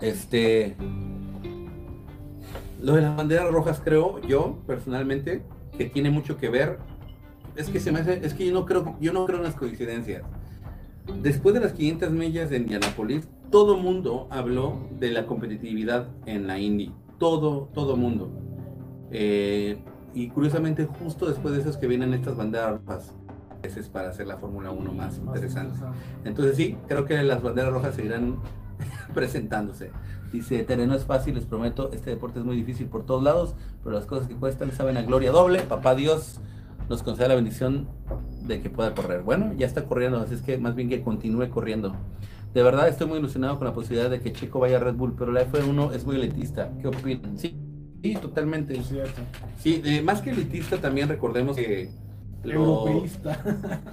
[0.01, 0.77] Este,
[2.81, 5.43] lo de las banderas rojas creo yo personalmente
[5.77, 6.79] que tiene mucho que ver.
[7.57, 9.55] Es que se me hace, es que yo no creo, yo no creo en las
[9.55, 10.23] coincidencias.
[11.23, 16.59] Después de las 500 millas de Indianapolis, todo mundo habló de la competitividad en la
[16.59, 16.93] Indy.
[17.19, 18.31] Todo, todo mundo.
[19.11, 19.79] Eh,
[20.15, 23.15] y curiosamente, justo después de eso es que vienen estas banderas rojas
[23.65, 25.79] es para hacer la Fórmula 1 más interesante.
[26.25, 28.37] Entonces sí, creo que las banderas rojas seguirán
[29.15, 29.91] presentándose.
[30.35, 33.55] Dice, terreno es fácil, les prometo, este deporte es muy difícil por todos lados,
[33.85, 35.61] pero las cosas que cuestan saben a gloria doble.
[35.61, 36.41] Papá Dios
[36.89, 37.87] nos concede la bendición
[38.43, 39.23] de que pueda correr.
[39.23, 41.95] Bueno, ya está corriendo, así es que más bien que continúe corriendo.
[42.53, 45.15] De verdad estoy muy ilusionado con la posibilidad de que Chico vaya a Red Bull,
[45.17, 46.73] pero la F1 es muy elitista.
[46.83, 47.39] ¿Qué opinan?
[47.39, 47.57] Sí,
[48.03, 48.77] sí totalmente.
[48.77, 49.23] Es cierto.
[49.61, 51.91] Sí, más que elitista también recordemos que...
[52.43, 53.41] Europeísta.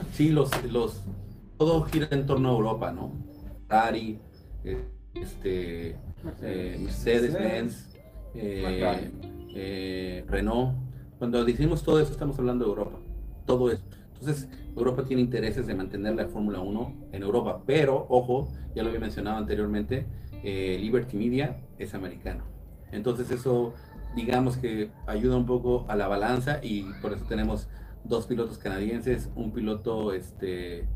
[0.14, 1.04] sí, los, los,
[1.60, 3.12] todo gira en torno a Europa, ¿no?
[3.68, 4.20] Ferrari,
[4.64, 5.98] eh, este,
[6.42, 7.96] eh, Mercedes-Benz,
[8.36, 9.12] eh,
[9.56, 10.76] eh, Renault.
[11.18, 13.00] Cuando decimos todo eso, estamos hablando de Europa.
[13.46, 13.84] Todo eso.
[14.20, 17.62] Entonces, Europa tiene intereses de mantener la Fórmula 1 en Europa.
[17.66, 20.06] Pero, ojo, ya lo había mencionado anteriormente,
[20.44, 22.46] Liberty Media es americano.
[22.92, 23.74] Entonces, eso,
[24.16, 27.68] digamos que ayuda un poco a la balanza y por eso tenemos
[28.04, 30.88] dos pilotos canadienses, un piloto este,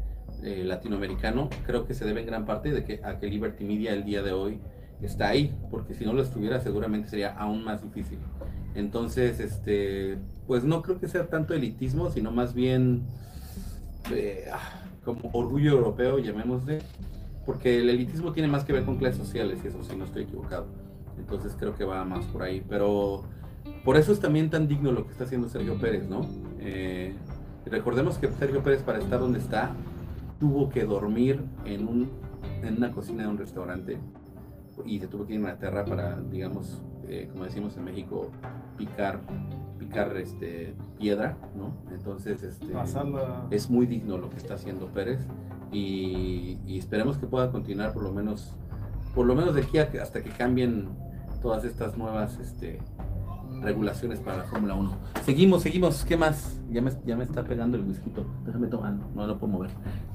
[0.42, 1.50] latinoamericano.
[1.66, 4.24] Creo que se debe en gran parte de que, a que Liberty Media el día
[4.24, 4.60] de hoy
[5.06, 8.19] está ahí, porque si no lo estuviera seguramente sería aún más difícil.
[8.76, 10.18] Entonces, este,
[10.48, 13.03] pues no creo que sea tanto elitismo, sino más bien
[14.11, 16.80] eh, ah, como orgullo europeo, llamémosle,
[17.45, 20.23] porque el elitismo tiene más que ver con clases sociales, y eso si no estoy
[20.23, 20.68] equivocado.
[21.18, 23.23] Entonces creo que va más por ahí, pero
[23.84, 26.27] por eso es también tan digno lo que está haciendo Sergio Pérez, ¿no?
[26.60, 27.15] Eh,
[27.65, 29.73] recordemos que Sergio Pérez para estar donde está
[30.40, 32.10] tuvo que dormir en, un,
[32.64, 33.98] en una cocina de un restaurante
[34.84, 38.32] y se tuvo que ir a Inglaterra para, digamos, eh, como decimos en México,
[38.78, 39.22] picar,
[39.78, 41.74] picar este, piedra, ¿no?
[41.94, 42.68] Entonces, este,
[43.52, 45.20] es muy digno lo que está haciendo Pérez
[45.72, 48.54] y, esperemos que pueda continuar por lo menos,
[49.14, 50.90] por lo menos de aquí hasta que cambien
[51.42, 52.80] todas estas nuevas este,
[53.62, 54.98] regulaciones para la Fórmula 1.
[55.24, 56.60] Seguimos, seguimos, ¿qué más?
[56.70, 58.12] Ya me, ya me está pegando el whisky.
[58.46, 59.70] Déjame tomar, no lo puedo mover.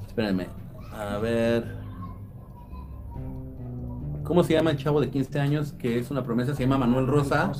[0.07, 0.47] Espérenme.
[0.93, 1.80] A ver.
[4.23, 5.73] ¿Cómo se llama el chavo de 15 años?
[5.73, 7.51] Que es una promesa, se llama Manuel Rosa.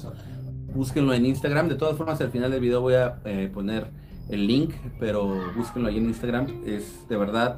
[0.74, 1.68] Búsquenlo en Instagram.
[1.68, 3.88] De todas formas, al final del video voy a eh, poner
[4.30, 6.48] el link, pero búsquenlo ahí en Instagram.
[6.66, 7.58] Es de verdad,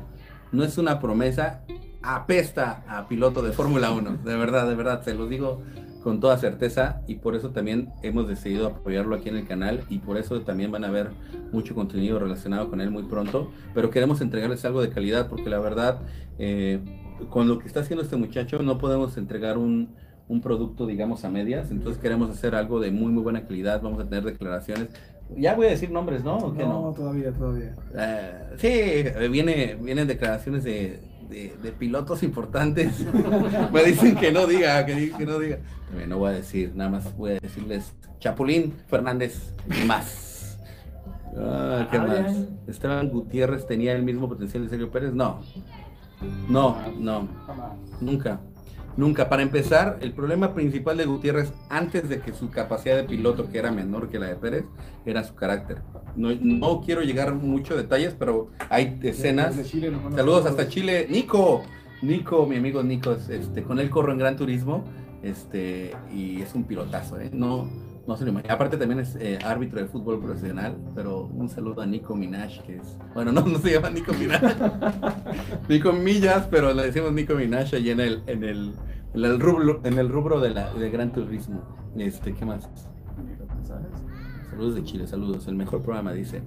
[0.52, 1.64] no es una promesa,
[2.02, 4.18] apesta a piloto de Fórmula 1.
[4.24, 5.62] De verdad, de verdad, se lo digo
[6.04, 10.00] con toda certeza y por eso también hemos decidido apoyarlo aquí en el canal y
[10.00, 11.12] por eso también van a ver
[11.54, 15.60] mucho contenido relacionado con él muy pronto, pero queremos entregarles algo de calidad porque la
[15.60, 16.02] verdad
[16.40, 16.82] eh,
[17.30, 19.90] con lo que está haciendo este muchacho no podemos entregar un,
[20.42, 21.70] producto, digamos, a medias.
[21.70, 23.82] Entonces queremos hacer algo de muy, muy buena calidad.
[23.82, 24.90] Vamos a tener declaraciones.
[25.38, 26.40] Ya voy a decir nombres, ¿no?
[26.40, 27.76] no, todavía, todavía.
[27.96, 31.00] Eh, sí, viene, vienen declaraciones de,
[31.30, 33.06] de, pilotos importantes.
[33.74, 35.60] Me dicen que no diga, que, no diga.
[36.08, 39.54] no voy a decir, nada más voy a decirles Chapulín Fernández
[39.86, 40.58] más.
[41.38, 42.36] Ah, ¿Qué más?
[42.68, 45.14] Esteban Gutiérrez tenía el mismo potencial de Sergio Pérez.
[45.14, 45.42] No,
[46.50, 47.28] no, no,
[48.02, 48.40] nunca.
[48.96, 49.28] Nunca.
[49.28, 53.58] Para empezar, el problema principal de Gutiérrez, antes de que su capacidad de piloto, que
[53.58, 54.66] era menor que la de Pérez,
[55.06, 55.82] era su carácter.
[56.16, 59.56] No, quiero llegar mucho a detalles, pero hay escenas.
[60.16, 61.08] Saludos hasta Chile.
[61.10, 61.64] Nico,
[62.04, 64.84] Nico, mi amigo Nico, este, con él corro en Gran Turismo,
[65.24, 67.32] este, y es un pilotazo, ¿eh?
[67.34, 67.68] No,
[68.06, 68.54] no se lo imagina.
[68.54, 72.78] Aparte también es eh, árbitro de fútbol profesional, pero un saludo a Nico Minaj, que
[72.78, 74.42] es, bueno, no, no se llama Nico Minaj,
[75.70, 78.74] Nico Millas, pero le decimos Nico Minaj allí en el, en el,
[79.14, 81.62] en el rubro, en el rubro de la, de Gran Turismo.
[81.98, 82.70] Este, ¿qué más?
[84.50, 85.48] Saludos de Chile, saludos.
[85.48, 86.44] El mejor programa dice.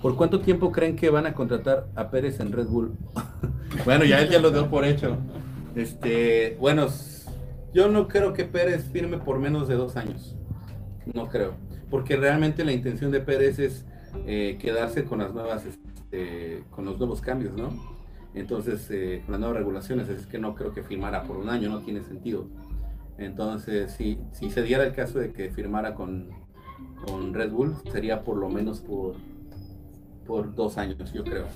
[0.00, 2.92] ¿Por cuánto tiempo creen que van a contratar a Pérez en Red Bull?
[3.84, 5.18] bueno, ya él ya lo dio por hecho.
[5.74, 6.86] Este, bueno,
[7.74, 10.36] yo no creo que Pérez firme por menos de dos años.
[11.12, 11.54] No creo.
[11.90, 13.84] Porque realmente la intención de Pérez es
[14.26, 17.70] eh, quedarse con las nuevas, este, con los nuevos cambios, ¿no?
[18.34, 21.68] Entonces, eh, con las nuevas regulaciones, es que no creo que firmara por un año,
[21.68, 22.46] no tiene sentido.
[23.18, 26.28] Entonces, si, si se diera el caso de que firmara con,
[27.04, 29.16] con Red Bull, sería por lo menos por,
[30.26, 31.46] por dos años, yo creo.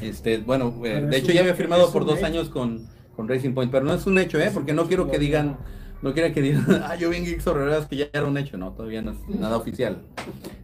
[0.00, 3.70] Este, bueno, eh, de hecho ya había firmado por dos años con, con Racing Point,
[3.70, 4.50] pero no es un hecho, ¿eh?
[4.52, 5.58] Porque no quiero que digan
[6.02, 7.44] no quiera que digan, ah, yo vi en Geeks
[7.88, 10.02] que ya era un hecho, no, todavía no es nada oficial.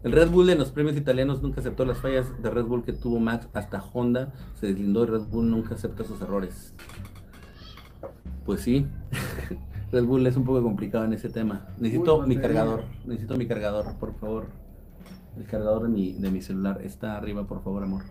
[0.03, 2.93] El Red Bull en los premios italianos nunca aceptó las fallas de Red Bull que
[2.93, 6.75] tuvo Max, hasta Honda se deslindó y Red Bull nunca acepta sus errores.
[8.45, 8.87] Pues sí,
[9.93, 11.69] Red Bull es un poco complicado en ese tema.
[11.79, 14.47] Necesito mi cargador, necesito mi cargador, por favor.
[15.37, 18.03] El cargador de mi, de mi celular está arriba, por favor, amor.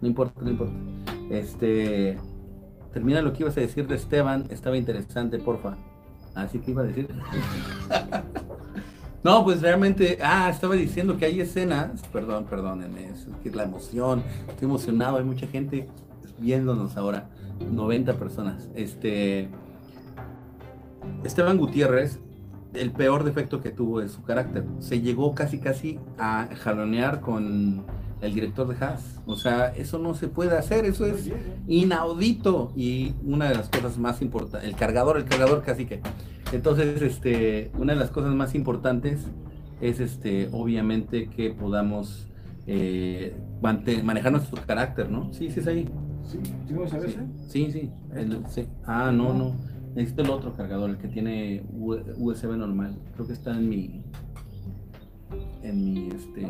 [0.00, 0.74] No importa, no importa.
[1.30, 2.16] Este,
[2.92, 5.76] termina lo que ibas a decir de Esteban, estaba interesante, porfa.
[6.36, 7.08] Así que iba a decir.
[9.24, 14.22] no, pues realmente, ah, estaba diciendo que hay escenas, perdón, perdónenme, es que la emoción,
[14.46, 15.88] estoy emocionado, hay mucha gente
[16.38, 17.30] viéndonos ahora,
[17.72, 18.68] 90 personas.
[18.74, 19.48] Este,
[21.24, 22.20] Esteban Gutiérrez,
[22.74, 24.64] el peor defecto que tuvo es su carácter.
[24.78, 27.84] Se llegó casi casi a jalonear con
[28.20, 29.20] el director de Haas.
[29.26, 31.30] O sea, eso no se puede hacer, eso es
[31.66, 32.72] inaudito.
[32.76, 36.00] Y una de las cosas más importantes, el cargador, el cargador casi que.
[36.52, 39.26] Entonces, este, una de las cosas más importantes
[39.80, 42.28] es este, obviamente que podamos
[42.66, 45.32] eh, manejar nuestro carácter, ¿no?
[45.32, 45.88] Sí, sí es ahí.
[46.24, 46.38] Sí,
[47.48, 47.90] ¿sí, sí,
[48.48, 48.68] sí.
[48.84, 49.54] Ah, no, no.
[49.94, 52.98] Necesito el otro cargador, el que tiene USB normal.
[53.14, 54.02] Creo que está en mi.
[55.62, 56.46] En mi este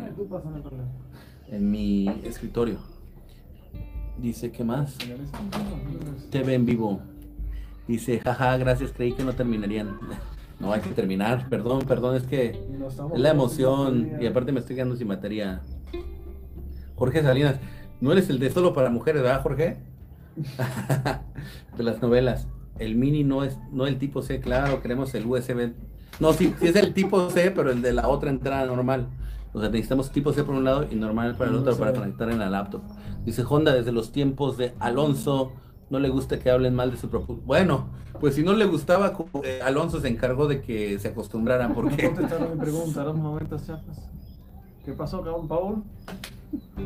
[1.51, 2.79] en mi escritorio.
[4.19, 4.97] Dice, ¿qué más?
[6.31, 7.01] TV en vivo.
[7.87, 9.99] Dice, jaja, gracias, creí que no terminarían.
[10.59, 14.75] No, hay que terminar, perdón, perdón, es que es la emoción y aparte me estoy
[14.75, 15.61] quedando sin batería.
[16.95, 17.57] Jorge Salinas,
[18.01, 19.77] no eres el de solo para mujeres, ¿verdad, Jorge?
[21.77, 22.49] de las novelas.
[22.79, 25.73] El mini no es, no el tipo C, claro, queremos el USB.
[26.21, 29.09] No, sí, sí es el tipo C, pero el de la otra entrada normal.
[29.53, 32.31] O sea, necesitamos tipo C por un lado y normal para el otro para conectar
[32.31, 32.83] en la laptop.
[33.25, 35.53] Dice Honda, desde los tiempos de Alonso,
[35.91, 37.37] no le gusta que hablen mal de su propio.
[37.45, 37.89] Bueno,
[38.21, 41.75] pues si no le gustaba, eh, Alonso se encargó de que se acostumbraran.
[41.75, 42.11] Porque...
[42.11, 43.05] mi pregunta,
[43.65, 44.11] chafas.
[44.85, 45.83] ¿Qué pasó, con Paul?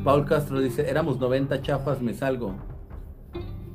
[0.05, 2.55] Paul Castro dice, éramos 90 chafas, me salgo.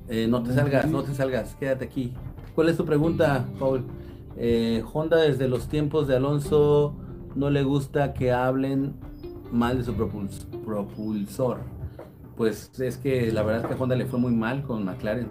[0.08, 2.14] Eh, no te salgas, no te salgas, quédate aquí.
[2.54, 3.84] ¿Cuál es tu pregunta, Paul?
[4.38, 6.96] Eh, Honda desde los tiempos de Alonso
[7.36, 8.94] no le gusta que hablen
[9.52, 11.60] mal de su propulsor.
[12.36, 15.30] Pues es que la verdad es que a Honda le fue muy mal con McLaren.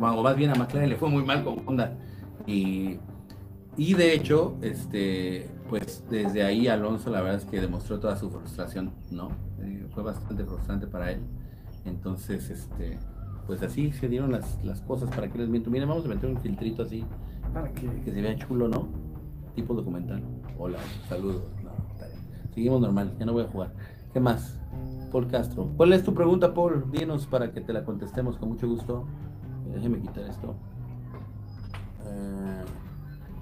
[0.00, 1.96] O más bien a McLaren le fue muy mal con Honda.
[2.46, 2.98] Y,
[3.76, 8.30] y de hecho, este, pues desde ahí Alonso la verdad es que demostró toda su
[8.30, 9.30] frustración, ¿no?
[9.60, 11.20] Eh, fue bastante frustrante para él.
[11.84, 12.98] Entonces, este,
[13.46, 15.70] pues así se dieron las, cosas para que les miento.
[15.70, 17.04] Miren, vamos a meter un filtrito así
[17.52, 18.88] para que, que se vea chulo, ¿no?
[19.54, 20.22] Tipo documental.
[20.56, 20.78] Hola,
[21.08, 21.42] saludos.
[22.54, 23.72] Seguimos normal, ya no voy a jugar.
[24.12, 24.56] ¿Qué más?
[25.10, 25.68] Paul Castro.
[25.76, 26.84] ¿Cuál es tu pregunta, Paul?
[26.92, 29.04] Dinos para que te la contestemos con mucho gusto.
[29.72, 30.54] Déjeme quitar esto.
[32.06, 32.62] Eh,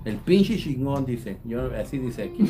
[0.06, 2.44] el pinche chingón dice, yo así dice aquí.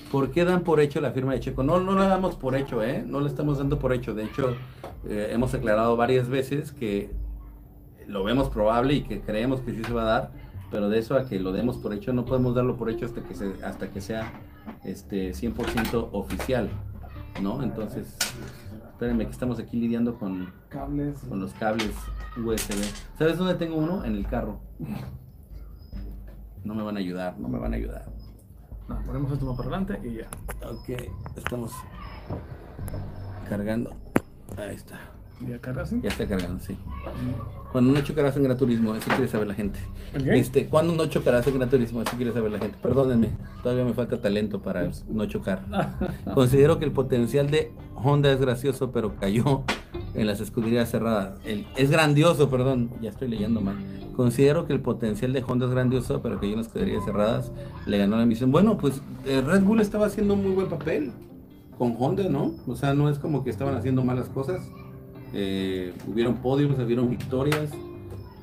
[0.12, 1.62] ¿Por qué dan por hecho la firma de Checo?
[1.62, 3.04] No, no la damos por hecho, ¿eh?
[3.06, 4.14] No le estamos dando por hecho.
[4.14, 4.54] De hecho,
[5.06, 7.10] eh, hemos aclarado varias veces que
[8.06, 11.16] lo vemos probable y que creemos que sí se va a dar pero de eso
[11.16, 13.90] a que lo demos por hecho, no podemos darlo por hecho hasta que, se, hasta
[13.90, 14.32] que sea
[14.84, 16.68] este 100% oficial,
[17.42, 17.62] ¿no?
[17.62, 18.16] Entonces,
[18.98, 21.20] Espérenme que estamos aquí lidiando con Cables.
[21.20, 21.94] con los cables
[22.36, 22.82] USB.
[23.16, 24.04] ¿Sabes dónde tengo uno?
[24.04, 24.58] En el carro.
[26.64, 28.06] No me van a ayudar, no me van a ayudar.
[28.88, 30.28] No, ponemos esto más para adelante y ya.
[30.68, 31.00] Ok,
[31.36, 31.70] estamos
[33.48, 33.92] cargando.
[34.56, 34.98] Ahí está.
[35.46, 36.00] ¿Ya carga así?
[36.02, 36.76] Ya está cargando, sí.
[37.72, 39.78] Cuando no chocarás en Gran Turismo, eso quiere saber la gente.
[40.14, 40.38] ¿El qué?
[40.38, 42.78] Este, cuando no chocarás en Gran Turismo, eso quiere saber la gente.
[42.82, 43.30] Perdónenme,
[43.62, 45.62] todavía me falta talento para no chocar.
[46.34, 49.64] Considero que el potencial de Honda es gracioso, pero cayó
[50.14, 51.38] en las escuderías cerradas.
[51.44, 53.76] El- es grandioso, perdón, ya estoy leyendo mal.
[54.16, 57.52] Considero que el potencial de Honda es grandioso, pero cayó en las escuderías cerradas.
[57.86, 58.50] Le ganó la misión.
[58.50, 61.12] Bueno, pues eh, Red Bull estaba haciendo un muy buen papel
[61.76, 62.54] con Honda, ¿no?
[62.66, 64.60] O sea, no es como que estaban haciendo malas cosas.
[65.34, 67.70] Eh, hubieron podios, hubieron victorias.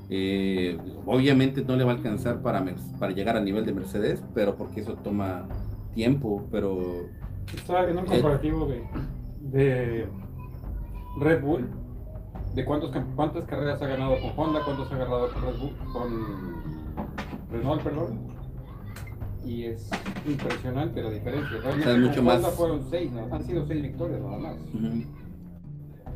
[0.10, 2.64] Eh, obviamente no le va a alcanzar para,
[3.00, 5.48] para llegar al nivel de Mercedes, pero porque eso toma
[5.96, 7.06] tiempo, pero
[7.56, 8.84] Estaba viendo un comparativo de,
[9.52, 10.08] de
[11.20, 11.68] Red Bull,
[12.54, 16.56] de cuántos, cuántas carreras ha ganado con Honda, cuántos ha ganado con Red Bull, con
[17.52, 18.20] Renault, perdón.
[19.44, 19.90] Y es
[20.28, 21.58] impresionante la diferencia.
[21.58, 23.34] Realmente sea, es mucho con Honda más- fueron seis, ¿no?
[23.34, 24.56] han sido seis victorias nada más.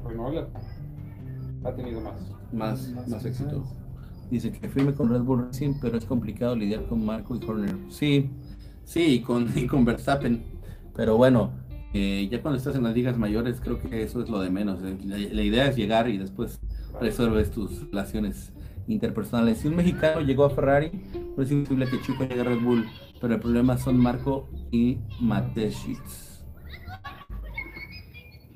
[0.09, 0.49] Renault
[1.63, 2.15] ha tenido más.
[2.51, 3.63] más, más éxito.
[4.29, 7.75] Dice que firme con Red Bull Racing, pero es complicado lidiar con Marco y Horner.
[7.89, 8.29] Sí,
[8.83, 10.43] sí, y con, y con Verstappen.
[10.95, 11.51] Pero bueno,
[11.93, 14.83] eh, ya cuando estás en las ligas mayores, creo que eso es lo de menos.
[14.83, 16.59] Eh, La, la idea es llegar y después
[17.01, 18.53] resuelves tus relaciones
[18.87, 19.59] interpersonales.
[19.59, 20.91] Si un mexicano llegó a Ferrari,
[21.35, 22.85] no es imposible que Chico llegue a Red Bull,
[23.19, 26.28] pero el problema son Marco y Mateshitz.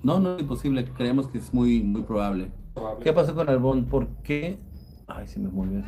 [0.03, 2.51] No, no es imposible, creemos que es muy, muy probable.
[2.73, 3.03] Probable.
[3.03, 3.85] ¿Qué pasó con Albón?
[3.85, 4.59] ¿Por qué?
[5.07, 5.87] Ay, se me movió eso.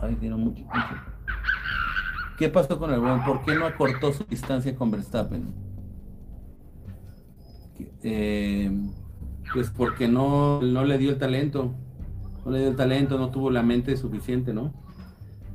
[0.00, 0.94] Ay, tiene mucho, mucho.
[2.38, 3.24] ¿Qué pasó con Albón?
[3.24, 5.52] ¿Por qué no acortó su distancia con Verstappen?
[8.02, 8.70] Eh,
[9.52, 11.74] pues porque no, no le dio el talento.
[12.44, 14.72] No le dio el talento, no tuvo la mente suficiente, ¿no?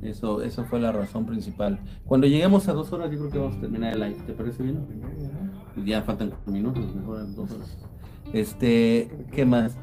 [0.02, 1.80] Eso, eso fue la razón principal.
[2.04, 4.22] Cuando lleguemos a dos horas, yo creo que vamos a terminar el live.
[4.26, 4.78] ¿Te parece bien?
[5.84, 7.76] Ya faltan cuatro minutos, mejor en dos horas.
[8.32, 9.76] Este, ¿qué más?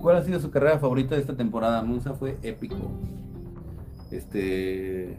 [0.00, 1.82] ¿Cuál ha sido su carrera favorita de esta temporada?
[1.82, 2.90] Monza fue épico.
[4.10, 5.16] Este.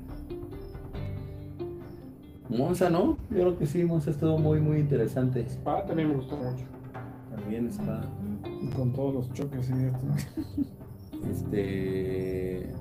[2.50, 3.18] Monza, ¿no?
[3.30, 5.41] Yo creo que sí, Monza estuvo muy, muy interesante.
[5.41, 6.66] Spa también me gustó mucho.
[7.36, 8.02] También está.
[8.76, 10.08] Con todos los choques y esto.
[11.30, 12.74] Este.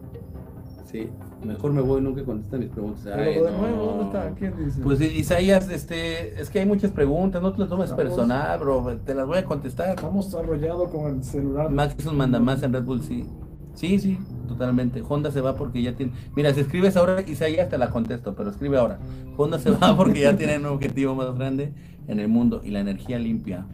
[0.90, 1.06] Sí,
[1.44, 3.02] mejor me voy, nunca contestan mis preguntas.
[3.04, 3.58] Pero Ay, lo de no.
[3.58, 4.30] nuevo, ¿dónde está?
[4.34, 4.80] ¿Quién dice?
[4.82, 8.04] Pues Isaías, este, es que hay muchas preguntas, no te las tomes Vamos.
[8.04, 9.90] personal, bro, te las voy a contestar.
[9.90, 11.70] Estamos arrollados con el celular.
[11.70, 13.26] Max es un mandamás en Red Bull, sí.
[13.74, 15.02] Sí, sí, totalmente.
[15.06, 16.12] Honda se va porque ya tiene.
[16.34, 18.98] Mira, si escribes ahora, Isaías te la contesto, pero escribe ahora.
[19.36, 21.74] Honda se va porque ya tiene un objetivo más grande
[22.08, 23.66] en el mundo y la energía limpia.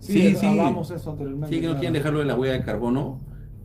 [0.00, 0.46] Sí, Sí, sí.
[0.46, 1.54] hablamos eso anteriormente.
[1.54, 3.18] Sí, que no quieren dejarlo de la huella de carbono,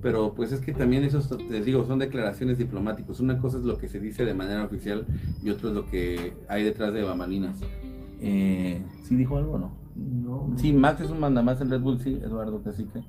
[0.05, 3.19] pero pues es que también esos, te digo, son declaraciones diplomáticas.
[3.19, 5.03] Una cosa es lo que se dice de manera oficial
[5.43, 7.57] y otro es lo que hay detrás de bambalinas.
[8.21, 9.71] Eh, ¿Sí dijo algo o no?
[9.95, 10.53] No.
[10.57, 13.03] Sí, Max es un mandamás en Red Bull, sí, Eduardo Cacique.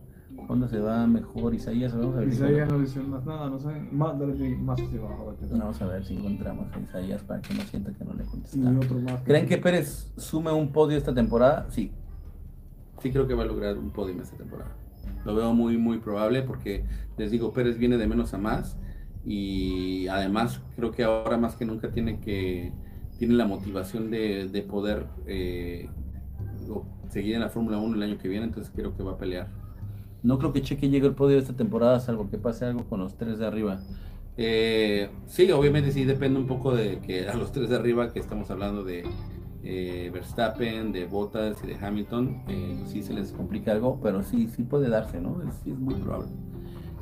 [0.49, 2.31] Honda se va mejor, Isaías, vamos a ver.
[2.31, 3.69] si- Isaías no dice más nada, no sé.
[3.93, 5.35] Más, dale más hacia abajo.
[5.39, 5.59] tal.
[5.59, 8.87] Vamos a ver si encontramos a Isaías para que no sienta que no le contestamos.
[8.87, 9.21] otro más.
[9.23, 11.67] ¿Creen que Pérez sume un podio esta temporada?
[11.69, 11.91] Sí.
[13.03, 14.71] Sí creo que va a lograr un podio esta temporada.
[15.25, 16.85] Lo veo muy, muy probable porque,
[17.17, 18.79] les digo, Pérez viene de menos a más
[19.25, 22.73] y además creo que ahora más que nunca tiene que
[23.19, 25.89] tiene la motivación de, de poder eh,
[27.09, 29.49] seguir en la Fórmula 1 el año que viene, entonces creo que va a pelear.
[30.23, 33.17] No creo que Cheque llegue al podio esta temporada, salvo que pase algo con los
[33.17, 33.81] tres de arriba.
[34.37, 38.19] Eh, sí, obviamente sí depende un poco de que a los tres de arriba que
[38.19, 39.05] estamos hablando de
[39.69, 44.49] eh, Verstappen, de Bottas y de Hamilton, eh, sí se les complica algo, pero sí,
[44.55, 45.43] sí puede darse, ¿no?
[45.43, 46.29] Es, muy probable.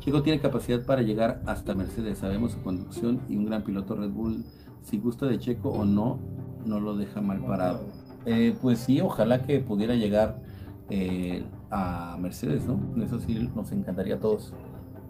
[0.00, 4.10] Chico tiene capacidad para llegar hasta Mercedes, sabemos su conducción y un gran piloto Red
[4.10, 4.44] Bull,
[4.82, 6.18] si gusta de Checo o no,
[6.64, 7.82] no lo deja mal parado.
[8.24, 10.40] Eh, pues sí, ojalá que pudiera llegar
[10.88, 12.80] eh, a Mercedes, ¿no?
[13.04, 14.54] Eso sí nos encantaría a todos.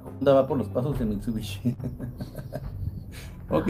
[0.04, 1.76] Honda va por los pasos de Mitsubishi.
[3.48, 3.68] ok.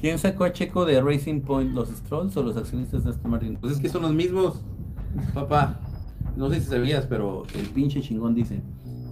[0.00, 1.72] ¿Quién sacó a Checo de Racing Point?
[1.74, 3.56] ¿Los Strolls o los accionistas de Aston Martin?
[3.60, 4.60] Pues es que son los mismos,
[5.34, 5.80] papá.
[6.36, 8.60] No sé si sabías, pero el pinche chingón dice.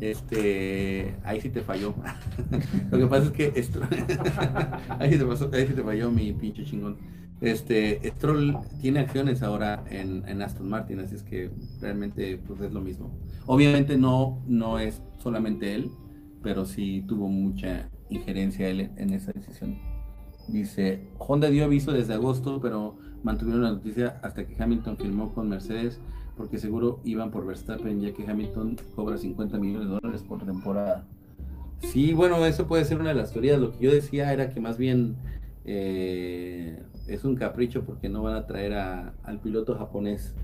[0.01, 1.95] Este, ahí sí te falló.
[2.91, 6.33] Lo que pasa es que Stroll- ahí, sí te pasó- ahí sí te falló mi
[6.33, 6.97] pinche chingón.
[7.41, 12.73] Este, Stroll tiene acciones ahora en, en Aston Martin, así es que realmente pues es
[12.73, 13.11] lo mismo.
[13.47, 15.91] Obviamente no, no es solamente él,
[16.43, 19.79] pero sí tuvo mucha injerencia él en esa decisión.
[20.51, 25.49] Dice, Honda dio aviso desde agosto, pero mantuvieron la noticia hasta que Hamilton firmó con
[25.49, 26.01] Mercedes
[26.41, 31.05] porque seguro iban por Verstappen, ya que Hamilton cobra 50 millones de dólares por temporada.
[31.81, 33.61] Sí, bueno, eso puede ser una de las teorías.
[33.61, 35.17] Lo que yo decía era que más bien
[35.67, 40.35] eh, es un capricho porque no van a traer al piloto japonés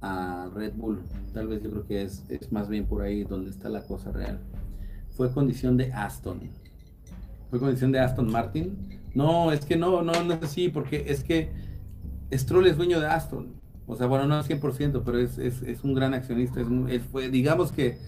[0.00, 1.00] a Red Bull.
[1.34, 4.12] Tal vez yo creo que es, es más bien por ahí donde está la cosa
[4.12, 4.38] real.
[5.10, 6.40] Fue condición de Aston.
[7.50, 9.01] Fue condición de Aston Martin.
[9.14, 11.50] No, es que no, no, no es así, porque es que
[12.32, 13.48] Stroll es dueño de Aston.
[13.86, 15.38] O sea, bueno, no al 100%, pero es,
[15.82, 16.60] un gran accionista.
[16.88, 17.98] Es, fue, digamos que,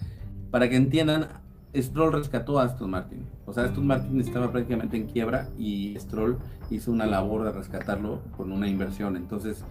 [0.49, 1.27] para que entiendan,
[1.75, 3.25] Stroll rescató a Aston Martin.
[3.45, 6.37] O sea, Aston Martin estaba prácticamente en quiebra y Stroll
[6.71, 9.15] hizo una labor de rescatarlo con una inversión.
[9.15, 9.63] Entonces,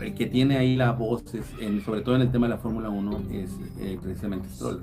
[0.00, 1.24] el que tiene ahí la voz,
[1.84, 3.50] sobre todo en el tema de la Fórmula 1, es
[3.80, 4.82] eh, precisamente Stroll.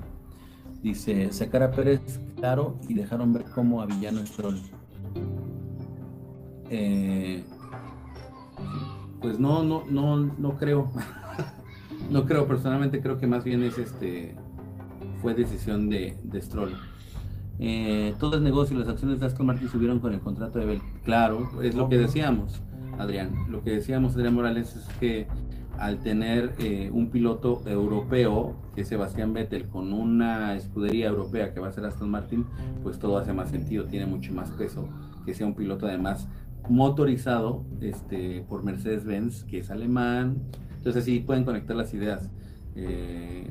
[0.82, 4.60] Dice, sacar a Pérez claro y dejaron ver cómo a Villano Stroll.
[6.70, 7.44] Eh,
[9.20, 10.90] pues no, no, no, no creo.
[12.10, 14.34] no creo, personalmente creo que más bien es este
[15.20, 16.74] fue decisión de, de Stroll.
[17.58, 20.82] Eh, todo es negocio, las acciones de Aston Martin subieron con el contrato de Bell.
[21.04, 22.60] Claro, es lo que decíamos,
[22.98, 23.32] Adrián.
[23.48, 25.26] Lo que decíamos, Adrián Morales, es que
[25.78, 31.60] al tener eh, un piloto europeo, que es Sebastián Vettel, con una escudería europea que
[31.60, 32.44] va a ser Aston Martin,
[32.82, 34.88] pues todo hace más sentido, tiene mucho más peso
[35.24, 36.28] que sea un piloto además
[36.68, 40.42] motorizado este, por Mercedes-Benz, que es alemán.
[40.76, 42.30] Entonces sí pueden conectar las ideas.
[42.74, 43.48] Eh,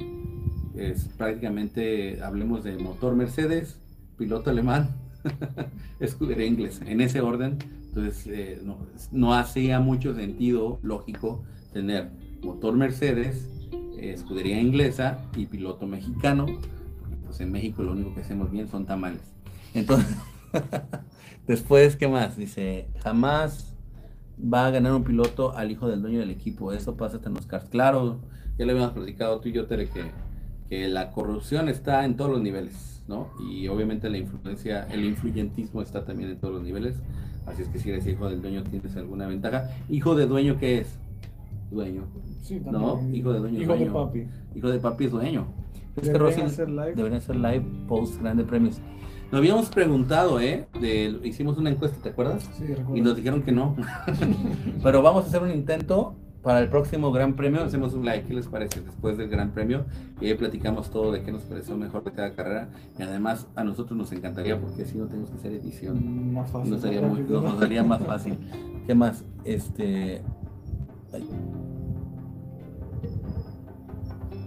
[0.76, 3.80] es prácticamente, hablemos de motor Mercedes,
[4.18, 4.96] piloto alemán,
[6.00, 7.58] escudería inglés, en ese orden.
[7.88, 8.78] Entonces eh, no,
[9.12, 11.44] no, hacía mucho sentido lógico
[11.74, 13.50] tener motor Mercedes,
[13.98, 16.46] escudería inglesa y piloto mexicano,
[17.26, 19.22] pues en México lo único que hacemos bien son tamales.
[19.74, 20.16] Entonces,
[21.48, 22.38] Después, ¿qué más?
[22.38, 23.76] Dice, jamás
[24.42, 26.72] va a ganar un piloto al hijo del dueño del equipo.
[26.74, 27.66] Eso pasa en los cars.
[27.70, 28.20] Claro,
[28.58, 30.04] ya le habíamos platicado tú y yo, Tere, que,
[30.70, 33.30] que la corrupción está en todos los niveles, ¿no?
[33.52, 36.96] Y obviamente la influencia, el influyentismo está también en todos los niveles.
[37.46, 39.70] Así es que si eres hijo del dueño tienes alguna ventaja.
[39.90, 40.98] ¿Hijo de dueño qué es?
[41.74, 42.04] Dueño.
[42.42, 43.02] Sí, ¿No?
[43.12, 43.62] Hijo de dueño.
[43.62, 44.28] Hijo de papi.
[44.56, 45.48] Hijo de papi es dueño.
[45.96, 46.96] Deberían hacer live.
[46.96, 48.80] Deberían hacer live post grande premios.
[49.32, 50.68] Nos habíamos preguntado, ¿eh?
[51.24, 52.48] hicimos una encuesta, ¿te acuerdas?
[52.54, 52.96] Sí, recuerdo.
[52.96, 53.76] Y nos dijeron que no.
[54.84, 57.64] Pero vamos a hacer un intento para el próximo Gran Premio.
[57.64, 58.82] Hacemos un like, ¿qué les parece?
[58.82, 59.86] Después del Gran Premio.
[60.22, 62.70] Y ahí platicamos todo de qué nos pareció mejor de cada carrera.
[63.00, 66.34] Y además a nosotros nos encantaría, porque así no tenemos que hacer edición.
[66.34, 66.72] Más fácil.
[66.72, 68.38] Nos haría, nos haría más fácil.
[68.86, 69.24] ¿Qué más?
[69.46, 70.22] Este...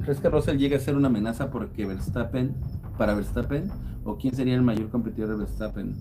[0.03, 2.55] ¿Crees que Russell llega a ser una amenaza porque Verstappen,
[2.97, 3.71] para Verstappen?
[4.05, 5.97] ¿O quién sería el mayor competidor de Verstappen?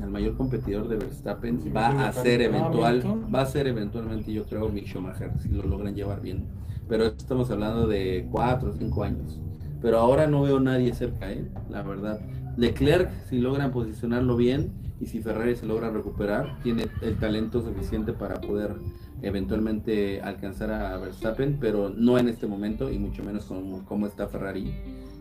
[0.00, 3.02] El mayor competidor de Verstappen va a ser eventual,
[3.34, 6.46] va a ser eventualmente, yo creo, Mick Schumacher, si lo logran llevar bien.
[6.88, 9.40] Pero estamos hablando de cuatro o cinco años.
[9.80, 11.48] Pero ahora no veo nadie cerca, ¿eh?
[11.70, 12.20] la verdad.
[12.56, 18.12] Leclerc, si logran posicionarlo bien y si Ferrari se logra recuperar, tiene el talento suficiente
[18.12, 18.76] para poder
[19.22, 24.28] eventualmente alcanzar a Verstappen, pero no en este momento y mucho menos como, como está
[24.28, 24.74] Ferrari.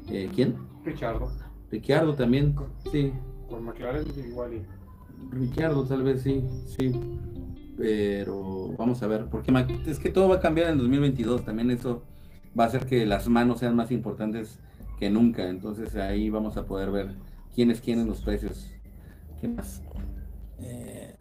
[0.09, 0.55] Eh, ¿Quién?
[0.83, 1.31] Ricciardo.
[1.71, 2.55] Ricciardo también,
[2.91, 3.11] sí.
[3.49, 4.53] Con McLaren igual.
[4.53, 4.65] Y...
[5.31, 6.91] Ricciardo tal vez sí, sí.
[7.75, 9.51] Pero vamos a ver, porque
[9.87, 12.03] es que todo va a cambiar en 2022, también eso
[12.57, 14.59] va a hacer que las manos sean más importantes
[14.99, 17.15] que nunca, entonces ahí vamos a poder ver
[17.55, 18.72] quién es quién en los precios.
[19.43, 19.81] ¿Qué más?
[20.59, 21.17] Eh,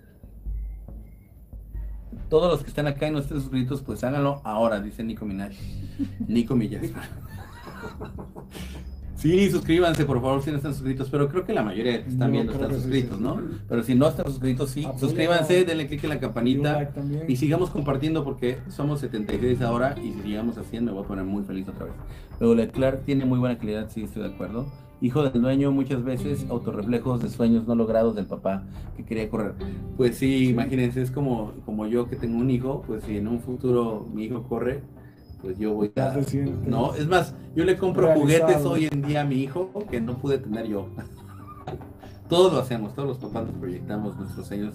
[2.28, 5.50] todos los que están acá y no estén suscritos, pues háganlo ahora, dice Nico Minaj.
[6.28, 6.86] Nico Millas.
[9.16, 11.08] Sí, suscríbanse, por favor, si no están suscritos.
[11.08, 13.40] Pero creo que la mayoría que están viendo están suscritos, ¿no?
[13.68, 16.90] Pero si no están suscritos, sí, suscríbanse, denle click en la campanita
[17.28, 21.06] y sigamos compartiendo porque somos 76 ahora y si llegamos a 100 me voy a
[21.06, 21.94] poner muy feliz otra vez.
[22.40, 24.66] Luego Leclerc tiene muy buena calidad, sí, estoy de acuerdo
[25.02, 28.62] hijo del dueño, muchas veces autorreflejos de sueños no logrados del papá
[28.96, 29.54] que quería correr.
[29.96, 33.40] Pues sí, imagínense, es como, como yo que tengo un hijo, pues si en un
[33.40, 34.82] futuro mi hijo corre,
[35.42, 36.16] pues yo voy a...
[36.64, 40.16] No, es más, yo le compro juguetes hoy en día a mi hijo que no
[40.16, 40.86] pude tener yo.
[42.28, 44.74] todos lo hacemos, todos los papás nos proyectamos nuestros sueños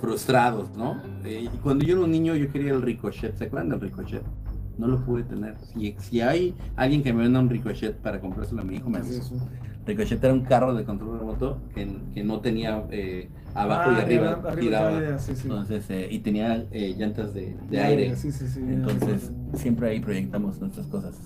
[0.00, 1.02] frustrados, ¿no?
[1.24, 4.22] Eh, y cuando yo era un niño yo quería el ricochet, ¿se acuerdan del ricochet?
[4.78, 5.56] No lo pude tener.
[5.72, 8.98] Si, si hay alguien que me venda un Ricochet para comprárselo a mi hijo, me
[8.98, 9.20] hace
[9.86, 13.98] Ricochet era un carro de control remoto que, que no tenía eh, abajo y ah,
[13.98, 14.98] arriba, tiraba.
[14.98, 18.14] Entonces, eh, y tenía eh, llantas de, de aire.
[18.56, 21.16] Entonces, siempre ahí proyectamos nuestras cosas.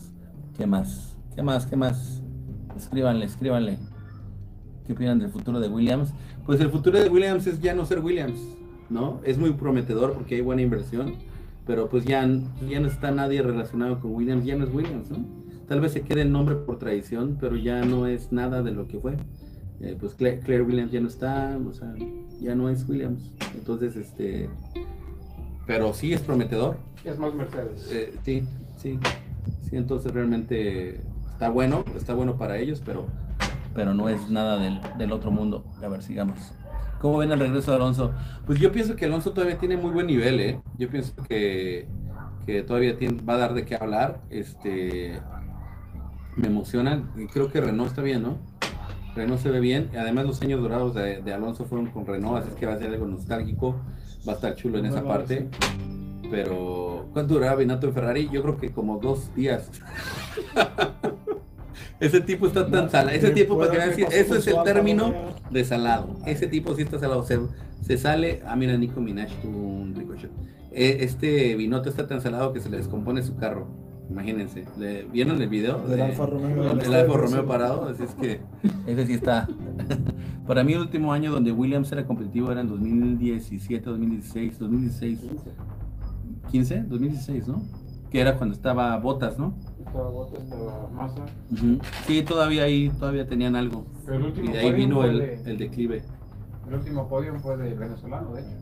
[0.56, 1.16] ¿Qué más?
[1.36, 1.66] ¿Qué más?
[1.66, 2.22] ¿Qué más?
[2.76, 3.78] Escríbanle, escríbanle.
[4.86, 6.12] ¿Qué opinan del futuro de Williams?
[6.44, 8.40] Pues el futuro de Williams es ya no ser Williams.
[8.90, 9.20] ¿no?
[9.24, 11.14] Es muy prometedor porque hay buena inversión,
[11.68, 12.26] pero pues ya,
[12.66, 15.18] ya no está nadie relacionado con Williams, ya no es Williams, ¿no?
[15.68, 18.88] Tal vez se quede el nombre por tradición, pero ya no es nada de lo
[18.88, 19.18] que fue.
[19.80, 21.94] Eh, pues Claire, Williams ya no está, o sea,
[22.40, 23.34] ya no es Williams.
[23.54, 24.48] Entonces, este,
[25.66, 26.78] pero sí es prometedor.
[27.04, 27.86] Es más Mercedes.
[27.92, 28.44] Eh, sí,
[28.78, 28.98] sí,
[29.68, 33.04] sí, entonces realmente está bueno, está bueno para ellos, pero,
[33.74, 35.66] pero no es nada del, del otro mundo.
[35.82, 36.38] A ver, sigamos.
[37.00, 38.12] ¿Cómo ven el regreso de Alonso?
[38.46, 40.60] Pues yo pienso que Alonso todavía tiene muy buen nivel, ¿eh?
[40.76, 41.86] Yo pienso que,
[42.44, 44.20] que todavía tiene, va a dar de qué hablar.
[44.30, 45.20] Este,
[46.36, 47.02] me emociona.
[47.32, 48.38] Creo que Renault está bien, ¿no?
[49.14, 49.90] Renault se ve bien.
[49.96, 52.88] Además, los años dorados de, Alonso fueron con Renault, así es que va a ser
[52.88, 53.76] algo nostálgico.
[54.26, 55.48] Va a estar chulo en esa parte.
[56.30, 58.28] Pero, ¿cuánto duraba Binato en Ferrari?
[58.30, 59.70] Yo creo que como dos días.
[62.00, 63.16] Ese tipo está tan salado.
[63.16, 65.12] Ese tipo, para que vean, eso es el término
[65.50, 66.16] de salado.
[66.26, 67.22] Ese tipo sí está salado.
[67.24, 67.38] Se,
[67.82, 68.42] se sale.
[68.46, 70.30] Ah, mira, Nico Minaj tuvo un ricochet.
[70.72, 73.66] E, este Binotto está tan salado que se le descompone su carro.
[74.10, 74.64] Imagínense,
[75.12, 75.86] ¿vieron el video?
[75.86, 76.72] Del Alfa Romeo.
[76.72, 78.40] El Alfa Romeo parado, así es que
[78.86, 79.46] ese sí está.
[80.46, 85.18] Para mí el último año donde Williams era competitivo era en 2017, 2016, 2016.
[86.50, 87.62] 15, 2016, ¿no?
[88.10, 89.54] Que era cuando estaba Botas, ¿no?
[89.88, 91.26] Estaba estaba Massa.
[92.06, 93.84] Sí, todavía ahí, todavía tenían algo.
[94.36, 96.02] y de ahí vino el, el declive.
[96.68, 98.56] El último podio fue de venezolano, de hecho.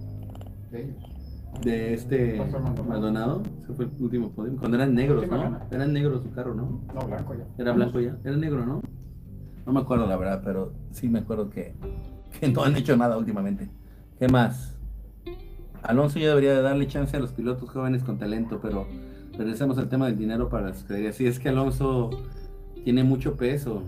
[0.70, 1.16] De ellos
[1.62, 2.43] de este
[2.86, 5.59] Maldonado, ese fue el último podio, cuando eran negros, ¿no?
[5.70, 6.82] Eran negros su carro, ¿no?
[6.94, 7.44] No, blanco ya.
[7.59, 8.82] Era blanco ya, era negro, ¿no?
[9.65, 11.74] No me acuerdo la verdad, pero sí me acuerdo que,
[12.40, 13.69] que no han hecho nada últimamente.
[14.19, 14.77] ¿Qué más?
[15.82, 18.86] Alonso ya debería de darle chance a los pilotos jóvenes con talento, pero
[19.37, 21.17] regresamos al tema del dinero para las escuderías.
[21.17, 22.11] Sí, es que Alonso
[22.85, 23.83] tiene mucho peso.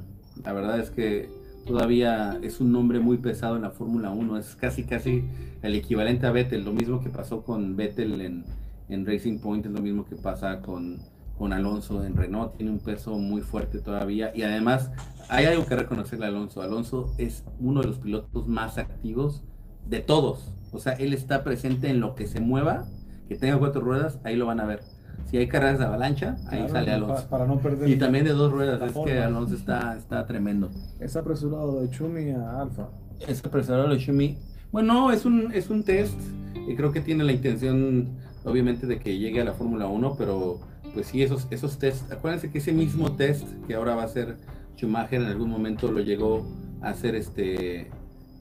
[0.44, 1.28] La verdad es que
[1.66, 4.38] todavía es un nombre muy pesado en la Fórmula 1.
[4.38, 5.24] Es casi, casi
[5.62, 6.64] el equivalente a Vettel.
[6.64, 10.98] Lo mismo que pasó con Vettel en, Racing Point, es lo mismo que pasa con,
[11.36, 12.56] con Alonso en Renault.
[12.56, 14.32] Tiene un peso muy fuerte todavía.
[14.34, 14.90] Y además,
[15.28, 16.62] hay algo que reconocerle a Alonso.
[16.62, 19.42] Alonso es uno de los pilotos más activos
[19.86, 20.52] de todos.
[20.72, 22.86] O sea, él está presente en lo que se mueva,
[23.26, 24.97] que tenga cuatro ruedas, ahí lo van a ver
[25.30, 27.28] si hay carreras de avalancha, ahí sale Alonso.
[27.28, 30.70] Para, no perder y también de dos ruedas, es que Alonso está, está tremendo.
[31.00, 32.88] Es apresurado de Chumi a Alfa.
[33.26, 34.38] Es apresurado de Chumi.
[34.72, 36.18] Bueno, es un, es un test
[36.66, 38.08] y creo que tiene la intención,
[38.44, 40.60] obviamente, de que llegue a la Fórmula 1, pero
[40.94, 44.36] pues sí, esos, esos tests, acuérdense que ese mismo test que ahora va a ser
[44.76, 46.46] Schumacher en algún momento lo llegó
[46.80, 47.90] a hacer este,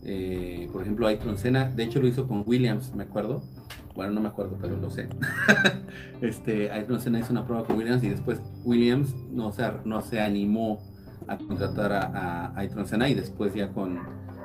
[0.04, 3.42] eh, por ejemplo, Ayrton Senna, de hecho lo hizo con Williams, me acuerdo
[3.98, 5.10] bueno, no me acuerdo, pero lo sé.
[6.22, 10.22] este, Ayrton Senna hizo una prueba con Williams y después Williams no se, no se
[10.22, 10.80] animó
[11.28, 14.00] a contratar a, a Ayrton Senna y después ya con,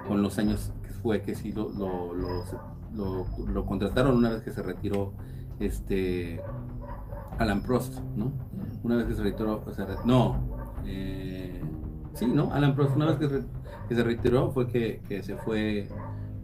[0.09, 2.15] con los años que fue que sí lo, lo,
[2.95, 5.13] lo, contrataron una vez que se retiró
[5.61, 6.41] este
[7.39, 8.33] Alan Prost, ¿no?
[8.83, 10.49] Una vez que se retiró, o sea, no,
[10.87, 11.61] eh,
[12.15, 12.55] sí, ¿no?
[12.55, 13.43] Alan Prost, una vez que,
[13.87, 15.89] que se retiró fue que, que se fue,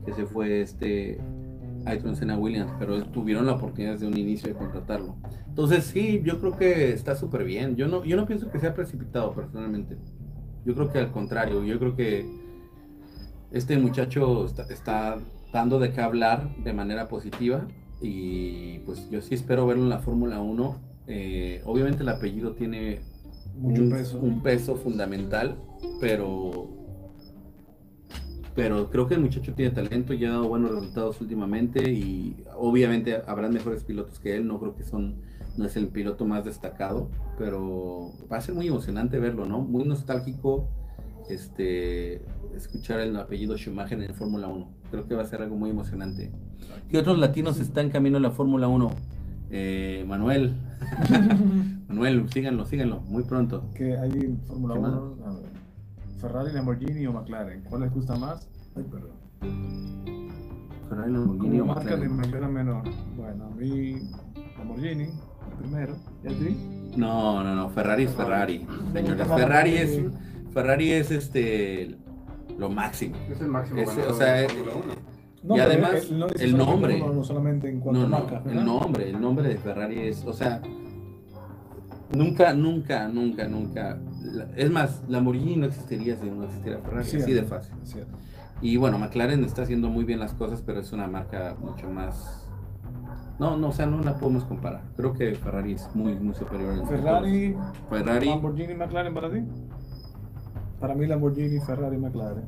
[0.05, 1.19] que se fue este
[1.85, 5.17] Ayrton Senna Williams, pero tuvieron la oportunidad desde un inicio de contratarlo.
[5.49, 7.77] Entonces sí, yo creo que está súper bien.
[7.77, 9.97] Yo no, yo no pienso que sea precipitado personalmente.
[10.65, 12.27] Yo creo que al contrario, yo creo que
[13.51, 15.19] este muchacho está,
[15.53, 17.67] dando de qué hablar de manera positiva
[18.03, 20.77] y pues yo sí espero verlo en la Fórmula 1.
[21.07, 23.01] Eh, obviamente el apellido tiene
[23.57, 24.19] Mucho peso.
[24.21, 25.57] un peso fundamental,
[26.01, 26.78] pero
[28.59, 33.23] pero creo que el muchacho tiene talento y ha dado buenos resultados últimamente y obviamente
[33.25, 35.15] habrán mejores pilotos que él, no creo que son,
[35.57, 37.09] no es el piloto más destacado,
[37.39, 39.61] pero va a ser muy emocionante verlo, ¿no?
[39.61, 40.69] Muy nostálgico
[41.31, 42.21] este
[42.57, 44.69] escuchar el apellido Schumacher en Fórmula 1.
[44.91, 46.33] Creo que va a ser algo muy emocionante.
[46.89, 48.91] ¿Qué otros latinos están en camino en la Fórmula 1?
[49.53, 50.57] Eh, Manuel.
[51.87, 53.71] Manuel, síganlo, síganlo, muy pronto.
[53.77, 55.58] Que hay Fórmula 1.
[56.21, 57.63] Ferrari, Lamborghini o McLaren.
[57.69, 58.49] ¿Cuál les gusta más?
[58.77, 59.17] Ay, perdón.
[60.89, 62.83] Ferrari, Lamborghini o marca de mayor menor.
[63.17, 64.01] Bueno, a mí
[64.57, 65.97] Lamborghini, el primero.
[66.25, 66.93] ¿Y a ti?
[66.97, 67.71] No, no, no.
[67.71, 68.67] Ferrari es Ferrari.
[68.93, 70.01] Señores, Ferrari es,
[70.53, 71.97] Ferrari es este
[72.59, 73.17] lo máximo.
[73.31, 73.81] Es el máximo.
[73.81, 74.47] Es, o sea,
[75.43, 76.99] no, y además el, nombre.
[76.99, 80.33] No, solamente en cuanto no, no, marca, el nombre, el nombre de Ferrari es, o
[80.33, 80.61] sea,
[82.13, 83.99] nunca, nunca, nunca, nunca
[84.57, 87.75] es más, Lamborghini no existiría si no existiera Ferrari, así de fácil.
[88.61, 92.45] Y bueno, McLaren está haciendo muy bien las cosas, pero es una marca mucho más...
[93.39, 94.83] No, no, o sea, no la podemos comparar.
[94.97, 96.85] Creo que Ferrari es muy, muy superior.
[96.89, 97.57] Ferrari,
[97.89, 99.45] Ferrari, Lamborghini, McLaren para ti.
[100.81, 102.45] Para mí Lamborghini, Ferrari, McLaren.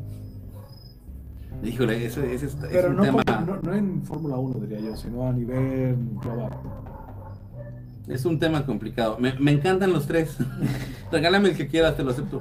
[1.63, 3.23] Híjole, ese, ese es, Pero un no, tema.
[3.47, 6.51] no, no en Fórmula 1, diría yo, sino a nivel global.
[8.11, 9.17] Es un tema complicado.
[9.19, 10.37] Me, me encantan los tres.
[11.13, 12.41] Regálame el que quieras, te lo acepto.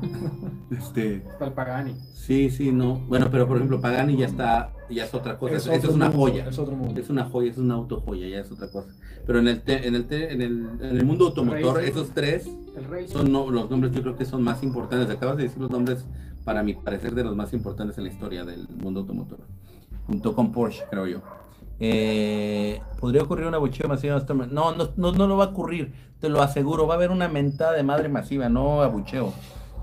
[0.71, 1.95] Este, Está el Pagani.
[2.13, 2.95] sí, sí, no.
[3.07, 5.55] Bueno, pero por ejemplo, Pagani ya está, ya es otra cosa.
[5.55, 6.47] Eso es una mundo, joya.
[6.47, 6.99] Es otro mundo.
[6.99, 8.89] Es una joya, es una auto joya, ya es otra cosa.
[9.25, 11.91] Pero en el te- en el te- en el, en el mundo automotor, Racing.
[11.91, 12.47] esos tres
[12.89, 13.07] Rey.
[13.07, 15.09] son no- los nombres yo creo que son más importantes.
[15.09, 16.05] Acabas de decir los nombres,
[16.45, 19.39] para mi parecer, de los más importantes en la historia del mundo automotor.
[20.07, 21.21] Junto con Porsche, creo yo.
[21.79, 24.15] Eh, ¿Podría ocurrir una bucheo masiva?
[24.15, 26.85] hasta- No, no, no, no lo va a ocurrir, te lo aseguro.
[26.87, 29.33] Va a haber una mentada de madre masiva, no abucheo.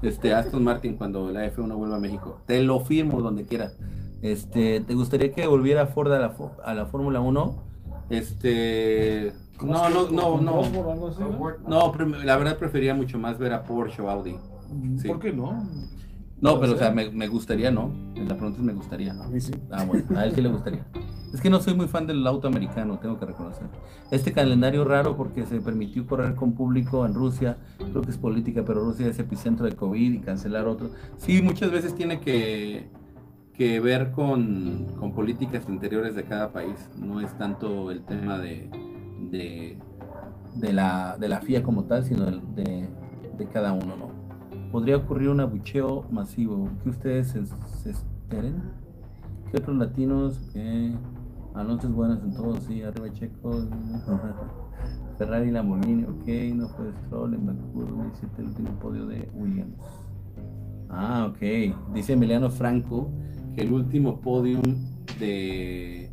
[0.02, 2.38] Este, Aston Martin cuando la F1 vuelva a México.
[2.46, 3.72] Te lo firmo donde quiera.
[4.22, 7.62] Este, ¿te gustaría que volviera Ford a la, a la Fórmula 1?
[8.10, 10.62] Este, ¿Cómo no, no, no, no.
[11.66, 11.92] ¿no?
[11.92, 11.92] No,
[12.24, 14.36] la verdad prefería mucho más ver a Porsche o Audi.
[14.98, 15.08] Sí.
[15.08, 15.66] ¿Por qué no?
[16.40, 17.90] No, pero o sea, me, me gustaría, ¿no?
[18.14, 19.12] La pregunta es me gustaría.
[19.12, 19.52] A mí sí.
[19.70, 20.84] Ah, bueno, a él sí le gustaría.
[21.36, 23.66] Es que no soy muy fan del auto americano, tengo que reconocer.
[24.10, 28.64] Este calendario raro porque se permitió correr con público en Rusia, creo que es política,
[28.66, 30.88] pero Rusia es epicentro de COVID y cancelar otro.
[31.18, 32.88] Sí, muchas veces tiene que,
[33.52, 38.70] que ver con, políticas interiores de cada país, no es tanto el tema de,
[40.72, 42.88] la, de FIA como tal, sino de,
[43.52, 44.70] cada uno, ¿no?
[44.72, 48.62] Podría ocurrir un abucheo masivo, que ustedes se, se esperen.
[49.50, 50.40] ¿Qué otros latinos?
[50.54, 50.94] ¿Qué?
[51.58, 53.50] Es buenas en todos, sí, arriba Checo.
[55.18, 59.78] Ferrari, Lamborghini, ok, no fue Stroll en Bakú 2017, el último podio de Williams.
[60.90, 61.94] Ah, ok.
[61.94, 63.10] Dice Emiliano Franco
[63.54, 64.62] que el último podium
[65.18, 66.10] de,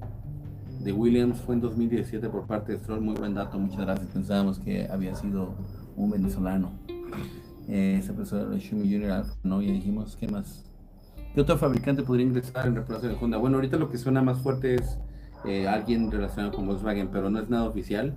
[0.79, 3.01] de Williams fue en 2017 por parte de Stroll.
[3.01, 4.07] Muy buen dato, muchas gracias.
[4.07, 5.55] Pensábamos que había sido
[5.97, 6.71] un venezolano.
[7.67, 9.61] Eh, se presentó el Schumi Junior Alfa, ¿no?
[9.61, 10.63] Ya dijimos, ¿qué más?
[11.35, 13.37] ¿Qué otro fabricante podría ingresar en reemplazo de Honda?
[13.37, 14.99] Bueno, ahorita lo que suena más fuerte es
[15.45, 18.15] eh, alguien relacionado con Volkswagen, pero no es nada oficial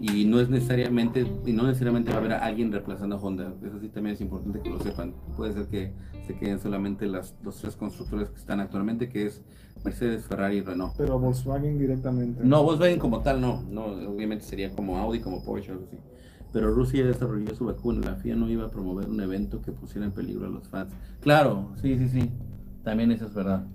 [0.00, 3.54] y no es necesariamente y no necesariamente va a haber a alguien reemplazando a Honda.
[3.62, 5.14] Eso sí también es importante que lo sepan.
[5.36, 5.92] Puede ser que
[6.26, 9.42] se queden solamente las, los tres constructores que están actualmente, que es
[9.84, 10.94] Mercedes, Ferrari y Renault.
[10.96, 12.42] Pero Volkswagen directamente.
[12.44, 15.98] No, Volkswagen como tal no, no, obviamente sería como Audi, como Porsche, algo así.
[16.52, 20.06] Pero Rusia desarrolló su vacuna, la FIA no iba a promover un evento que pusiera
[20.06, 20.92] en peligro a los fans.
[21.20, 22.30] Claro, sí, sí, sí,
[22.82, 23.66] también eso es verdad.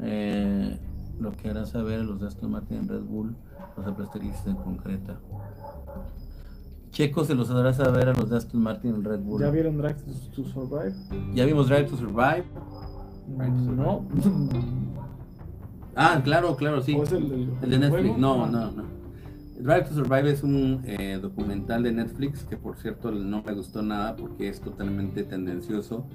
[0.00, 0.78] Eh,
[1.20, 3.34] lo que hará saber a los de Aston Martin en Red Bull,
[3.76, 5.18] los aplasterices en concreta.
[6.90, 9.40] Checo se los hará saber a los de Aston Martin en Red Bull.
[9.40, 10.94] ¿Ya vieron Drive to, to Survive?
[11.34, 12.44] Ya vimos Drive to Survive.
[13.36, 13.76] Drive to Survive.
[13.76, 14.04] No.
[15.96, 16.92] Ah, claro, claro, sí.
[16.96, 18.18] ¿O es el, el- El de Netflix, juego?
[18.18, 18.48] no, Ah.
[18.50, 18.82] no, no.
[19.60, 23.80] Drive to Survive es un eh, documental de Netflix que por cierto no me gustó
[23.80, 26.06] nada porque es totalmente tendencioso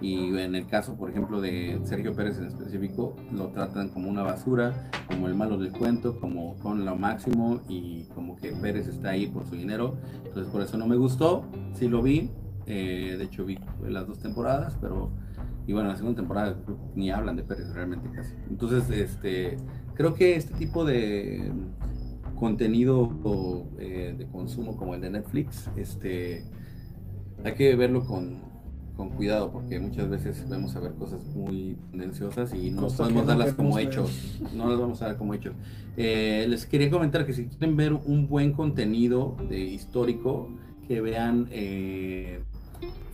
[0.00, 4.22] y en el caso por ejemplo de Sergio Pérez en específico lo tratan como una
[4.22, 9.10] basura, como el malo del cuento, como con lo máximo y como que Pérez está
[9.10, 11.44] ahí por su dinero, entonces por eso no me gustó,
[11.74, 12.30] sí lo vi,
[12.66, 13.58] eh, de hecho vi
[13.88, 15.10] las dos temporadas, pero
[15.66, 16.56] y bueno, la segunda temporada
[16.94, 18.34] ni hablan de Pérez realmente casi.
[18.48, 19.56] Entonces, este,
[19.94, 21.50] creo que este tipo de
[22.36, 23.10] contenido
[23.78, 26.44] eh, de consumo como el de Netflix, este,
[27.44, 28.45] hay que verlo con,
[28.96, 33.24] con cuidado porque muchas veces vamos a ver cosas muy tendenciosas y no podemos no
[33.24, 34.40] darlas como hechos.
[34.54, 35.54] No las vamos a dar como hechos.
[35.96, 40.48] Eh, les quería comentar que si quieren ver un buen contenido de histórico,
[40.88, 42.40] que vean eh,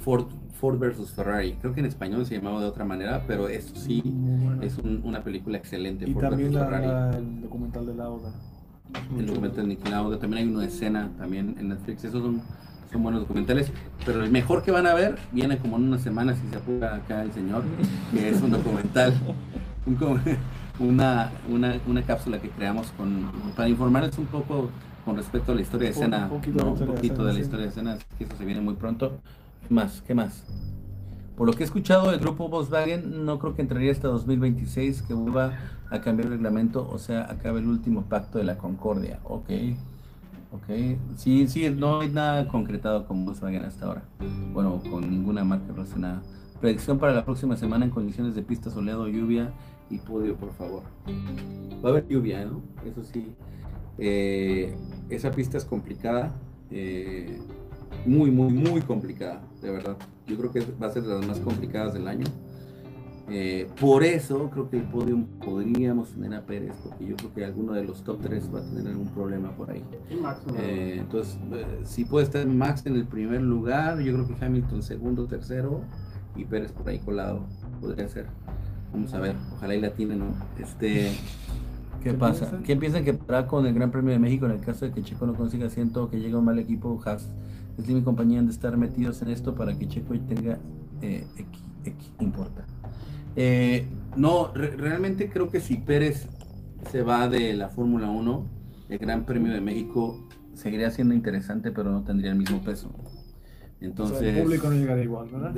[0.00, 0.26] Ford,
[0.60, 1.54] Ford versus Ferrari.
[1.60, 4.62] Creo que en español se llamaba de otra manera, pero eso sí bueno.
[4.62, 6.08] es un- una película excelente.
[6.08, 7.16] Y Ford también la- Ferrari.
[7.18, 8.32] el documental de Lauda.
[9.18, 10.18] El documental de Nicky Lauda.
[10.18, 12.04] También hay de escena también en Netflix.
[12.04, 12.42] Esos son,
[12.92, 13.72] son buenos documentales.
[14.04, 16.96] Pero el mejor que van a ver viene como en unas semanas si se apura
[16.96, 17.62] acá el señor,
[18.12, 19.14] que es un documental.
[19.86, 19.96] un
[20.78, 24.70] una, una, una cápsula que creamos con, para informarles un poco
[25.04, 26.28] con respecto a la historia de Un escena.
[26.28, 26.64] poquito de ¿no?
[26.64, 29.20] la Un de poquito de la historia de escena, que eso se viene muy pronto.
[29.66, 30.02] ¿Qué más?
[30.06, 30.44] ¿Qué más?
[31.36, 35.14] Por lo que he escuchado del grupo Volkswagen, no creo que entraría hasta 2026 que
[35.14, 35.52] vuelva
[35.90, 39.18] a cambiar el reglamento, o sea, acabe el último pacto de la Concordia.
[39.24, 39.50] Ok,
[40.52, 41.16] ok.
[41.16, 44.02] Sí, sí, no hay nada concretado con Volkswagen hasta ahora.
[44.52, 46.22] Bueno, con ninguna marca relacionada.
[46.60, 49.52] Predicción para la próxima semana en condiciones de pista soleado, lluvia
[49.90, 50.82] y podio, por favor.
[51.84, 52.62] Va a haber lluvia, ¿no?
[52.84, 53.34] Eso sí.
[53.98, 54.74] Eh,
[55.10, 56.32] esa pista es complicada.
[56.70, 57.38] eh,
[58.06, 59.96] muy, muy, muy complicada, de verdad.
[60.26, 62.26] Yo creo que va a ser de las más complicadas del año.
[63.34, 67.44] Eh, por eso creo que el podium podríamos tener a Pérez, porque yo creo que
[67.46, 69.82] alguno de los top 3 va a tener algún problema por ahí.
[70.10, 70.54] Y Max, ¿no?
[70.58, 74.82] Eh, entonces, eh, si puede estar Max en el primer lugar, yo creo que Hamilton
[74.82, 75.80] segundo, tercero
[76.36, 77.46] y Pérez por ahí colado,
[77.80, 78.26] podría ser.
[78.92, 80.26] Vamos a ver, ojalá y la tiene, ¿no?
[80.58, 81.12] Este,
[82.02, 82.60] ¿Qué pasa?
[82.64, 85.02] ¿Quién piensan que para con el Gran Premio de México en el caso de que
[85.02, 87.00] Checo no consiga asiento o que llegue un mal equipo?
[87.02, 87.30] Haas,
[87.78, 90.58] es mi compañía han de estar metidos en esto para que Checo tenga
[91.00, 91.24] eh,
[92.20, 92.64] importa.
[93.36, 93.86] Eh,
[94.16, 96.28] no, realmente creo que si Pérez
[96.90, 98.46] se va de la Fórmula 1,
[98.88, 102.90] el Gran Premio de México seguiría siendo interesante, pero no tendría el mismo peso.
[103.80, 105.54] Entonces, el público no llegaría igual, ¿verdad?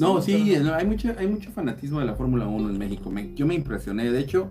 [0.00, 3.12] no, sí, hay, mucho, hay mucho fanatismo de la Fórmula 1 en México.
[3.34, 4.10] yo me impresioné.
[4.10, 4.50] De hecho,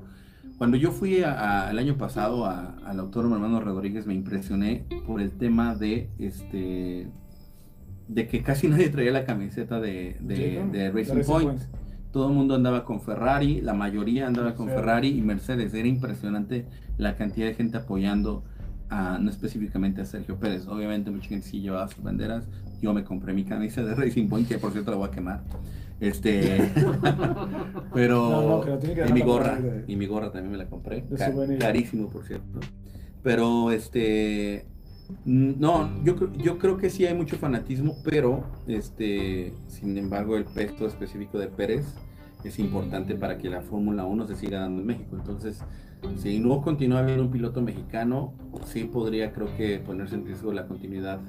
[0.58, 5.76] cuando yo fui el año pasado al autónomo hermano Rodríguez, me impresioné por el tema
[5.76, 7.08] de este
[8.08, 11.62] de que casi nadie traía la camiseta de, de, Racing Point.
[12.16, 15.74] Todo el mundo andaba con Ferrari, la mayoría andaba con Ferrari y Mercedes.
[15.74, 16.66] Era impresionante
[16.98, 18.42] la cantidad de gente apoyando
[18.90, 20.66] a, no específicamente a Sergio Pérez.
[20.66, 22.48] Obviamente mucha gente sí llevaba sus banderas.
[22.82, 25.44] Yo me compré mi camisa de Racing Point, que por cierto la voy a quemar.
[26.00, 26.72] Este,
[27.94, 28.64] pero
[29.10, 31.04] y mi gorra, y mi gorra también me la compré,
[31.60, 32.62] carísimo por cierto.
[33.24, 34.68] Pero este,
[35.24, 40.88] no, yo, yo creo que sí hay mucho fanatismo, pero este, sin embargo el peso
[40.88, 41.86] específico de Pérez
[42.44, 45.16] es importante para que la Fórmula 1 se siga dando en México.
[45.16, 45.64] Entonces,
[46.18, 48.34] si no continúa habiendo un piloto mexicano,
[48.66, 51.20] sí podría creo que ponerse en riesgo la continuidad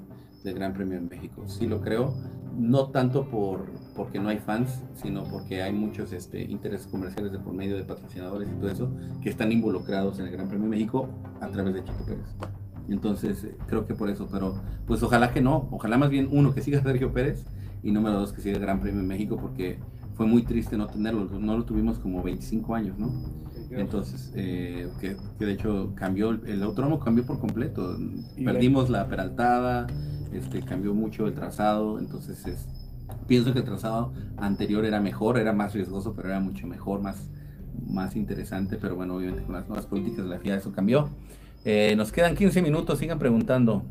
[0.44, 1.44] del Gran Premio en México.
[1.46, 2.14] Sí lo creo,
[2.56, 7.38] no tanto por porque no hay fans, sino porque hay muchos este, intereses comerciales de
[7.38, 8.90] por medio de patrocinadores y todo eso
[9.22, 11.08] que están involucrados en el Gran Premio de México
[11.40, 12.26] a través de Chico Pérez.
[12.88, 16.54] Entonces, eh, creo que por eso, pero pues ojalá que no, ojalá más bien uno
[16.54, 17.44] que siga Sergio Pérez
[17.82, 19.78] y número dos que siga el Gran Premio de México porque
[20.14, 23.12] fue muy triste no tenerlo, no lo tuvimos como 25 años, ¿no?
[23.70, 27.98] Entonces, eh, que, de hecho cambió, el autónomo cambió por completo,
[28.42, 29.86] perdimos la peraltada,
[30.32, 32.66] este, cambió mucho el trazado, entonces es,
[33.26, 37.28] pienso que el trazado anterior era mejor, era más riesgoso, pero era mucho mejor, más,
[37.86, 41.10] más interesante, pero bueno, obviamente con las nuevas políticas de la FIA eso cambió.
[41.68, 43.82] Eh, nos quedan 15 minutos, sigan preguntando.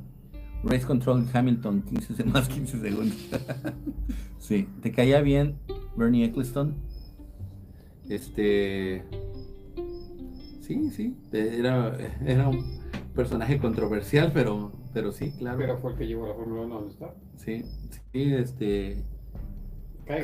[0.64, 3.18] Race Control Hamilton, 15 más 15 segundos.
[4.39, 5.57] sí, ¿te caía bien
[5.97, 6.73] Bernie Eccleston.
[8.07, 9.03] Este.
[10.61, 11.18] Sí, sí.
[11.34, 12.64] Era, era un
[13.14, 15.57] personaje controversial, pero, pero sí, claro.
[15.57, 17.14] Pero fue el que llevó la Fórmula 1 donde está.
[17.35, 17.65] Sí,
[18.14, 19.03] sí, este.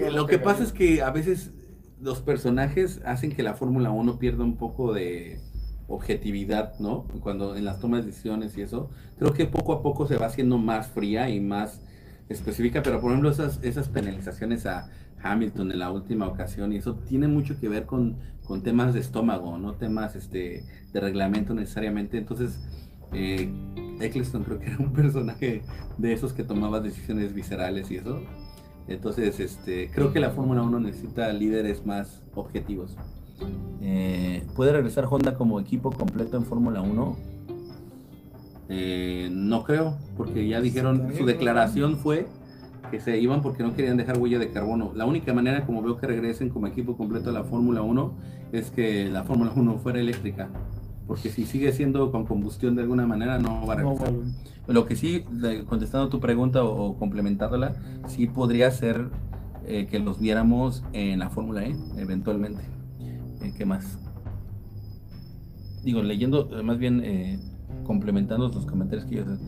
[0.10, 1.52] lo que pasa es que a veces
[2.00, 5.51] los personajes hacen que la Fórmula 1 pierda un poco de
[5.94, 7.06] objetividad, ¿no?
[7.22, 8.90] Cuando en las tomas de decisiones y eso,
[9.20, 11.82] creo que poco a poco se va haciendo más fría y más
[12.30, 14.90] específica, pero por ejemplo esas, esas penalizaciones a
[15.22, 18.18] Hamilton en la última ocasión y eso tiene mucho que ver con,
[18.64, 22.18] temas de estómago, no temas este, de reglamento necesariamente.
[22.18, 22.60] Entonces,
[23.14, 23.50] eh,
[24.02, 25.62] Eccleston creo que era un personaje
[25.98, 28.22] de esos que tomaba decisiones viscerales y eso.
[28.90, 32.98] Entonces, este, creo que la Fórmula 1 necesita líderes más objetivos.
[33.82, 37.18] Eh, ¿Puede regresar Honda como equipo completo en Fórmula 1?
[38.70, 42.28] Eh, no creo, porque ya dijeron, su declaración fue
[42.90, 44.92] que se iban porque no querían dejar huella de carbono.
[44.96, 48.14] La única manera como veo que regresen como equipo completo a la Fórmula 1
[48.52, 50.50] es que la Fórmula 1 fuera eléctrica.
[51.08, 54.14] Porque si sigue siendo con combustión de alguna manera, no va a regresar.
[54.68, 55.26] Lo que sí,
[55.68, 57.76] contestando tu pregunta o, complementándola,
[58.08, 59.10] sí podría ser
[59.66, 62.62] eh, que los viéramos en la Fórmula E, eventualmente.
[63.44, 64.00] Eh, ¿Qué más?
[65.84, 67.40] Digo, leyendo, más bien eh,
[67.84, 69.40] complementando los comentarios que ellos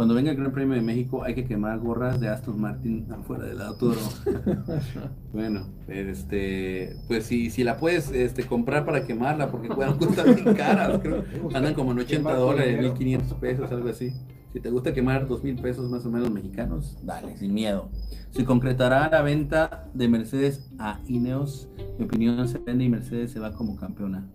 [0.00, 3.44] cuando venga el Gran Premio de México hay que quemar gorras de Aston Martin afuera
[3.44, 4.08] del autódromo.
[5.34, 10.54] bueno, este, pues si, si la puedes este, comprar para quemarla, porque pueden costar bien
[10.54, 11.24] caras, creo.
[11.54, 14.14] Andan como en 80 dólares, 1500 pesos, algo así.
[14.52, 17.88] Si te gusta quemar 2000 pesos más o menos mexicanos, dale, sin miedo.
[18.30, 21.68] Se concretará la venta de Mercedes a Ineos.
[21.98, 24.26] Mi opinión se vende y Mercedes se va como campeona.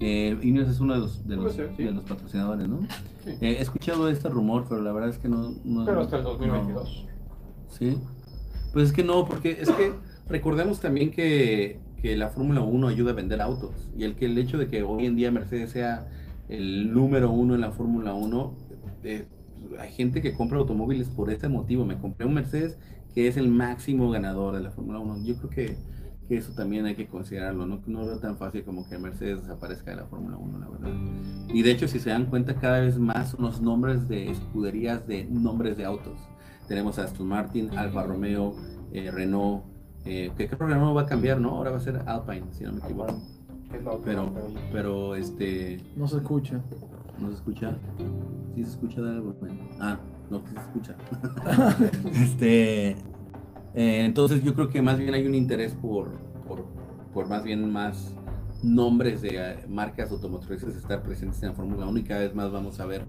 [0.00, 2.80] Eh, Ineos es uno de los, de los, de los patrocinadores, ¿no?
[3.24, 5.54] Eh, he escuchado este rumor, pero la verdad es que no.
[5.64, 7.06] no pero hasta el 2022.
[7.68, 7.98] Sí.
[8.72, 9.94] Pues es que no, porque es que
[10.28, 13.88] recordemos también que, que la Fórmula 1 ayuda a vender autos.
[13.96, 16.08] Y el que el hecho de que hoy en día Mercedes sea
[16.48, 18.54] el número uno en la Fórmula 1,
[19.04, 19.26] eh,
[19.78, 21.84] hay gente que compra automóviles por ese motivo.
[21.84, 22.78] Me compré un Mercedes
[23.14, 25.24] que es el máximo ganador de la Fórmula 1.
[25.24, 25.76] Yo creo que
[26.28, 29.90] que eso también hay que considerarlo, no, no es tan fácil como que Mercedes desaparezca
[29.90, 30.90] de la Fórmula 1, la verdad.
[31.52, 35.06] Y de hecho, si se dan cuenta, cada vez más son los nombres de escuderías
[35.06, 36.18] de nombres de autos.
[36.68, 38.54] Tenemos a Aston Martin, Alfa Romeo,
[38.92, 39.64] eh, Renault,
[40.04, 41.50] eh, que creo que Renault va a cambiar, ¿no?
[41.50, 43.20] Ahora va a ser Alpine, si no me equivoco.
[44.04, 44.32] Pero,
[44.70, 45.80] pero este...
[45.96, 46.62] No se escucha.
[47.22, 47.78] ¿No se escucha?
[48.54, 49.34] ¿Sí se escucha de algo?
[49.80, 50.96] Ah, no, sí se escucha.
[52.12, 52.96] este...
[53.74, 56.10] Eh, entonces yo creo que más bien hay un interés por,
[57.14, 58.14] por más bien más
[58.62, 62.50] nombres de eh, marcas automotrices estar presentes en la Fórmula 1 y cada vez más
[62.52, 63.06] vamos a ver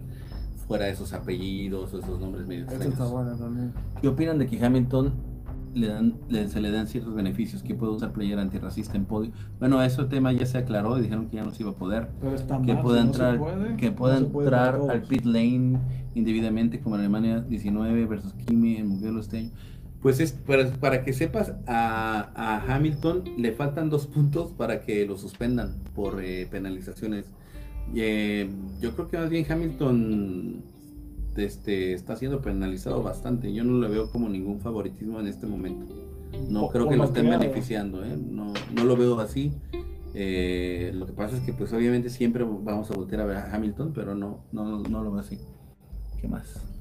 [0.68, 2.96] fuera esos apellidos o esos nombres medio extraños.
[4.02, 5.14] ¿Qué opinan de que Hamilton
[5.74, 6.16] le dan,
[6.48, 9.32] se le dan ciertos beneficios, que puede usar playera antirracista en podio.
[9.60, 12.10] Bueno, ese tema ya se aclaró y dijeron que ya no se iba a poder.
[12.66, 13.40] que pueda entrar,
[13.78, 15.80] que pueda entrar al pit lane
[16.16, 19.52] indebidamente como en Alemania 19 versus Kimi en modelo este año.
[20.02, 25.06] Pues es para, para que sepas, a, a, Hamilton le faltan dos puntos para que
[25.06, 27.26] lo suspendan por eh, penalizaciones.
[27.96, 28.50] Eh,
[28.82, 30.62] yo creo que más bien Hamilton
[31.38, 33.54] este, está siendo penalizado bastante.
[33.54, 35.86] Yo no le veo como ningún favoritismo en este momento.
[36.50, 38.18] No creo que lo estén beneficiando, ¿eh?
[38.18, 39.54] no, no lo veo así.
[40.14, 43.94] lo que pasa es que pues obviamente siempre vamos a voltear a ver a Hamilton,
[43.94, 45.38] pero no, no, no lo veo así.
[46.20, 46.74] ¿Qué más?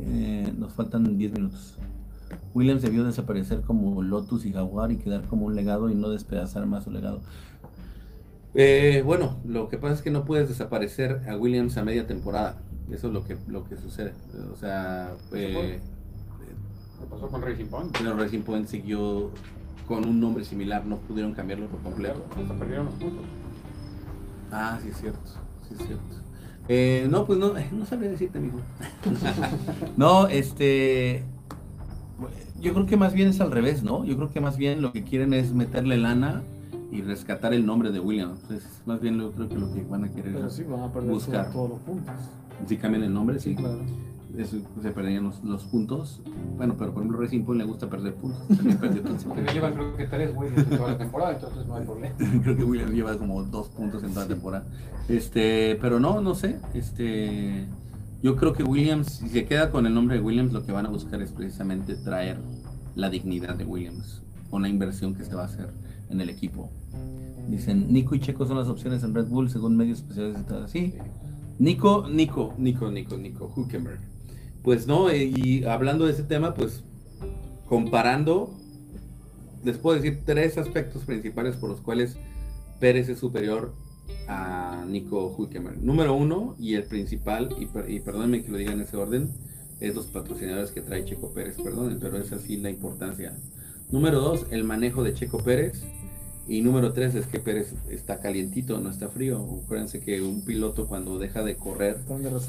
[0.00, 1.78] Eh, nos faltan 10 minutos.
[2.54, 6.66] Williams debió desaparecer como Lotus y Jaguar y quedar como un legado y no despedazar
[6.66, 7.20] más su legado.
[8.54, 12.58] Eh, bueno, lo que pasa es que no puedes desaparecer a Williams a media temporada.
[12.92, 14.12] Eso es lo que, lo que sucede.
[14.52, 15.80] O sea, eh,
[17.00, 17.96] ¿Qué pasó con Racing Point?
[17.98, 19.30] Pero Racing Point siguió
[19.86, 22.22] con un nombre similar, no pudieron cambiarlo por completo.
[22.58, 23.24] perdieron los puntos.
[24.50, 25.20] Ah, sí es cierto,
[25.68, 26.04] sí es cierto.
[26.68, 28.60] Eh, no, pues no, no sabría decirte, amigo.
[29.96, 31.24] no, este.
[32.60, 34.04] Yo creo que más bien es al revés, ¿no?
[34.04, 36.42] Yo creo que más bien lo que quieren es meterle lana
[36.92, 38.30] y rescatar el nombre de William.
[38.40, 40.92] Entonces, más bien yo creo que lo que van a querer Pero sí, van a
[40.92, 41.50] perder buscar.
[41.50, 42.14] todos los puntos.
[42.66, 43.54] Si cambian el nombre, sí.
[43.54, 43.80] Claro
[44.44, 46.20] se perderían los, puntos.
[46.56, 48.48] Bueno, pero por ejemplo Racing Point le gusta perder puntos.
[48.48, 51.84] También perdió Pero lleva creo que tres Williams en toda la temporada, entonces no hay
[51.84, 52.14] problema.
[52.42, 54.64] creo que Williams lleva como dos puntos en toda la temporada.
[55.08, 56.58] Este, pero no, no sé.
[56.72, 57.66] Este,
[58.22, 60.86] yo creo que Williams, si se queda con el nombre de Williams, lo que van
[60.86, 62.38] a buscar es precisamente traer
[62.94, 65.70] la dignidad de Williams con la inversión que se va a hacer
[66.08, 66.70] en el equipo.
[67.48, 70.64] Dicen, Nico y Checo son las opciones en Red Bull según medios especiales y todo
[70.64, 70.94] así.
[71.58, 74.12] Nico, Nico, Nico, Nico, Nico, Huckenberg
[74.62, 76.84] pues no, eh, y hablando de ese tema, pues
[77.66, 78.54] comparando,
[79.64, 82.16] les puedo decir tres aspectos principales por los cuales
[82.78, 83.74] Pérez es superior
[84.28, 85.82] a Nico Hülkenberg.
[85.82, 89.30] Número uno, y el principal, y, y perdónenme que lo diga en ese orden,
[89.80, 93.36] es los patrocinadores que trae Checo Pérez, perdonen, pero es así la importancia.
[93.90, 95.82] Número dos, el manejo de Checo Pérez.
[96.48, 99.60] Y número tres es que Pérez está calientito, no está frío.
[99.64, 101.98] Acuérdense que un piloto cuando deja de correr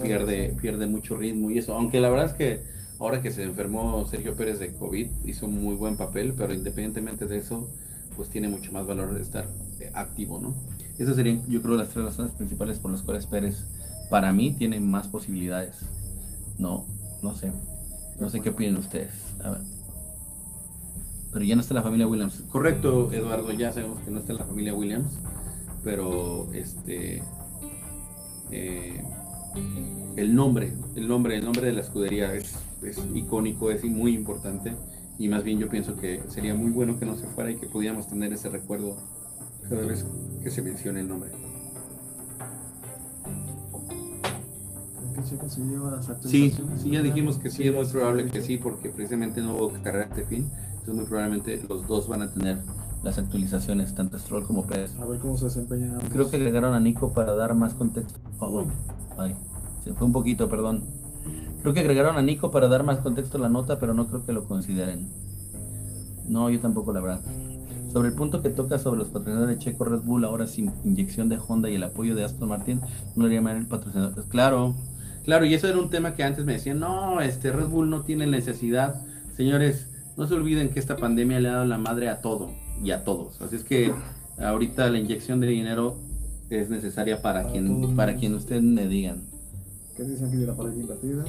[0.01, 1.75] pierde, pierde mucho ritmo y eso.
[1.75, 2.61] Aunque la verdad es que
[2.99, 7.27] ahora que se enfermó Sergio Pérez de COVID hizo un muy buen papel, pero independientemente
[7.27, 7.69] de eso,
[8.15, 9.47] pues tiene mucho más valor estar
[9.79, 10.55] eh, activo, ¿no?
[10.97, 13.65] Esas serían, yo creo, las tres razones principales por las cuales Pérez,
[14.09, 15.77] para mí, tiene más posibilidades.
[16.57, 16.85] No,
[17.21, 17.51] no sé.
[18.19, 19.11] No sé qué opinan ustedes.
[19.43, 19.61] A ver.
[21.33, 22.43] Pero ya no está la familia Williams.
[22.51, 25.19] Correcto, Eduardo, ya sabemos que no está la familia Williams,
[25.83, 27.23] pero este
[28.51, 29.03] eh,
[30.15, 32.55] el nombre, el nombre, el nombre de la escudería es,
[33.13, 34.75] icónico, es muy importante
[35.17, 37.67] y más bien yo pienso que sería muy bueno que no se fuera y que
[37.67, 38.97] pudiéramos tener ese recuerdo
[39.69, 40.05] cada vez
[40.43, 41.31] que se mencione el nombre.
[46.25, 46.51] Sí,
[46.81, 50.13] sí, ya dijimos que sí, es muy probable que sí, porque precisamente no hubo carrera
[50.13, 50.49] de fin.
[50.83, 52.57] Entonces muy probablemente los dos van a tener
[53.03, 54.93] las actualizaciones, tanto Stroll como Pérez.
[54.99, 55.97] A ver cómo se desempeñan.
[56.11, 58.19] Creo que agregaron a Nico para dar más contexto.
[58.39, 58.65] Oh,
[59.17, 59.33] ay,
[59.81, 60.83] se fue un poquito, perdón.
[61.61, 64.25] Creo que agregaron a Nico para dar más contexto a la nota, pero no creo
[64.25, 65.07] que lo consideren.
[66.27, 67.21] No, yo tampoco, la verdad.
[67.93, 71.29] Sobre el punto que toca sobre los patrocinadores de Checo Red Bull, ahora sin inyección
[71.29, 72.81] de Honda y el apoyo de Aston Martin,
[73.15, 74.25] no le llaman el patrocinador.
[74.27, 74.75] Claro,
[75.23, 78.01] claro, y eso era un tema que antes me decían, no, este Red Bull no
[78.01, 79.01] tiene necesidad.
[79.37, 79.87] Señores,
[80.17, 82.51] no se olviden que esta pandemia le ha dado la madre a todo
[82.83, 83.41] y a todos.
[83.41, 83.93] Así es que
[84.37, 85.97] ahorita la inyección de dinero
[86.49, 89.23] es necesaria para, quien para quien ustedes me digan.
[89.95, 91.25] ¿Qué dicen aquí de la parrilla invertida?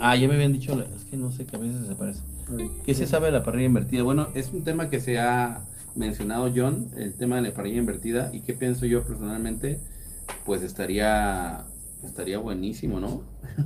[0.00, 2.20] Ah, ya me habían dicho, es que no sé, que a veces se parece.
[2.84, 4.02] ¿Qué se sabe de la parrilla invertida?
[4.02, 5.64] Bueno, es un tema que se ha
[5.94, 9.80] mencionado John, el tema de la parrilla invertida, y qué pienso yo personalmente,
[10.44, 11.64] pues estaría
[12.04, 13.22] estaría buenísimo, ¿no?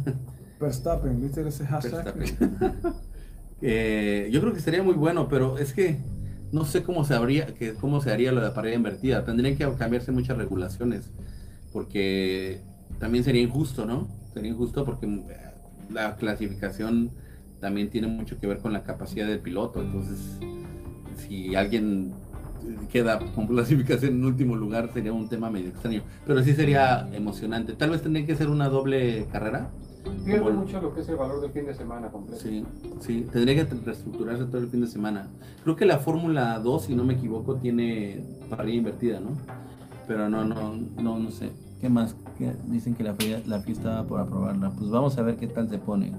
[0.61, 2.15] Verstappen, ¿viste ese hashtag?
[3.63, 5.99] Eh, yo creo que sería muy bueno, pero es que
[6.53, 9.25] no sé cómo se habría, que, cómo se haría lo de la pared invertida.
[9.25, 11.11] Tendrían que cambiarse muchas regulaciones,
[11.73, 12.61] porque
[12.99, 14.09] también sería injusto, ¿no?
[14.33, 15.25] Sería injusto porque mm,
[15.93, 17.11] la clasificación
[17.61, 19.81] también tiene mucho que ver con la capacidad del piloto.
[19.81, 20.39] Entonces,
[21.17, 22.13] si alguien
[22.91, 26.03] queda con clasificación en último lugar, sería un tema medio extraño.
[26.27, 27.75] Pero sí sería emocionante.
[27.75, 29.71] Tal vez tendría que ser una doble carrera
[30.25, 32.41] Pierde mucho lo que es el valor del fin de semana completo.
[32.41, 32.65] Sí,
[33.01, 35.29] sí, tendría que reestructurarse todo el fin de semana.
[35.63, 39.31] Creo que la Fórmula 2, si no me equivoco, tiene parrilla invertida, ¿no?
[40.07, 41.51] Pero no, no, no, no sé.
[41.81, 42.15] ¿Qué más?
[42.67, 43.17] Dicen que la,
[43.47, 44.71] la fiesta por aprobarla.
[44.71, 46.13] Pues vamos a ver qué tal se pone.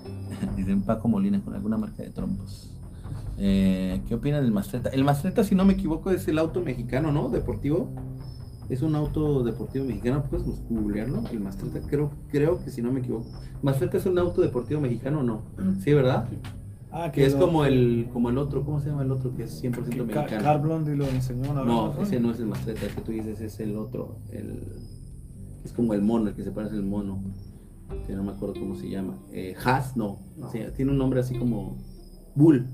[0.56, 2.74] Dicen Paco Molina con alguna marca de trompos.
[3.38, 4.90] Eh, ¿Qué opinan del Mastreta?
[4.90, 7.28] El Mastreta, si no me equivoco, es el auto mexicano, ¿no?
[7.28, 7.88] Deportivo.
[8.68, 11.22] Es un auto deportivo mexicano, ¿puedes googlearlo?
[11.30, 13.26] El Mastreta, creo, creo que si no me equivoco.
[13.62, 15.42] ¿Mastreta es un auto deportivo mexicano o no?
[15.80, 16.28] Sí, ¿verdad?
[16.90, 19.62] Ah, que es como el, como el otro, ¿cómo se llama el otro que es
[19.62, 20.26] 100% mexicano?
[20.42, 23.40] Carl Blondie lo enseñó una No, ese no es el Mastreta, el que tú dices
[23.40, 24.62] es el otro, el
[25.64, 27.22] es como el mono, el que se parece al mono,
[28.06, 29.18] que no me acuerdo cómo se llama.
[29.32, 30.18] Eh, Haas, no,
[30.76, 31.76] tiene un nombre así como
[32.34, 32.66] Bull.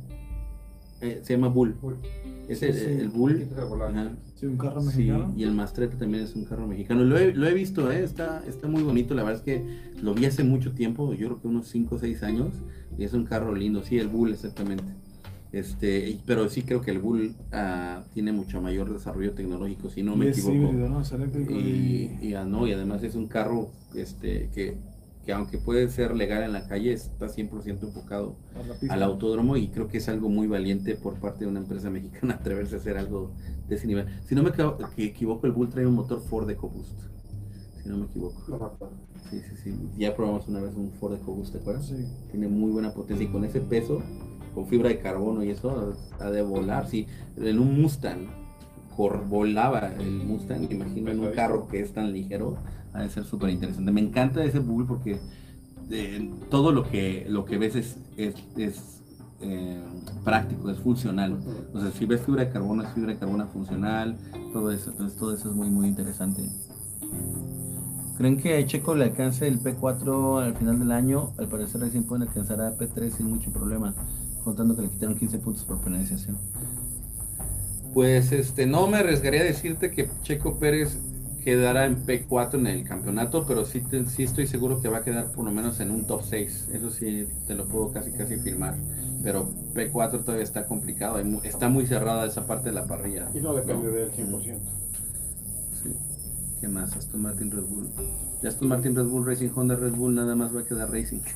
[1.00, 1.76] Eh, se llama Bull.
[2.48, 3.48] Es el, Bull.
[4.34, 5.32] Sí, un carro mexicano.
[5.36, 7.04] y el Mastreta también es un carro mexicano.
[7.04, 9.14] Lo he, lo he visto, eh, está, está muy bonito.
[9.14, 9.64] La verdad es que
[10.02, 12.54] lo vi hace mucho tiempo, yo creo que unos 5 o 6 años.
[12.98, 14.84] Y es un carro lindo, sí, el Bull exactamente.
[15.52, 20.16] Este, pero sí creo que el Bull ah, tiene mucho mayor desarrollo tecnológico, si no
[20.16, 20.72] me equivoco.
[21.48, 24.76] y, y, ah, no, y además es un carro este, que,
[25.24, 28.36] que aunque puede ser legal en la calle, está 100% enfocado
[28.88, 32.34] al autódromo y creo que es algo muy valiente por parte de una empresa mexicana
[32.40, 33.32] atreverse a hacer algo
[33.68, 34.06] de ese nivel.
[34.26, 34.50] Si no me
[34.98, 37.00] equivoco, el Bull trae un motor Ford EcoBoost,
[37.82, 38.88] si no me equivoco.
[39.30, 39.74] Sí, sí, sí.
[39.96, 41.86] Ya probamos una vez un Ford EcoBoost, ¿te acuerdas?
[41.86, 42.06] Sí.
[42.30, 44.02] Tiene muy buena potencia y con ese peso
[44.54, 46.86] con fibra de carbono y eso ha de volar.
[46.86, 47.06] Si
[47.36, 48.28] en un Mustang
[48.96, 52.56] volaba el Mustang, imagino en un carro que es tan ligero,
[52.94, 53.92] ha de ser súper interesante.
[53.92, 55.18] Me encanta ese Bull porque
[55.90, 59.02] eh, todo lo que, lo que ves es, es,
[59.40, 59.82] eh,
[60.24, 61.38] práctico, es funcional.
[61.74, 64.16] O sea, si ves fibra de carbono, es fibra de carbono funcional,
[64.52, 64.90] todo eso.
[64.90, 66.48] Entonces todo eso es muy, muy interesante.
[68.16, 71.32] ¿Creen que a Checo le alcance el P4 al final del año?
[71.36, 73.92] Al parecer recién pueden alcanzar a P3 sin mucho problema
[74.44, 76.38] contando que le quitaron 15 puntos por penalización.
[77.92, 80.98] Pues este, no me arriesgaría a decirte que Checo Pérez
[81.44, 85.30] quedará en P4 en el campeonato, pero sí, sí estoy seguro que va a quedar
[85.30, 86.70] por lo menos en un top 6.
[86.72, 88.76] Eso sí, te lo puedo casi casi firmar.
[89.22, 93.28] Pero P4 todavía está complicado, está muy cerrada esa parte de la parrilla.
[93.34, 94.58] Y no depende del 100%.
[95.82, 95.90] Sí.
[96.60, 96.96] ¿Qué más?
[96.96, 97.90] Aston Martin Red Bull.
[98.42, 101.20] Aston Martin Red Bull Racing Honda Red Bull nada más va a quedar Racing.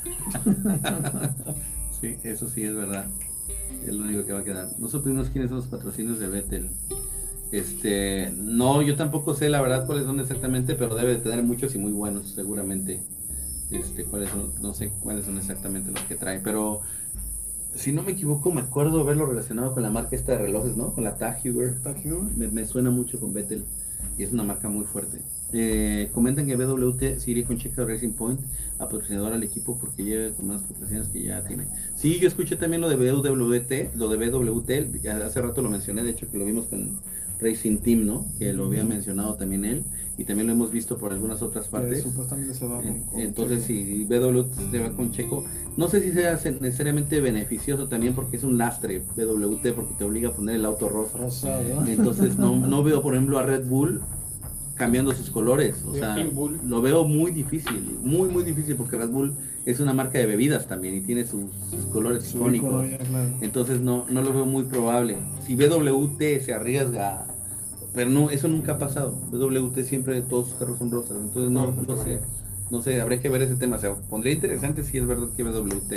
[2.01, 3.07] Sí, eso sí es verdad.
[3.85, 4.69] Es lo único que va a quedar.
[4.79, 6.71] No supimos quiénes son los patrocinios de Vettel.
[7.51, 11.75] Este, no, yo tampoco sé la verdad cuáles son exactamente, pero debe de tener muchos
[11.75, 13.03] y muy buenos, seguramente.
[13.71, 16.81] Este, cuáles son, no sé cuáles son exactamente los que trae, pero
[17.75, 20.93] si no me equivoco, me acuerdo haberlo relacionado con la marca esta de relojes, ¿no?
[20.93, 21.77] Con la Tag Heuer.
[22.37, 23.65] Me, me suena mucho con Vettel
[24.17, 25.23] y es una marca muy fuerte.
[25.53, 28.41] Eh, comentan que BWT iría con Checa Racing Point
[28.77, 31.67] patrocinador al equipo porque lleva con más patrocinios que ya tiene.
[31.95, 36.11] Sí, yo escuché también lo de BWT, lo de BWT, hace rato lo mencioné, de
[36.11, 37.01] hecho que lo vimos con
[37.41, 38.27] Racing Team, ¿no?
[38.39, 39.85] Que lo había mencionado también él
[40.17, 42.05] y también lo hemos visto por algunas otras partes.
[43.17, 45.45] Entonces, si BWT se va con Checo,
[45.77, 50.31] no sé si sea necesariamente beneficioso también porque es un lastre BWT porque te obliga
[50.31, 51.61] a poner el auto rosa.
[51.87, 54.01] Entonces no, no veo, por ejemplo, a Red Bull
[54.75, 55.85] cambiando sus colores.
[55.87, 59.35] O sea, lo veo muy difícil, muy, muy difícil porque Red Bull
[59.71, 61.45] es una marca de bebidas también y tiene sus,
[61.93, 62.87] colores icónicos.
[63.43, 65.19] Entonces no, no lo veo muy probable.
[65.47, 67.27] Si BWT se arriesga,
[67.95, 69.13] pero no, eso nunca ha pasado.
[69.31, 71.19] BWT siempre todos sus carros son rosas.
[71.21, 72.21] Entonces no, no, sé,
[72.71, 73.77] no sé, habría que ver ese tema.
[73.77, 75.93] O sea, pondría interesante si es verdad que BWT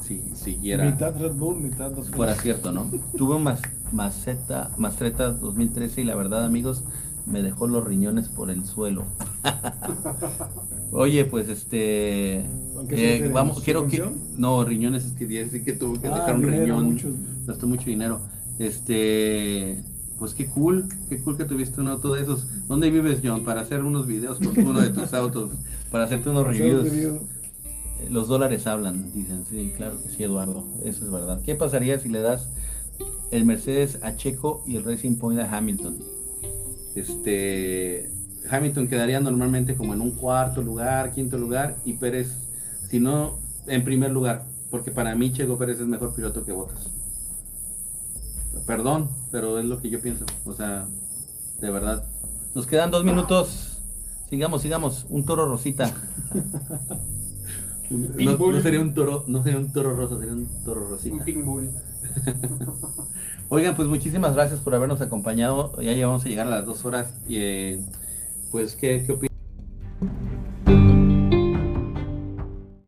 [0.00, 0.86] si siguiera.
[0.86, 2.90] Mitad Red Bull, mitad Fuera cierto, ¿no?
[3.18, 3.60] Tuve más
[3.92, 6.82] Maceta, Mastreta 2013 y la verdad, amigos,
[7.26, 9.04] me dejó los riñones por el suelo.
[10.92, 12.44] Oye, pues este.
[12.90, 14.02] Eh, vamos, quiero que.
[14.36, 16.98] No, riñones es que decir que tuve que ah, dejar un riñón.
[17.46, 18.20] Gastó mucho dinero.
[18.58, 19.82] Este.
[20.18, 22.46] Pues qué cool, qué cool que tuviste un auto de esos.
[22.68, 23.44] ¿Dónde vives, John?
[23.44, 25.50] Para hacer unos videos con uno de tus autos,
[25.90, 26.90] para hacerte unos reviews.
[26.90, 29.44] Eh, los dólares hablan, dicen.
[29.50, 30.64] Sí, claro que sí, Eduardo.
[30.84, 31.42] Eso es verdad.
[31.42, 32.48] ¿Qué pasaría si le das
[33.30, 35.98] el Mercedes a Checo y el Racing Point a Hamilton?
[36.94, 38.10] Este,
[38.48, 42.36] Hamilton quedaría normalmente como en un cuarto lugar, quinto lugar, y Pérez,
[42.88, 46.90] si no, en primer lugar, porque para mí Checo Pérez es mejor piloto que Bottas.
[48.66, 50.24] Perdón, pero es lo que yo pienso.
[50.44, 50.86] O sea,
[51.60, 52.04] de verdad.
[52.54, 53.82] Nos quedan dos minutos.
[54.28, 55.06] Sigamos, sigamos.
[55.08, 55.92] Un toro rosita.
[57.90, 61.14] no, sería un toro, no sería un toro rosa, sería un toro rosita.
[61.14, 61.70] Un
[63.48, 65.80] Oigan, pues muchísimas gracias por habernos acompañado.
[65.80, 67.14] Ya llevamos a llegar a las dos horas.
[67.28, 67.80] Y, eh,
[68.56, 69.18] coisas que, é, que eu